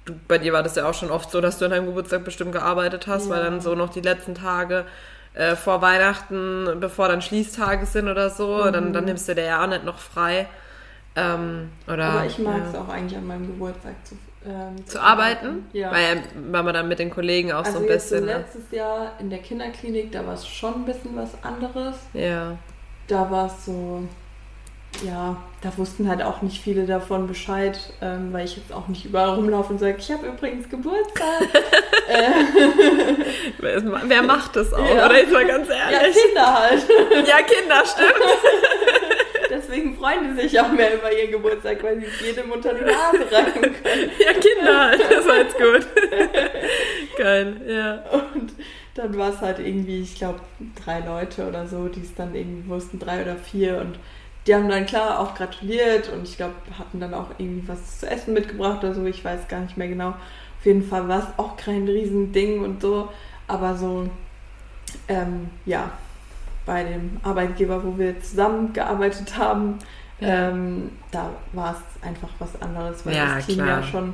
du, 0.04 0.14
bei 0.28 0.38
dir 0.38 0.52
war 0.52 0.64
das 0.64 0.76
ja 0.76 0.86
auch 0.86 0.94
schon 0.94 1.10
oft 1.10 1.32
so, 1.32 1.40
dass 1.40 1.60
du 1.60 1.66
an 1.66 1.72
deinem 1.72 1.86
Geburtstag 1.86 2.26
bestimmt 2.26 2.52
gearbeitet 2.52 3.08
hast, 3.08 3.26
ja. 3.26 3.32
weil 3.32 3.44
dann 3.44 3.62
so 3.62 3.76
noch 3.76 3.90
die 3.90 4.02
letzten 4.02 4.36
Tage 4.36 4.84
äh, 5.34 5.56
vor 5.56 5.82
Weihnachten, 5.82 6.78
bevor 6.82 7.08
dann 7.08 7.22
Schließtage 7.22 7.86
sind 7.86 8.10
oder 8.10 8.30
so, 8.30 8.66
mhm. 8.66 8.74
dann, 8.74 8.94
dann 8.94 9.06
nimmst 9.06 9.30
du 9.30 9.36
dir 9.36 9.46
ja 9.46 9.64
auch 9.64 9.68
nicht 9.68 9.86
noch 9.86 10.00
frei. 10.00 10.48
Ähm, 11.16 11.70
oder, 11.88 12.06
Aber 12.06 12.26
ich 12.26 12.40
mag 12.40 12.62
es 12.68 12.74
ja. 12.74 12.82
auch 12.82 12.90
eigentlich 12.90 13.18
an 13.18 13.28
meinem 13.28 13.48
Geburtstag 13.48 13.94
zu, 14.04 14.18
ähm, 14.46 14.86
zu, 14.86 15.02
arbeiten, 15.02 15.66
ja. 15.74 15.92
weil, 15.92 16.24
weil 16.50 16.64
man 16.64 16.74
dann 16.74 16.88
mit 16.88 17.00
den 17.00 17.10
Kollegen 17.10 17.52
auch 17.52 17.66
also 17.66 17.80
so 17.80 17.80
ein 17.80 17.88
bisschen. 17.88 18.30
Also 18.30 18.40
letztes 18.40 18.72
Jahr 18.72 19.14
in 19.20 19.30
der 19.30 19.40
Kinderklinik, 19.40 20.12
da 20.12 20.26
war 20.26 20.34
es 20.34 20.48
schon 20.48 20.74
ein 20.74 20.86
bisschen 20.86 21.16
was 21.16 21.32
anderes. 21.44 21.96
Ja 22.14 22.58
da 23.08 23.30
war 23.30 23.48
es 23.48 23.66
so, 23.66 24.04
ja, 25.06 25.38
da 25.62 25.78
wussten 25.78 26.08
halt 26.08 26.22
auch 26.22 26.42
nicht 26.42 26.62
viele 26.62 26.86
davon 26.86 27.28
Bescheid, 27.28 27.78
ähm, 28.02 28.32
weil 28.32 28.46
ich 28.46 28.58
jetzt 28.58 28.72
auch 28.72 28.88
nicht 28.88 29.06
überall 29.06 29.36
rumlaufe 29.36 29.74
und 29.74 29.80
sage, 29.80 29.96
ich 29.98 30.12
habe 30.12 30.28
übrigens 30.28 30.70
Geburtstag. 30.70 31.42
äh. 32.08 32.32
Wer 33.60 34.24
macht 34.24 34.56
das 34.56 34.74
auch, 34.74 34.96
ja. 34.96 35.06
oder 35.06 35.22
ist 35.22 35.32
mal 35.32 35.46
ganz 35.46 35.68
ehrlich? 35.70 36.16
Ja, 36.16 36.22
Kinder 36.26 36.60
halt. 36.60 37.28
ja, 37.28 37.42
Kinder, 37.42 37.84
stimmt. 37.86 38.14
Deswegen 39.74 39.96
freuen 39.96 40.36
die 40.36 40.42
sich 40.42 40.60
auch 40.60 40.72
mehr 40.72 40.94
über 40.94 41.12
ihren 41.12 41.32
Geburtstag, 41.32 41.82
weil 41.82 42.00
sie 42.00 42.26
jedem 42.26 42.52
unter 42.52 42.74
die 42.74 42.82
Nase 42.86 43.32
reiben 43.32 43.62
können. 43.62 44.12
Ja, 44.20 44.34
Kinder 44.34 44.98
das 44.98 45.28
war 45.28 45.38
jetzt 45.38 45.58
gut. 45.58 45.88
Geil, 47.18 47.56
ja. 47.68 48.04
Und 48.12 48.54
dann 48.94 49.18
war 49.18 49.30
es 49.30 49.42
halt 49.42 49.60
irgendwie, 49.60 50.02
ich 50.02 50.16
glaube, 50.16 50.42
drei 50.84 51.00
Leute 51.00 51.48
oder 51.48 51.68
so, 51.68 51.88
die 51.88 52.02
es 52.02 52.14
dann 52.14 52.36
irgendwie 52.36 52.70
wussten, 52.70 53.00
drei 53.00 53.24
oder 53.24 53.36
vier. 53.36 53.80
Und 53.80 53.98
die 54.46 54.54
haben 54.54 54.70
dann 54.70 54.86
klar 54.86 55.20
auch 55.20 55.34
gratuliert 55.34 56.10
und 56.10 56.28
ich 56.28 56.38
glaube, 56.38 56.54
hatten 56.78 57.00
dann 57.00 57.16
auch 57.16 57.32
irgendwie 57.40 57.68
was 57.68 58.00
zu 58.00 58.08
essen 58.08 58.36
mitgebracht 58.36 58.84
oder 58.84 58.94
so. 58.94 59.04
Ich 59.06 59.26
weiß 59.26 59.48
gar 59.48 59.62
nicht 59.62 59.78
mehr 59.78 59.88
genau. 59.88 60.10
Auf 60.10 60.66
jeden 60.66 60.84
Fall 60.84 61.08
war 61.08 61.20
es 61.20 61.40
auch 61.40 61.58
kein 61.58 61.88
Riesending 61.88 62.64
und 62.64 62.82
so. 62.82 63.10
Aber 63.48 63.76
so, 63.76 64.08
ähm, 65.08 65.50
ja, 65.66 65.92
bei 66.66 66.84
dem 66.84 67.18
Arbeitgeber, 67.24 67.84
wo 67.84 67.98
wir 67.98 68.20
zusammengearbeitet 68.22 69.38
haben, 69.38 69.80
ja. 70.20 70.50
ähm, 70.50 70.92
da 71.12 71.32
war 71.52 71.76
es 71.76 72.08
einfach 72.08 72.30
was 72.40 72.62
anderes, 72.62 73.06
weil 73.06 73.16
ja, 73.16 73.36
das 73.36 73.46
Team 73.46 73.56
klar. 73.56 73.82
ja 73.82 73.84
schon 73.84 74.14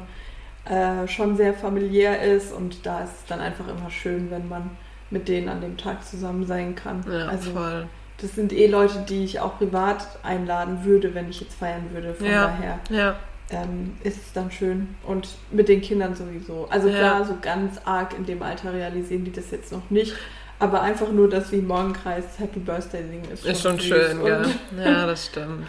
äh, 0.66 1.08
schon 1.08 1.36
sehr 1.36 1.54
familiär 1.54 2.22
ist 2.22 2.54
und 2.54 2.86
da 2.86 3.04
ist 3.04 3.14
es 3.22 3.26
dann 3.28 3.40
einfach 3.40 3.68
immer 3.68 3.90
schön, 3.90 4.30
wenn 4.30 4.48
man 4.48 4.70
mit 5.10 5.28
denen 5.28 5.50
an 5.50 5.62
dem 5.62 5.78
Tag 5.78 6.06
zusammen 6.06 6.46
sein 6.46 6.76
kann. 6.76 7.04
Ja, 7.10 7.28
also 7.28 7.52
voll. 7.52 7.88
das 8.22 8.36
sind 8.36 8.54
eh 8.54 8.68
Leute, 8.68 9.04
die 9.10 9.24
ich 9.24 9.40
auch 9.40 9.58
privat 9.58 10.06
einladen 10.22 10.84
würde, 10.84 11.16
wenn 11.16 11.30
ich 11.30 11.42
jetzt 11.42 11.56
feiern 11.56 11.86
würde. 11.92 12.14
Von 12.14 12.28
ja, 12.28 12.48
daher 12.48 12.80
ja. 12.90 13.16
ähm, 13.50 13.98
ist 14.04 14.18
es 14.18 14.34
dann 14.34 14.52
schön. 14.52 14.96
Und 15.08 15.30
mit 15.52 15.70
den 15.70 15.82
Kindern 15.82 16.14
sowieso. 16.16 16.68
Also 16.70 16.90
ja. 16.90 16.98
klar, 16.98 17.26
so 17.26 17.38
ganz 17.42 17.80
arg 17.86 18.16
in 18.16 18.26
dem 18.26 18.44
Alter 18.44 18.74
realisieren 18.74 19.24
die 19.24 19.32
das 19.32 19.50
jetzt 19.50 19.72
noch 19.72 19.90
nicht. 19.90 20.14
Aber 20.60 20.82
einfach 20.82 21.10
nur, 21.10 21.30
dass 21.30 21.52
wir 21.52 21.62
Morgenkreis 21.62 22.26
Happy 22.38 22.60
Birthday 22.60 23.04
singen, 23.08 23.32
ist 23.32 23.44
schon, 23.44 23.52
ist 23.52 23.62
schon 23.62 23.80
schön, 23.80 24.26
ja. 24.26 24.44
ja, 24.78 25.06
das 25.06 25.28
stimmt 25.28 25.66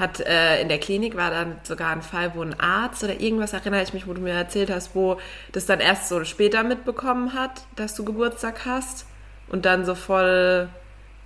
hat 0.00 0.18
äh, 0.20 0.62
in 0.62 0.68
der 0.68 0.80
Klinik 0.80 1.14
war 1.14 1.30
dann 1.30 1.56
sogar 1.62 1.90
ein 1.90 2.00
Fall, 2.00 2.34
wo 2.34 2.40
ein 2.40 2.58
Arzt 2.58 3.04
oder 3.04 3.20
irgendwas, 3.20 3.52
erinnere 3.52 3.82
ich 3.82 3.92
mich, 3.92 4.08
wo 4.08 4.14
du 4.14 4.22
mir 4.22 4.32
erzählt 4.32 4.70
hast, 4.70 4.94
wo 4.94 5.18
das 5.52 5.66
dann 5.66 5.78
erst 5.78 6.08
so 6.08 6.24
später 6.24 6.64
mitbekommen 6.64 7.34
hat, 7.34 7.62
dass 7.76 7.94
du 7.94 8.04
Geburtstag 8.04 8.64
hast 8.64 9.04
und 9.50 9.66
dann 9.66 9.84
so 9.84 9.94
voll 9.94 10.70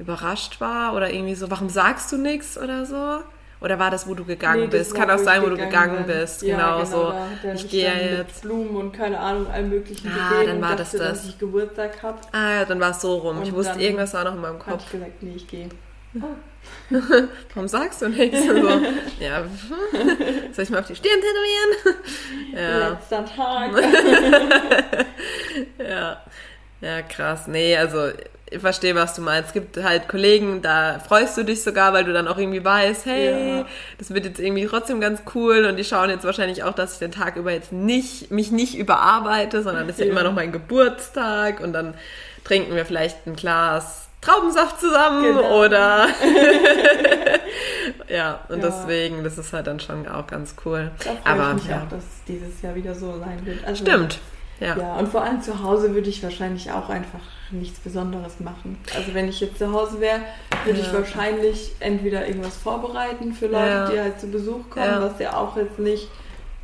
überrascht 0.01 0.61
war 0.61 0.95
oder 0.95 1.11
irgendwie 1.13 1.37
so, 1.37 1.53
warum 1.53 1.69
sagst 1.69 2.11
du 2.11 2.19
nichts 2.19 2.59
oder 2.59 2.85
so? 2.85 3.21
Oder 3.65 3.79
war 3.79 3.91
das, 3.91 4.07
wo 4.07 4.13
du 4.13 4.27
gegangen 4.27 4.65
nee, 4.65 4.67
bist? 4.67 4.95
Kann 4.95 5.11
auch 5.11 5.19
sein, 5.19 5.43
wo 5.43 5.47
du 5.47 5.57
gegangen 5.57 6.05
bin. 6.05 6.19
bist. 6.19 6.43
Ja, 6.43 6.57
genau, 6.57 6.85
genau, 6.85 7.25
so. 7.43 7.55
ich 7.55 7.71
gehe 7.71 7.87
ja 7.87 8.19
jetzt. 8.19 8.43
Blumen 8.43 8.77
und 8.77 8.93
keine 8.93 9.19
Ahnung, 9.19 9.47
allen 9.51 9.71
möglichen 9.71 10.07
Ah, 10.07 10.45
dann 10.45 10.61
war 10.61 10.77
das 10.77 10.91
das. 10.91 11.01
Dass 11.01 11.25
ich 11.25 11.39
Geburtstag 11.39 12.03
habe. 12.03 12.19
Ah, 12.33 12.57
ja, 12.57 12.65
dann 12.67 12.79
war 12.79 12.91
es 12.91 13.01
so 13.01 13.17
rum. 13.17 13.39
Und 13.39 13.45
ich 13.45 13.55
wusste, 13.55 13.81
irgendwas 13.81 14.13
war 14.13 14.25
noch 14.25 14.35
in 14.35 14.43
meinem 14.43 14.59
Kopf. 14.59 14.83
Ich 14.85 14.93
gesagt, 14.93 15.23
nee, 15.23 15.33
ich 15.37 15.49
gehe. 15.49 15.71
Oh. 16.17 16.27
Warum 17.55 17.67
sagst 17.67 18.03
du 18.03 18.09
nichts? 18.11 18.39
So, 18.47 18.69
ja, 19.19 19.45
soll 20.53 20.65
ich 20.65 20.71
mal 20.71 20.81
auf 20.81 20.87
die 20.87 20.97
Stirn 20.97 21.21
tätowieren? 21.21 22.05
Ja. 22.55 22.89
Letzter 22.91 23.25
Tag. 23.25 23.71
ja. 25.79 26.23
ja, 26.83 27.03
krass. 27.03 27.47
Nee, 27.47 27.77
also 27.79 28.11
verstehe, 28.61 28.95
was 28.95 29.15
du 29.15 29.23
meinst. 29.23 29.49
Es 29.49 29.53
gibt 29.53 29.83
halt 29.83 30.09
Kollegen, 30.09 30.63
da 30.63 30.99
freust 30.99 31.37
du 31.37 31.45
dich 31.45 31.63
sogar, 31.63 31.93
weil 31.93 32.05
du 32.05 32.13
dann 32.13 32.29
auch 32.29 32.39
irgendwie 32.39 32.65
weißt, 32.65 33.07
hey, 33.07 33.59
ja. 33.59 33.67
das 33.99 34.13
wird 34.13 34.25
jetzt 34.25 34.41
irgendwie 34.41 34.67
trotzdem 34.67 35.01
ganz 35.01 35.23
cool 35.35 35.65
und 35.65 35.77
die 35.77 35.85
schauen 35.85 36.11
jetzt 36.11 36.25
wahrscheinlich 36.25 36.63
auch, 36.63 36.75
dass 36.75 36.95
ich 36.95 36.99
den 36.99 37.13
Tag 37.13 37.37
über 37.37 37.53
jetzt 37.53 37.73
nicht, 37.73 38.31
mich 38.31 38.51
nicht 38.51 38.77
überarbeite, 38.77 39.63
sondern 39.63 39.89
es 39.89 39.97
ist 39.97 40.01
ja, 40.01 40.07
ja 40.07 40.13
immer 40.13 40.23
noch 40.23 40.35
mein 40.35 40.53
Geburtstag 40.53 41.61
und 41.61 41.73
dann 41.73 41.95
trinken 42.45 42.75
wir 42.75 42.85
vielleicht 42.85 43.27
ein 43.27 43.37
Glas 43.37 44.05
Traubensaft 44.25 44.81
zusammen 44.81 45.23
genau. 45.23 45.65
oder 45.65 46.09
ja, 48.09 48.41
und 48.49 48.63
ja. 48.63 48.71
deswegen, 48.71 49.23
das 49.23 49.37
ist 49.37 49.53
halt 49.53 49.67
dann 49.67 49.81
schon 49.81 50.09
auch 50.09 50.27
ganz 50.27 50.55
cool. 50.65 50.91
Da 50.99 51.11
freue 51.11 51.19
Aber, 51.25 51.51
ich 51.51 51.65
mich 51.65 51.71
ja. 51.71 51.83
auch, 51.83 51.89
dass 51.89 52.05
dieses 52.27 52.63
Jahr 52.63 52.75
wieder 52.75 52.95
so 52.95 53.19
sein 53.19 53.45
wird. 53.45 53.65
Also, 53.67 53.85
Stimmt. 53.85 54.19
Ja. 54.61 54.77
ja, 54.77 54.97
und 54.97 55.09
vor 55.09 55.23
allem 55.23 55.43
zu 55.43 55.63
Hause 55.63 55.95
würde 55.95 56.09
ich 56.09 56.23
wahrscheinlich 56.23 56.71
auch 56.71 56.89
einfach 56.89 57.21
nichts 57.51 57.81
Besonderes 57.81 58.41
machen. 58.41 58.79
Also 58.97 59.15
wenn 59.15 59.29
ich 59.29 59.41
jetzt 59.41 59.59
zu 59.59 59.73
Hause 59.73 60.01
wäre, 60.01 60.21
würde 60.65 60.81
ja. 60.81 60.87
ich 60.87 60.93
wahrscheinlich 60.93 61.73
entweder 61.81 62.27
irgendwas 62.27 62.57
vorbereiten 62.57 63.33
für 63.33 63.47
Leute, 63.47 63.67
ja. 63.67 63.91
die 63.91 64.01
halt 64.01 64.21
zu 64.21 64.29
Besuch 64.29 64.71
kommen, 64.71 65.01
was 65.01 65.19
ja 65.19 65.37
auch 65.37 65.57
jetzt 65.57 65.79
nicht 65.79 66.09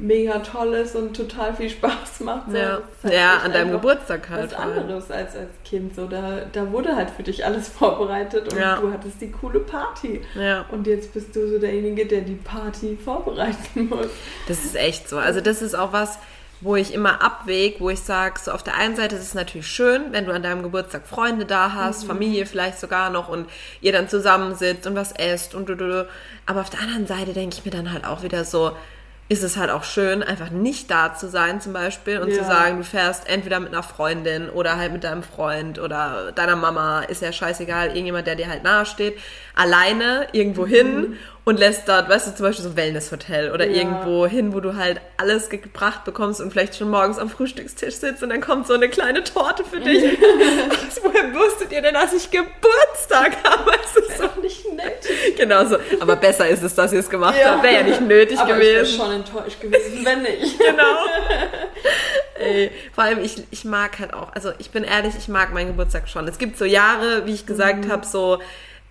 mega 0.00 0.38
toll 0.38 0.74
ist 0.74 0.96
und 0.96 1.14
total 1.14 1.54
viel 1.54 1.70
Spaß 1.70 2.20
macht. 2.20 2.50
So. 2.50 2.56
Ja, 2.56 2.80
halt 3.02 3.14
ja 3.14 3.38
an 3.38 3.52
deinem 3.52 3.72
Geburtstag 3.72 4.28
halt. 4.30 4.50
Was 4.50 4.58
anderes 4.58 5.10
als 5.10 5.36
als 5.36 5.50
Kind. 5.64 5.94
So, 5.94 6.06
da, 6.06 6.40
da 6.52 6.72
wurde 6.72 6.96
halt 6.96 7.10
für 7.10 7.22
dich 7.22 7.44
alles 7.44 7.68
vorbereitet 7.78 8.52
und 8.52 8.58
ja. 8.58 8.76
du 8.76 8.92
hattest 8.92 9.20
die 9.20 9.30
coole 9.30 9.60
Party. 9.60 10.22
Ja. 10.34 10.64
Und 10.70 10.86
jetzt 10.86 11.12
bist 11.12 11.36
du 11.36 11.48
so 11.48 11.58
derjenige, 11.58 12.06
der 12.06 12.22
die 12.22 12.36
Party 12.36 12.98
vorbereiten 13.04 13.88
muss. 13.88 14.08
Das 14.48 14.64
ist 14.64 14.76
echt 14.76 15.08
so. 15.08 15.18
Also 15.18 15.40
das 15.40 15.62
ist 15.62 15.74
auch 15.74 15.92
was, 15.92 16.18
wo 16.60 16.76
ich 16.76 16.92
immer 16.92 17.22
abwäge, 17.22 17.80
wo 17.80 17.90
ich 17.90 18.00
sage, 18.00 18.38
so 18.42 18.52
auf 18.52 18.62
der 18.62 18.76
einen 18.76 18.94
Seite 18.94 19.16
ist 19.16 19.22
es 19.22 19.34
natürlich 19.34 19.66
schön, 19.66 20.12
wenn 20.12 20.26
du 20.26 20.32
an 20.32 20.42
deinem 20.42 20.62
Geburtstag 20.62 21.06
Freunde 21.06 21.46
da 21.46 21.72
hast, 21.72 22.02
mhm. 22.02 22.08
Familie 22.08 22.46
vielleicht 22.46 22.78
sogar 22.78 23.10
noch 23.10 23.28
und 23.28 23.48
ihr 23.80 23.92
dann 23.92 24.08
zusammensitzt 24.08 24.86
und 24.86 24.94
was 24.94 25.12
esst 25.12 25.54
und 25.54 25.68
du, 25.68 25.74
du, 25.74 25.88
du. 25.88 26.08
Aber 26.46 26.60
auf 26.60 26.70
der 26.70 26.80
anderen 26.80 27.06
Seite 27.06 27.32
denke 27.32 27.56
ich 27.56 27.64
mir 27.64 27.70
dann 27.70 27.92
halt 27.92 28.04
auch 28.04 28.22
wieder 28.22 28.44
so, 28.44 28.72
ist 29.30 29.44
es 29.44 29.56
halt 29.56 29.70
auch 29.70 29.84
schön, 29.84 30.24
einfach 30.24 30.50
nicht 30.50 30.90
da 30.90 31.14
zu 31.14 31.28
sein 31.28 31.60
zum 31.60 31.72
Beispiel 31.72 32.18
und 32.18 32.30
ja. 32.30 32.38
zu 32.38 32.44
sagen, 32.44 32.78
du 32.78 32.84
fährst 32.84 33.28
entweder 33.28 33.60
mit 33.60 33.72
einer 33.72 33.84
Freundin 33.84 34.50
oder 34.50 34.76
halt 34.76 34.92
mit 34.92 35.04
deinem 35.04 35.22
Freund 35.22 35.78
oder 35.78 36.32
deiner 36.32 36.56
Mama, 36.56 37.02
ist 37.02 37.22
ja 37.22 37.32
scheißegal, 37.32 37.90
irgendjemand, 37.90 38.26
der 38.26 38.34
dir 38.34 38.48
halt 38.48 38.64
nahe 38.64 38.84
steht, 38.84 39.16
alleine 39.54 40.26
irgendwo 40.32 40.66
hin 40.66 41.10
mhm 41.10 41.16
und 41.44 41.58
lässt 41.58 41.88
dort, 41.88 42.08
weißt 42.08 42.28
du, 42.28 42.34
zum 42.34 42.46
Beispiel 42.46 42.64
so 42.64 42.70
ein 42.70 42.76
Wellnesshotel 42.76 43.50
oder 43.52 43.66
ja. 43.66 43.76
irgendwo 43.76 44.26
hin, 44.26 44.52
wo 44.52 44.60
du 44.60 44.76
halt 44.76 45.00
alles 45.16 45.48
gebracht 45.48 46.04
bekommst 46.04 46.40
und 46.40 46.50
vielleicht 46.50 46.76
schon 46.76 46.90
morgens 46.90 47.18
am 47.18 47.30
Frühstückstisch 47.30 47.94
sitzt 47.94 48.22
und 48.22 48.28
dann 48.28 48.40
kommt 48.40 48.66
so 48.66 48.74
eine 48.74 48.88
kleine 48.88 49.24
Torte 49.24 49.64
für 49.64 49.80
dich. 49.80 50.02
Was, 50.68 51.02
woher 51.02 51.34
wusstet 51.34 51.72
ihr 51.72 51.82
denn, 51.82 51.94
dass 51.94 52.12
ich 52.12 52.30
Geburtstag 52.30 53.36
habe? 53.44 53.70
Das 53.90 54.08
ist 54.08 54.20
doch 54.20 54.36
nicht 54.36 54.72
nett. 54.72 55.36
Genau 55.36 55.64
so. 55.64 55.76
Aber 55.98 56.14
besser 56.14 56.48
ist 56.48 56.62
es, 56.62 56.74
dass 56.76 56.92
ihr 56.92 57.00
es 57.00 57.10
gemacht 57.10 57.36
ja. 57.40 57.52
habt. 57.52 57.64
Wäre 57.64 57.74
ja 57.74 57.82
nicht 57.82 58.00
nötig 58.00 58.38
Aber 58.38 58.54
gewesen. 58.54 58.84
Ich 58.84 58.98
wäre 58.98 59.08
schon 59.08 59.12
enttäuscht 59.12 59.60
gewesen, 59.60 60.04
wenn 60.04 60.22
nicht. 60.22 60.58
genau. 60.58 61.06
Ey, 62.38 62.70
vor 62.94 63.04
allem, 63.04 63.24
ich, 63.24 63.42
ich 63.50 63.64
mag 63.64 63.98
halt 63.98 64.14
auch, 64.14 64.32
also 64.32 64.52
ich 64.58 64.70
bin 64.70 64.84
ehrlich, 64.84 65.14
ich 65.18 65.26
mag 65.26 65.52
meinen 65.52 65.68
Geburtstag 65.68 66.08
schon. 66.08 66.28
Es 66.28 66.38
gibt 66.38 66.56
so 66.56 66.64
Jahre, 66.64 67.26
wie 67.26 67.34
ich 67.34 67.46
gesagt 67.46 67.86
mhm. 67.86 67.92
habe, 67.92 68.06
so, 68.06 68.38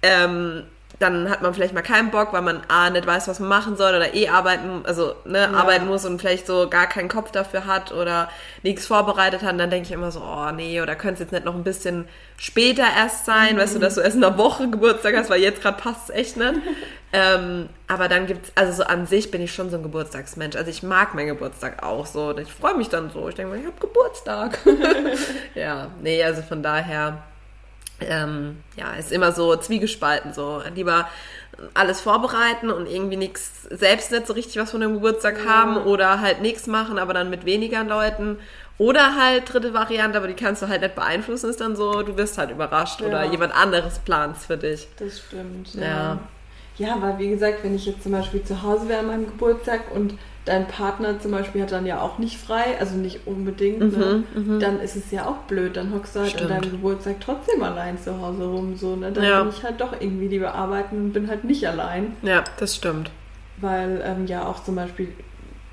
ähm, 0.01 0.65
dann 0.99 1.29
hat 1.29 1.41
man 1.41 1.53
vielleicht 1.53 1.73
mal 1.73 1.81
keinen 1.81 2.11
Bock, 2.11 2.33
weil 2.33 2.41
man 2.41 2.61
A, 2.67 2.89
nicht 2.89 3.07
weiß, 3.07 3.29
was 3.29 3.39
man 3.39 3.47
machen 3.47 3.77
soll 3.77 3.95
oder 3.95 4.13
eh 4.13 4.27
arbeiten, 4.27 4.81
also 4.83 5.15
ne, 5.23 5.49
ja. 5.51 5.57
arbeiten 5.57 5.87
muss 5.87 6.05
und 6.05 6.19
vielleicht 6.19 6.45
so 6.45 6.69
gar 6.69 6.87
keinen 6.87 7.07
Kopf 7.07 7.31
dafür 7.31 7.65
hat 7.65 7.93
oder 7.93 8.29
nichts 8.63 8.85
vorbereitet 8.85 9.41
hat. 9.41 9.53
Und 9.53 9.59
dann 9.59 9.69
denke 9.69 9.87
ich 9.87 9.93
immer 9.93 10.11
so, 10.11 10.19
oh 10.19 10.51
nee, 10.51 10.81
oder 10.81 10.95
könnte 10.95 11.15
es 11.15 11.19
jetzt 11.21 11.31
nicht 11.31 11.45
noch 11.45 11.55
ein 11.55 11.63
bisschen 11.63 12.05
später 12.37 12.83
erst 12.83 13.25
sein, 13.25 13.55
mhm. 13.55 13.59
weißt 13.59 13.75
du, 13.75 13.79
dass 13.79 13.95
du 13.95 14.01
erst 14.01 14.17
in 14.17 14.23
einer 14.23 14.37
Woche 14.37 14.69
Geburtstag 14.69 15.15
hast, 15.15 15.29
weil 15.29 15.41
jetzt 15.41 15.61
gerade 15.61 15.81
passt 15.81 16.09
es 16.09 16.15
echt 16.15 16.37
nicht. 16.37 16.55
ähm, 17.13 17.69
aber 17.87 18.09
dann 18.09 18.27
gibt's, 18.27 18.51
also 18.55 18.73
so 18.73 18.83
an 18.83 19.07
sich 19.07 19.31
bin 19.31 19.41
ich 19.41 19.53
schon 19.53 19.69
so 19.69 19.77
ein 19.77 19.83
Geburtstagsmensch. 19.83 20.57
Also 20.57 20.69
ich 20.69 20.83
mag 20.83 21.15
meinen 21.15 21.27
Geburtstag 21.27 21.81
auch 21.81 22.07
so. 22.07 22.37
Ich 22.37 22.51
freue 22.51 22.75
mich 22.75 22.89
dann 22.89 23.09
so. 23.09 23.29
Ich 23.29 23.35
denke 23.35 23.53
mal, 23.53 23.59
ich 23.59 23.65
habe 23.65 23.79
Geburtstag. 23.79 24.59
ja, 25.55 25.87
nee, 26.01 26.21
also 26.21 26.41
von 26.41 26.61
daher 26.61 27.23
ähm, 28.01 28.57
ja, 28.77 28.93
ist 28.93 29.11
immer 29.11 29.31
so 29.31 29.55
zwiegespalten, 29.55 30.33
so 30.33 30.61
lieber 30.75 31.09
alles 31.73 32.01
vorbereiten 32.01 32.69
und 32.69 32.87
irgendwie 32.87 33.17
nichts, 33.17 33.63
selbst 33.69 34.11
nicht 34.11 34.27
so 34.27 34.33
richtig 34.33 34.61
was 34.61 34.71
von 34.71 34.81
dem 34.81 34.93
Geburtstag 34.93 35.39
ja. 35.43 35.49
haben 35.49 35.77
oder 35.77 36.21
halt 36.21 36.41
nichts 36.41 36.67
machen, 36.67 36.97
aber 36.97 37.13
dann 37.13 37.29
mit 37.29 37.45
weniger 37.45 37.83
Leuten. 37.83 38.37
Oder 38.77 39.17
halt 39.17 39.51
dritte 39.53 39.73
Variante, 39.73 40.17
aber 40.17 40.27
die 40.27 40.35
kannst 40.35 40.61
du 40.61 40.69
halt 40.69 40.81
nicht 40.81 40.95
beeinflussen, 40.95 41.49
ist 41.49 41.59
dann 41.59 41.75
so, 41.75 42.01
du 42.01 42.15
wirst 42.15 42.37
halt 42.37 42.49
überrascht 42.49 43.01
ja. 43.01 43.07
oder 43.07 43.25
jemand 43.25 43.53
anderes 43.53 43.99
plant 43.99 44.37
für 44.37 44.57
dich. 44.57 44.87
Das 44.97 45.19
stimmt, 45.19 45.73
ja. 45.75 45.83
ja. 45.83 46.19
Ja, 46.77 46.95
weil 47.01 47.19
wie 47.19 47.29
gesagt, 47.29 47.61
wenn 47.63 47.75
ich 47.75 47.85
jetzt 47.85 48.03
zum 48.03 48.13
Beispiel 48.13 48.41
zu 48.41 48.63
Hause 48.63 48.87
wäre 48.87 49.01
an 49.01 49.07
meinem 49.07 49.25
Geburtstag 49.25 49.91
und 49.93 50.13
dein 50.49 50.67
Partner 50.67 51.19
zum 51.19 51.31
Beispiel 51.31 51.61
hat 51.61 51.71
dann 51.71 51.85
ja 51.85 52.01
auch 52.01 52.17
nicht 52.17 52.37
frei, 52.37 52.77
also 52.79 52.95
nicht 52.95 53.27
unbedingt, 53.27 53.79
mhm, 53.79 53.99
ne? 53.99 54.23
Mhm. 54.33 54.59
dann 54.59 54.79
ist 54.79 54.95
es 54.95 55.11
ja 55.11 55.25
auch 55.25 55.37
blöd. 55.47 55.77
Dann 55.77 55.93
hockst 55.93 56.15
du 56.15 56.21
halt 56.21 56.31
Stimmt. 56.31 56.51
an 56.51 56.61
deinem 56.61 56.71
Geburtstag 56.71 57.17
trotzdem 57.19 57.61
allein 57.61 57.97
zu 57.97 58.19
Hause 58.19 58.45
rum. 58.45 58.75
So, 58.75 58.95
ne? 58.95 59.11
Dann 59.11 59.23
ja. 59.23 59.43
bin 59.43 59.53
ich 59.55 59.63
halt 59.63 59.79
doch 59.79 59.93
irgendwie 59.99 60.27
lieber 60.27 60.55
arbeiten 60.55 60.97
und 60.97 61.13
bin 61.13 61.29
halt 61.29 61.43
nicht 61.43 61.67
allein. 61.67 62.17
Ja, 62.23 62.43
das 62.57 62.75
stimmt. 62.75 63.11
Weil 63.57 64.01
ähm, 64.03 64.25
ja 64.25 64.45
auch 64.47 64.63
zum 64.63 64.75
Beispiel 64.75 65.09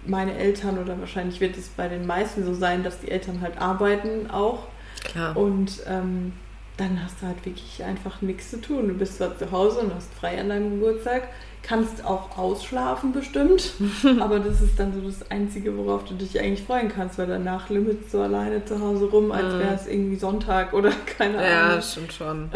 meine 0.04 0.36
Eltern 0.36 0.78
oder 0.78 1.00
wahrscheinlich 1.00 1.40
wird 1.40 1.56
es 1.56 1.68
bei 1.68 1.88
den 1.88 2.06
meisten 2.06 2.44
so 2.44 2.54
sein, 2.54 2.84
dass 2.84 3.00
die 3.00 3.10
Eltern 3.10 3.40
halt 3.40 3.58
arbeiten 3.58 4.30
auch. 4.30 4.64
Klar. 5.04 5.36
Und 5.36 5.82
ähm, 5.88 6.32
dann 6.76 7.02
hast 7.02 7.22
du 7.22 7.26
halt 7.26 7.44
wirklich 7.46 7.82
einfach 7.84 8.20
nichts 8.20 8.50
zu 8.50 8.60
tun. 8.60 8.88
Du 8.88 8.94
bist 8.94 9.16
zwar 9.16 9.36
zu 9.38 9.50
Hause 9.50 9.80
und 9.80 9.94
hast 9.94 10.12
frei 10.12 10.38
an 10.38 10.50
deinem 10.50 10.78
Geburtstag, 10.78 11.28
kannst 11.62 12.04
auch 12.04 12.36
ausschlafen 12.36 13.12
bestimmt, 13.12 13.72
aber 14.20 14.38
das 14.40 14.60
ist 14.60 14.78
dann 14.78 14.92
so 14.92 15.00
das 15.00 15.30
Einzige, 15.30 15.76
worauf 15.76 16.04
du 16.04 16.14
dich 16.14 16.38
eigentlich 16.38 16.62
freuen 16.62 16.88
kannst, 16.88 17.18
weil 17.18 17.26
danach 17.26 17.70
limit 17.70 18.10
so 18.10 18.20
alleine 18.20 18.64
zu 18.64 18.80
Hause 18.80 19.06
rum, 19.06 19.32
als 19.32 19.58
wäre 19.58 19.74
es 19.74 19.86
irgendwie 19.86 20.16
Sonntag 20.16 20.72
oder 20.74 20.92
keine 21.18 21.38
Ahnung. 21.38 21.76
Ja, 21.76 21.82
stimmt 21.82 22.12
schon. 22.12 22.50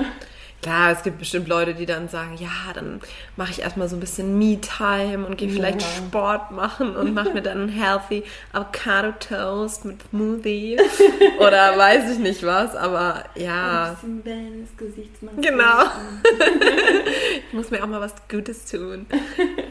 Klar, 0.63 0.93
es 0.93 1.03
gibt 1.03 1.19
bestimmt 1.19 1.49
Leute, 1.49 1.73
die 1.73 1.87
dann 1.87 2.09
sagen, 2.09 2.37
ja, 2.39 2.73
dann 2.75 3.01
mache 3.37 3.51
ich 3.51 3.63
erstmal 3.63 3.89
so 3.89 3.97
ein 3.97 4.01
bisschen 4.01 4.39
Me-Time 4.39 5.27
und 5.27 5.39
gehe 5.39 5.49
ja. 5.49 5.55
vielleicht 5.55 5.83
Sport 5.83 6.51
machen 6.51 6.97
und 6.97 7.15
mache 7.15 7.31
mir 7.31 7.41
dann 7.41 7.63
einen 7.63 7.69
healthy 7.71 8.25
Avocado 8.53 9.13
Toast 9.19 9.87
mit 9.87 10.03
Smoothie 10.11 10.79
oder 11.39 11.79
weiß 11.79 12.13
ich 12.13 12.19
nicht 12.19 12.43
was, 12.45 12.77
aber 12.77 13.25
ja. 13.37 13.97
Ein 14.03 14.23
bisschen 14.23 14.69
Gesichtsmaske. 14.77 15.41
Genau. 15.41 15.85
ich 17.49 17.53
muss 17.55 17.71
mir 17.71 17.83
auch 17.83 17.89
mal 17.89 18.01
was 18.03 18.15
Gutes 18.29 18.67
tun. 18.67 19.07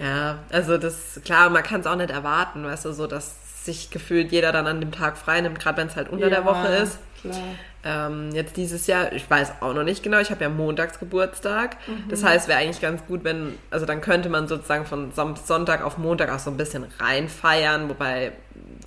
Ja, 0.02 0.40
also 0.50 0.78
das, 0.80 1.22
klar, 1.24 1.52
man 1.52 1.62
kann 1.62 1.82
es 1.82 1.88
auch 1.88 1.98
nicht 1.98 2.10
erwarten, 2.10 2.64
weißt 2.64 2.86
du, 2.86 2.94
so, 2.94 3.06
dass 3.06 3.36
sich 3.66 3.92
gefühlt 3.92 4.32
jeder 4.32 4.52
dann 4.52 4.66
an 4.66 4.80
dem 4.80 4.92
Tag 4.92 5.18
frei 5.18 5.42
nimmt, 5.42 5.60
gerade 5.60 5.78
wenn 5.78 5.88
es 5.88 5.96
halt 5.96 6.10
unter 6.10 6.30
ja, 6.30 6.36
der 6.38 6.46
Woche 6.46 6.68
ist. 6.68 6.98
Klar. 7.22 7.36
Ähm, 7.84 8.32
jetzt 8.34 8.58
dieses 8.58 8.88
Jahr, 8.88 9.14
ich 9.14 9.30
weiß 9.30 9.62
auch 9.62 9.74
noch 9.74 9.84
nicht 9.84 10.04
genau, 10.04 10.20
ich 10.20 10.32
habe 10.32 10.44
ja 10.44 10.50
montags 10.50 11.00
Geburtstag. 11.00 11.78
Mhm. 11.88 12.10
Das 12.10 12.24
heißt, 12.24 12.48
wäre 12.48 12.60
eigentlich 12.60 12.82
ganz 12.82 13.06
gut, 13.06 13.24
wenn, 13.24 13.58
also 13.72 13.86
dann 13.86 14.02
könnte 14.02 14.30
man 14.30 14.48
sozusagen 14.48 14.86
von 14.86 15.12
Sonntag 15.14 15.84
auf 15.84 15.98
Montag 15.98 16.32
auch 16.34 16.40
so 16.40 16.52
ein 16.52 16.58
bisschen 16.58 16.86
reinfeiern, 17.00 17.88
wobei 17.88 18.34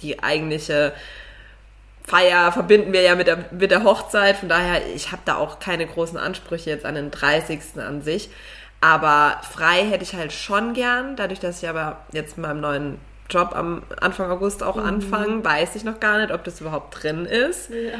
die 0.02 0.22
eigentliche 0.22 0.92
Feier 2.04 2.52
verbinden 2.52 2.92
wir 2.92 3.02
ja 3.02 3.14
mit 3.14 3.28
der, 3.28 3.46
mit 3.52 3.70
der 3.70 3.84
Hochzeit. 3.84 4.36
Von 4.36 4.48
daher, 4.48 4.86
ich 4.94 5.12
habe 5.12 5.22
da 5.24 5.36
auch 5.36 5.58
keine 5.58 5.86
großen 5.86 6.18
Ansprüche 6.18 6.70
jetzt 6.70 6.84
an 6.84 6.94
den 6.94 7.10
30. 7.10 7.60
an 7.78 8.02
sich. 8.02 8.30
Aber 8.80 9.40
frei 9.42 9.86
hätte 9.88 10.02
ich 10.02 10.14
halt 10.14 10.32
schon 10.32 10.74
gern, 10.74 11.14
dadurch, 11.14 11.38
dass 11.38 11.62
ich 11.62 11.68
aber 11.68 12.04
jetzt 12.12 12.36
in 12.36 12.42
meinem 12.42 12.60
neuen 12.60 12.98
Job 13.30 13.52
am 13.54 13.84
Anfang 14.00 14.30
August 14.30 14.62
auch 14.62 14.76
mhm. 14.76 14.82
anfange, 14.82 15.44
weiß 15.44 15.76
ich 15.76 15.84
noch 15.84 16.00
gar 16.00 16.18
nicht, 16.18 16.32
ob 16.32 16.42
das 16.44 16.60
überhaupt 16.60 17.02
drin 17.02 17.24
ist. 17.24 17.70
Ja. 17.70 17.98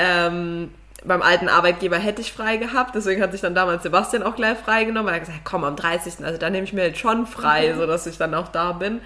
Ähm, 0.00 0.70
beim 1.04 1.22
alten 1.22 1.48
Arbeitgeber 1.48 1.96
hätte 1.96 2.20
ich 2.20 2.32
frei 2.32 2.56
gehabt, 2.56 2.94
deswegen 2.94 3.20
hat 3.20 3.32
sich 3.32 3.40
dann 3.40 3.54
damals 3.54 3.82
Sebastian 3.82 4.22
auch 4.22 4.36
gleich 4.36 4.58
freigenommen. 4.58 5.08
Er 5.08 5.16
hat 5.16 5.26
gesagt, 5.26 5.44
komm, 5.44 5.64
am 5.64 5.74
30. 5.74 6.24
Also 6.24 6.38
da 6.38 6.50
nehme 6.50 6.64
ich 6.64 6.72
mir 6.72 6.86
jetzt 6.86 6.98
schon 6.98 7.26
frei, 7.26 7.72
mhm. 7.72 7.78
sodass 7.78 8.06
ich 8.06 8.16
dann 8.16 8.34
auch 8.34 8.48
da 8.48 8.72
bin. 8.72 9.00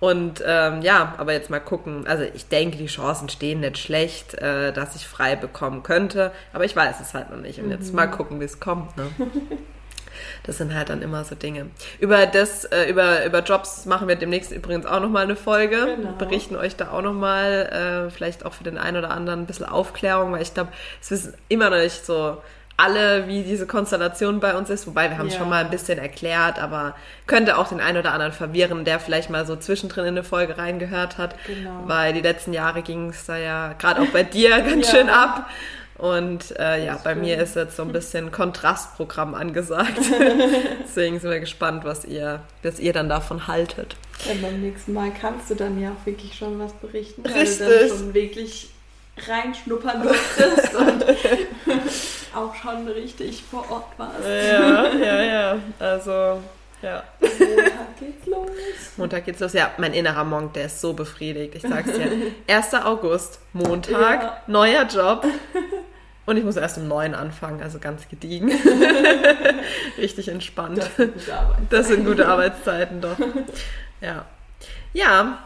Und 0.00 0.42
ähm, 0.46 0.80
ja, 0.80 1.14
aber 1.18 1.32
jetzt 1.32 1.50
mal 1.50 1.58
gucken. 1.58 2.06
Also 2.06 2.24
ich 2.34 2.48
denke, 2.48 2.78
die 2.78 2.86
Chancen 2.86 3.28
stehen 3.28 3.60
nicht 3.60 3.78
schlecht, 3.78 4.34
äh, 4.34 4.72
dass 4.72 4.94
ich 4.96 5.06
frei 5.06 5.36
bekommen 5.36 5.82
könnte. 5.82 6.32
Aber 6.52 6.64
ich 6.64 6.74
weiß 6.74 7.00
es 7.00 7.14
halt 7.14 7.30
noch 7.30 7.38
nicht. 7.38 7.60
Und 7.60 7.70
jetzt 7.70 7.90
mhm. 7.90 7.96
mal 7.96 8.06
gucken, 8.06 8.40
wie 8.40 8.44
es 8.44 8.60
kommt. 8.60 8.96
Ne? 8.96 9.06
Das 10.44 10.58
sind 10.58 10.74
halt 10.74 10.88
dann 10.88 11.02
immer 11.02 11.24
so 11.24 11.34
Dinge. 11.34 11.66
Über 12.00 12.26
das, 12.26 12.64
äh, 12.66 12.88
über, 12.90 13.24
über 13.24 13.40
Jobs 13.42 13.86
machen 13.86 14.08
wir 14.08 14.16
demnächst 14.16 14.52
übrigens 14.52 14.86
auch 14.86 15.00
nochmal 15.00 15.24
eine 15.24 15.36
Folge. 15.36 15.96
Genau. 15.96 16.12
Berichten 16.12 16.56
euch 16.56 16.76
da 16.76 16.90
auch 16.90 17.02
nochmal, 17.02 18.06
äh, 18.08 18.10
vielleicht 18.10 18.44
auch 18.44 18.54
für 18.54 18.64
den 18.64 18.78
einen 18.78 18.96
oder 18.96 19.10
anderen 19.10 19.40
ein 19.40 19.46
bisschen 19.46 19.66
Aufklärung, 19.66 20.32
weil 20.32 20.42
ich 20.42 20.54
glaube, 20.54 20.70
es 21.00 21.10
wissen 21.10 21.34
immer 21.48 21.70
noch 21.70 21.78
nicht 21.78 22.04
so 22.04 22.38
alle, 22.78 23.26
wie 23.26 23.42
diese 23.42 23.66
Konstellation 23.66 24.38
bei 24.38 24.56
uns 24.56 24.70
ist. 24.70 24.86
Wobei 24.86 25.10
wir 25.10 25.18
haben 25.18 25.26
es 25.26 25.34
ja. 25.34 25.40
schon 25.40 25.48
mal 25.48 25.64
ein 25.64 25.70
bisschen 25.70 25.98
erklärt, 25.98 26.60
aber 26.60 26.94
könnte 27.26 27.58
auch 27.58 27.68
den 27.68 27.80
einen 27.80 27.98
oder 27.98 28.12
anderen 28.12 28.32
verwirren, 28.32 28.84
der 28.84 29.00
vielleicht 29.00 29.30
mal 29.30 29.44
so 29.44 29.56
zwischendrin 29.56 30.04
in 30.04 30.10
eine 30.10 30.22
Folge 30.22 30.56
reingehört 30.58 31.18
hat. 31.18 31.34
Genau. 31.46 31.82
Weil 31.86 32.12
die 32.12 32.20
letzten 32.20 32.52
Jahre 32.52 32.82
ging 32.82 33.10
es 33.10 33.26
da 33.26 33.36
ja 33.36 33.72
gerade 33.72 34.00
auch 34.00 34.10
bei 34.12 34.22
dir 34.22 34.60
ganz 34.62 34.86
ja. 34.86 34.98
schön 34.98 35.10
ab. 35.10 35.50
Und 35.98 36.56
äh, 36.56 36.84
ja, 36.86 36.98
bei 37.02 37.16
mir 37.16 37.38
ist 37.42 37.56
jetzt 37.56 37.76
so 37.76 37.82
ein 37.82 37.90
bisschen 37.90 38.30
Kontrastprogramm 38.32 39.34
angesagt. 39.34 39.98
Deswegen 40.84 41.18
sind 41.18 41.30
wir 41.30 41.40
gespannt, 41.40 41.84
was 41.84 42.04
ihr, 42.04 42.40
was 42.62 42.78
ihr 42.78 42.92
dann 42.92 43.08
davon 43.08 43.48
haltet. 43.48 43.96
Ja, 44.24 44.34
beim 44.40 44.60
nächsten 44.60 44.92
Mal 44.92 45.10
kannst 45.12 45.50
du 45.50 45.56
dann 45.56 45.80
ja 45.80 45.90
auch 45.90 46.06
wirklich 46.06 46.36
schon 46.36 46.58
was 46.60 46.72
berichten, 46.74 47.22
Richtig. 47.22 47.60
weil 47.60 47.68
du 47.68 47.88
dann 47.88 47.98
schon 47.98 48.14
wirklich 48.14 48.70
reinschnuppern 49.26 50.02
durftest 50.02 50.74
und 50.76 51.04
auch 52.34 52.54
schon 52.54 52.86
richtig 52.86 53.42
vor 53.50 53.68
Ort 53.68 53.98
warst. 53.98 54.24
Ja, 54.24 54.92
ja, 54.94 55.22
ja. 55.22 55.58
Also, 55.80 56.40
ja. 56.80 57.02
Montag 57.20 57.98
geht's 57.98 58.26
los. 58.26 58.50
Montag 58.96 59.24
geht's 59.24 59.40
los. 59.40 59.52
Ja, 59.52 59.72
mein 59.78 59.92
innerer 59.92 60.22
Monk, 60.24 60.52
der 60.54 60.66
ist 60.66 60.80
so 60.80 60.92
befriedigt. 60.92 61.56
Ich 61.56 61.62
sag's 61.62 61.90
dir. 61.92 62.32
1. 62.46 62.74
August, 62.74 63.40
Montag, 63.52 64.22
ja. 64.22 64.42
neuer 64.46 64.84
Job. 64.84 65.26
Und 66.28 66.36
ich 66.36 66.44
muss 66.44 66.56
erst 66.56 66.76
um 66.76 66.86
neun 66.86 67.14
anfangen, 67.14 67.62
also 67.62 67.78
ganz 67.78 68.06
gediegen. 68.06 68.52
Richtig 69.98 70.28
entspannt. 70.28 70.78
Das 70.78 70.98
sind 70.98 71.14
gute 71.14 71.32
Arbeitszeiten. 71.32 71.68
Das 71.70 71.88
sind 71.88 72.04
gute 72.04 72.28
Arbeitszeiten, 72.28 73.00
doch. 73.00 73.16
Ja. 74.02 74.26
Ja, 74.92 75.38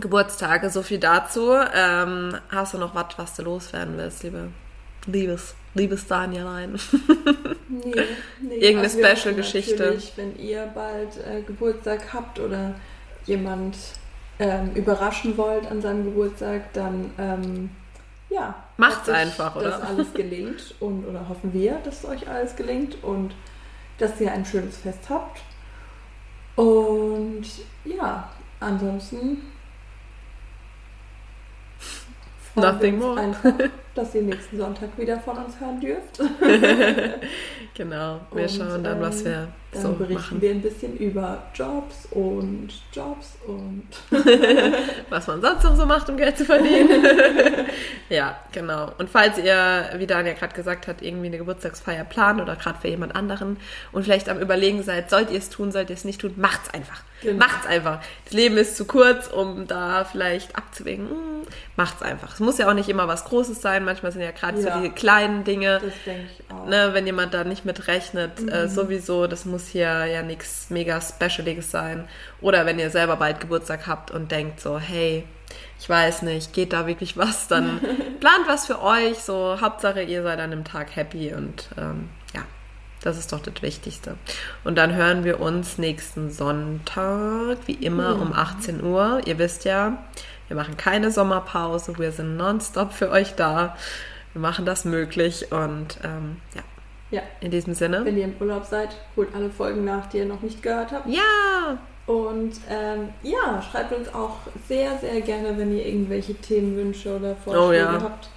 Geburtstage, 0.00 0.70
so 0.70 0.80
viel 0.80 0.98
dazu. 0.98 1.52
Ähm, 1.52 2.34
hast 2.48 2.72
du 2.72 2.78
noch 2.78 2.94
was, 2.94 3.08
was 3.18 3.36
du 3.36 3.42
loswerden 3.42 3.98
willst, 3.98 4.22
liebe, 4.22 4.48
liebes, 5.04 5.54
liebes 5.74 6.06
Danielein? 6.06 6.80
nee, 7.68 7.94
nee. 8.40 8.54
Irgendeine 8.60 8.90
also 8.90 8.98
Special-Geschichte. 8.98 9.98
Wenn 10.16 10.38
ihr 10.38 10.66
bald 10.74 11.18
äh, 11.18 11.42
Geburtstag 11.42 12.14
habt 12.14 12.40
oder 12.40 12.74
jemand 13.26 13.76
ähm, 14.38 14.70
überraschen 14.74 15.36
wollt 15.36 15.70
an 15.70 15.82
seinem 15.82 16.06
Geburtstag, 16.06 16.72
dann 16.72 17.10
ähm, 17.18 17.70
ja. 18.34 18.54
Macht's 18.76 19.08
einfach, 19.08 19.54
oder? 19.56 19.70
Dass 19.70 19.82
alles 19.82 20.12
gelingt 20.12 20.74
und 20.80 21.06
oder 21.06 21.28
hoffen 21.28 21.52
wir, 21.52 21.78
dass 21.84 22.04
euch 22.04 22.28
alles 22.28 22.56
gelingt 22.56 23.02
und 23.02 23.34
dass 23.98 24.20
ihr 24.20 24.32
ein 24.32 24.44
schönes 24.44 24.76
Fest 24.76 25.08
habt. 25.08 25.40
Und 26.56 27.44
ja, 27.84 28.30
ansonsten 28.60 29.42
Nothing 32.56 32.98
more. 32.98 33.20
Einfach, 33.20 33.52
dass 33.94 34.14
ihr 34.14 34.22
nächsten 34.22 34.58
Sonntag 34.58 34.96
wieder 34.96 35.18
von 35.18 35.36
uns 35.38 35.58
hören 35.58 35.80
dürft. 35.80 36.20
genau, 37.74 38.20
wir 38.32 38.42
und, 38.42 38.50
schauen 38.50 38.84
dann, 38.84 39.00
was 39.00 39.24
wir 39.24 39.32
dann 39.32 39.52
so 39.74 39.92
berichten 39.92 40.16
machen. 40.16 40.40
wir 40.40 40.50
ein 40.50 40.62
bisschen 40.62 40.96
über 40.96 41.42
Jobs 41.54 42.06
und 42.10 42.68
Jobs 42.92 43.36
und 43.46 43.88
was 45.10 45.26
man 45.26 45.40
sonst 45.40 45.64
noch 45.64 45.76
so 45.76 45.86
macht, 45.86 46.08
um 46.08 46.16
Geld 46.16 46.36
zu 46.38 46.44
verdienen. 46.44 47.04
ja, 48.08 48.38
genau. 48.52 48.92
Und 48.98 49.10
falls 49.10 49.38
ihr, 49.38 49.90
wie 49.96 50.06
Daniel 50.06 50.34
gerade 50.34 50.54
gesagt 50.54 50.86
hat, 50.86 51.02
irgendwie 51.02 51.26
eine 51.26 51.38
Geburtstagsfeier 51.38 52.04
plant 52.04 52.40
oder 52.40 52.56
gerade 52.56 52.78
für 52.80 52.88
jemand 52.88 53.14
anderen 53.14 53.58
und 53.92 54.04
vielleicht 54.04 54.28
am 54.28 54.40
Überlegen 54.40 54.82
seid, 54.82 55.10
sollt 55.10 55.30
ihr 55.30 55.38
es 55.38 55.50
tun, 55.50 55.72
sollt 55.72 55.90
ihr 55.90 55.96
es 55.96 56.04
nicht 56.04 56.20
tun, 56.20 56.34
macht's 56.36 56.70
einfach. 56.70 57.02
Genau. 57.24 57.38
Macht's 57.38 57.66
einfach. 57.66 58.00
Das 58.24 58.34
Leben 58.34 58.56
ist 58.58 58.76
zu 58.76 58.84
kurz, 58.84 59.28
um 59.28 59.66
da 59.66 60.04
vielleicht 60.04 60.56
abzuwägen. 60.56 61.08
Hm, 61.08 61.46
macht's 61.74 62.02
einfach. 62.02 62.34
Es 62.34 62.40
muss 62.40 62.58
ja 62.58 62.68
auch 62.68 62.74
nicht 62.74 62.88
immer 62.88 63.08
was 63.08 63.24
Großes 63.24 63.62
sein. 63.62 63.84
Manchmal 63.84 64.12
sind 64.12 64.20
ja 64.20 64.30
gerade 64.30 64.60
ja. 64.60 64.74
so 64.74 64.80
diese 64.80 64.92
kleinen 64.92 65.42
Dinge. 65.44 65.80
Das 65.82 65.94
denke 66.04 66.28
ich 66.38 66.54
auch. 66.54 66.66
Ne, 66.66 66.90
wenn 66.92 67.06
jemand 67.06 67.32
da 67.32 67.44
nicht 67.44 67.64
mit 67.64 67.88
rechnet, 67.88 68.38
äh, 68.38 68.42
mhm. 68.42 68.48
äh, 68.50 68.68
sowieso, 68.68 69.26
das 69.26 69.46
muss 69.46 69.63
hier 69.68 70.06
ja 70.06 70.22
nichts 70.22 70.70
mega 70.70 71.00
Specialiges 71.00 71.70
sein. 71.70 72.08
Oder 72.40 72.66
wenn 72.66 72.78
ihr 72.78 72.90
selber 72.90 73.16
bald 73.16 73.40
Geburtstag 73.40 73.86
habt 73.86 74.10
und 74.10 74.30
denkt 74.30 74.60
so, 74.60 74.78
hey, 74.78 75.24
ich 75.78 75.88
weiß 75.88 76.22
nicht, 76.22 76.52
geht 76.52 76.72
da 76.72 76.86
wirklich 76.86 77.16
was, 77.16 77.48
dann 77.48 77.80
plant 78.20 78.46
was 78.46 78.66
für 78.66 78.80
euch. 78.82 79.18
So, 79.18 79.60
Hauptsache, 79.60 80.02
ihr 80.02 80.22
seid 80.22 80.40
an 80.40 80.50
dem 80.50 80.64
Tag 80.64 80.96
happy 80.96 81.34
und 81.34 81.68
ähm, 81.76 82.08
ja, 82.34 82.42
das 83.02 83.18
ist 83.18 83.32
doch 83.32 83.40
das 83.40 83.60
Wichtigste. 83.62 84.16
Und 84.64 84.76
dann 84.76 84.94
hören 84.94 85.24
wir 85.24 85.40
uns 85.40 85.78
nächsten 85.78 86.30
Sonntag, 86.30 87.58
wie 87.66 87.74
immer, 87.74 88.16
mhm. 88.16 88.22
um 88.22 88.32
18 88.32 88.82
Uhr. 88.82 89.20
Ihr 89.26 89.38
wisst 89.38 89.64
ja, 89.64 89.98
wir 90.48 90.56
machen 90.56 90.76
keine 90.76 91.10
Sommerpause, 91.10 91.98
wir 91.98 92.12
sind 92.12 92.36
nonstop 92.36 92.92
für 92.92 93.10
euch 93.10 93.34
da. 93.34 93.76
Wir 94.32 94.40
machen 94.40 94.64
das 94.64 94.84
möglich 94.84 95.52
und 95.52 95.98
ähm, 96.02 96.40
ja. 96.54 96.62
Ja. 97.14 97.22
In 97.40 97.52
diesem 97.52 97.74
Sinne. 97.74 98.04
Wenn 98.04 98.18
ihr 98.18 98.24
im 98.24 98.34
Urlaub 98.40 98.64
seid, 98.64 98.96
holt 99.14 99.28
alle 99.36 99.48
Folgen 99.48 99.84
nach, 99.84 100.06
die 100.06 100.18
ihr 100.18 100.24
noch 100.24 100.42
nicht 100.42 100.62
gehört 100.64 100.90
habt. 100.90 101.08
Ja! 101.08 101.78
Und 102.06 102.54
ähm, 102.68 103.10
ja, 103.22 103.62
schreibt 103.62 103.92
uns 103.92 104.12
auch 104.12 104.38
sehr, 104.66 104.98
sehr 104.98 105.20
gerne, 105.20 105.56
wenn 105.56 105.76
ihr 105.76 105.86
irgendwelche 105.86 106.34
Themenwünsche 106.34 107.16
oder 107.16 107.36
Vorschläge 107.36 107.68
oh, 107.68 107.72
ja. 107.72 108.02
habt 108.02 108.28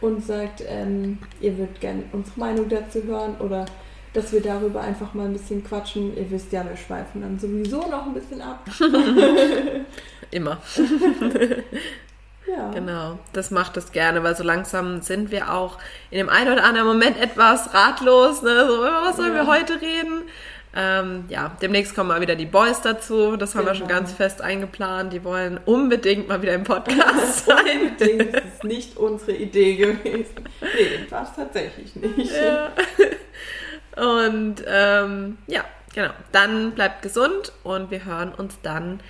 und 0.00 0.24
sagt, 0.24 0.64
ähm, 0.66 1.18
ihr 1.40 1.56
würdet 1.58 1.80
gerne 1.80 2.04
unsere 2.12 2.40
Meinung 2.40 2.68
dazu 2.68 3.02
hören 3.04 3.36
oder 3.40 3.66
dass 4.14 4.32
wir 4.32 4.40
darüber 4.40 4.80
einfach 4.80 5.12
mal 5.12 5.26
ein 5.26 5.34
bisschen 5.34 5.62
quatschen. 5.62 6.16
Ihr 6.16 6.30
wisst 6.30 6.50
ja, 6.50 6.64
wir 6.66 6.76
schweifen 6.76 7.20
dann 7.20 7.38
sowieso 7.38 7.80
noch 7.90 8.06
ein 8.06 8.14
bisschen 8.14 8.40
ab. 8.40 8.64
Immer. 10.30 10.58
ja. 12.46 12.70
Genau, 12.72 13.18
das 13.32 13.50
macht 13.50 13.76
es 13.76 13.92
gerne, 13.92 14.22
weil 14.22 14.36
so 14.36 14.44
langsam 14.44 15.00
sind 15.02 15.30
wir 15.30 15.52
auch 15.52 15.78
in 16.10 16.18
dem 16.18 16.28
einen 16.28 16.52
oder 16.52 16.64
anderen 16.64 16.86
Moment 16.86 17.20
etwas 17.20 17.72
ratlos. 17.74 18.42
Ne? 18.42 18.66
So, 18.66 18.82
was 18.82 19.16
sollen 19.16 19.34
ja. 19.34 19.42
wir 19.42 19.46
heute 19.46 19.80
reden? 19.80 20.22
Ähm, 20.76 21.26
ja, 21.28 21.56
demnächst 21.62 21.94
kommen 21.94 22.08
mal 22.08 22.20
wieder 22.20 22.34
die 22.34 22.46
Boys 22.46 22.80
dazu. 22.80 23.36
Das 23.36 23.54
haben 23.54 23.60
genau. 23.60 23.72
wir 23.72 23.74
schon 23.76 23.88
genau. 23.88 24.00
ganz 24.00 24.12
fest 24.12 24.42
eingeplant. 24.42 25.12
Die 25.12 25.22
wollen 25.22 25.60
unbedingt 25.64 26.28
mal 26.28 26.42
wieder 26.42 26.54
im 26.54 26.64
Podcast 26.64 27.46
sein. 27.46 27.56
unbedingt. 27.82 28.34
Das 28.34 28.44
ist 28.44 28.64
nicht 28.64 28.96
unsere 28.96 29.32
Idee 29.32 29.76
gewesen. 29.76 30.34
Nee, 30.60 31.10
war 31.10 31.22
es 31.22 31.34
tatsächlich 31.36 31.94
nicht. 31.94 32.32
Ja. 32.32 32.72
Und 33.96 34.64
ähm, 34.66 35.38
ja, 35.46 35.64
genau. 35.94 36.10
Dann 36.32 36.72
bleibt 36.72 37.02
gesund 37.02 37.52
und 37.62 37.92
wir 37.92 38.04
hören 38.04 38.32
uns 38.34 38.58
dann 38.62 39.00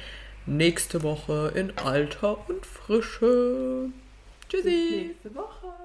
nächste 0.46 1.02
Woche 1.02 1.52
in 1.54 1.72
Alter 1.78 2.48
und 2.48 2.64
Frische. 2.66 3.90
Tschüssi. 4.48 4.62
Bis 4.62 4.90
nächste 4.90 5.34
Woche. 5.34 5.83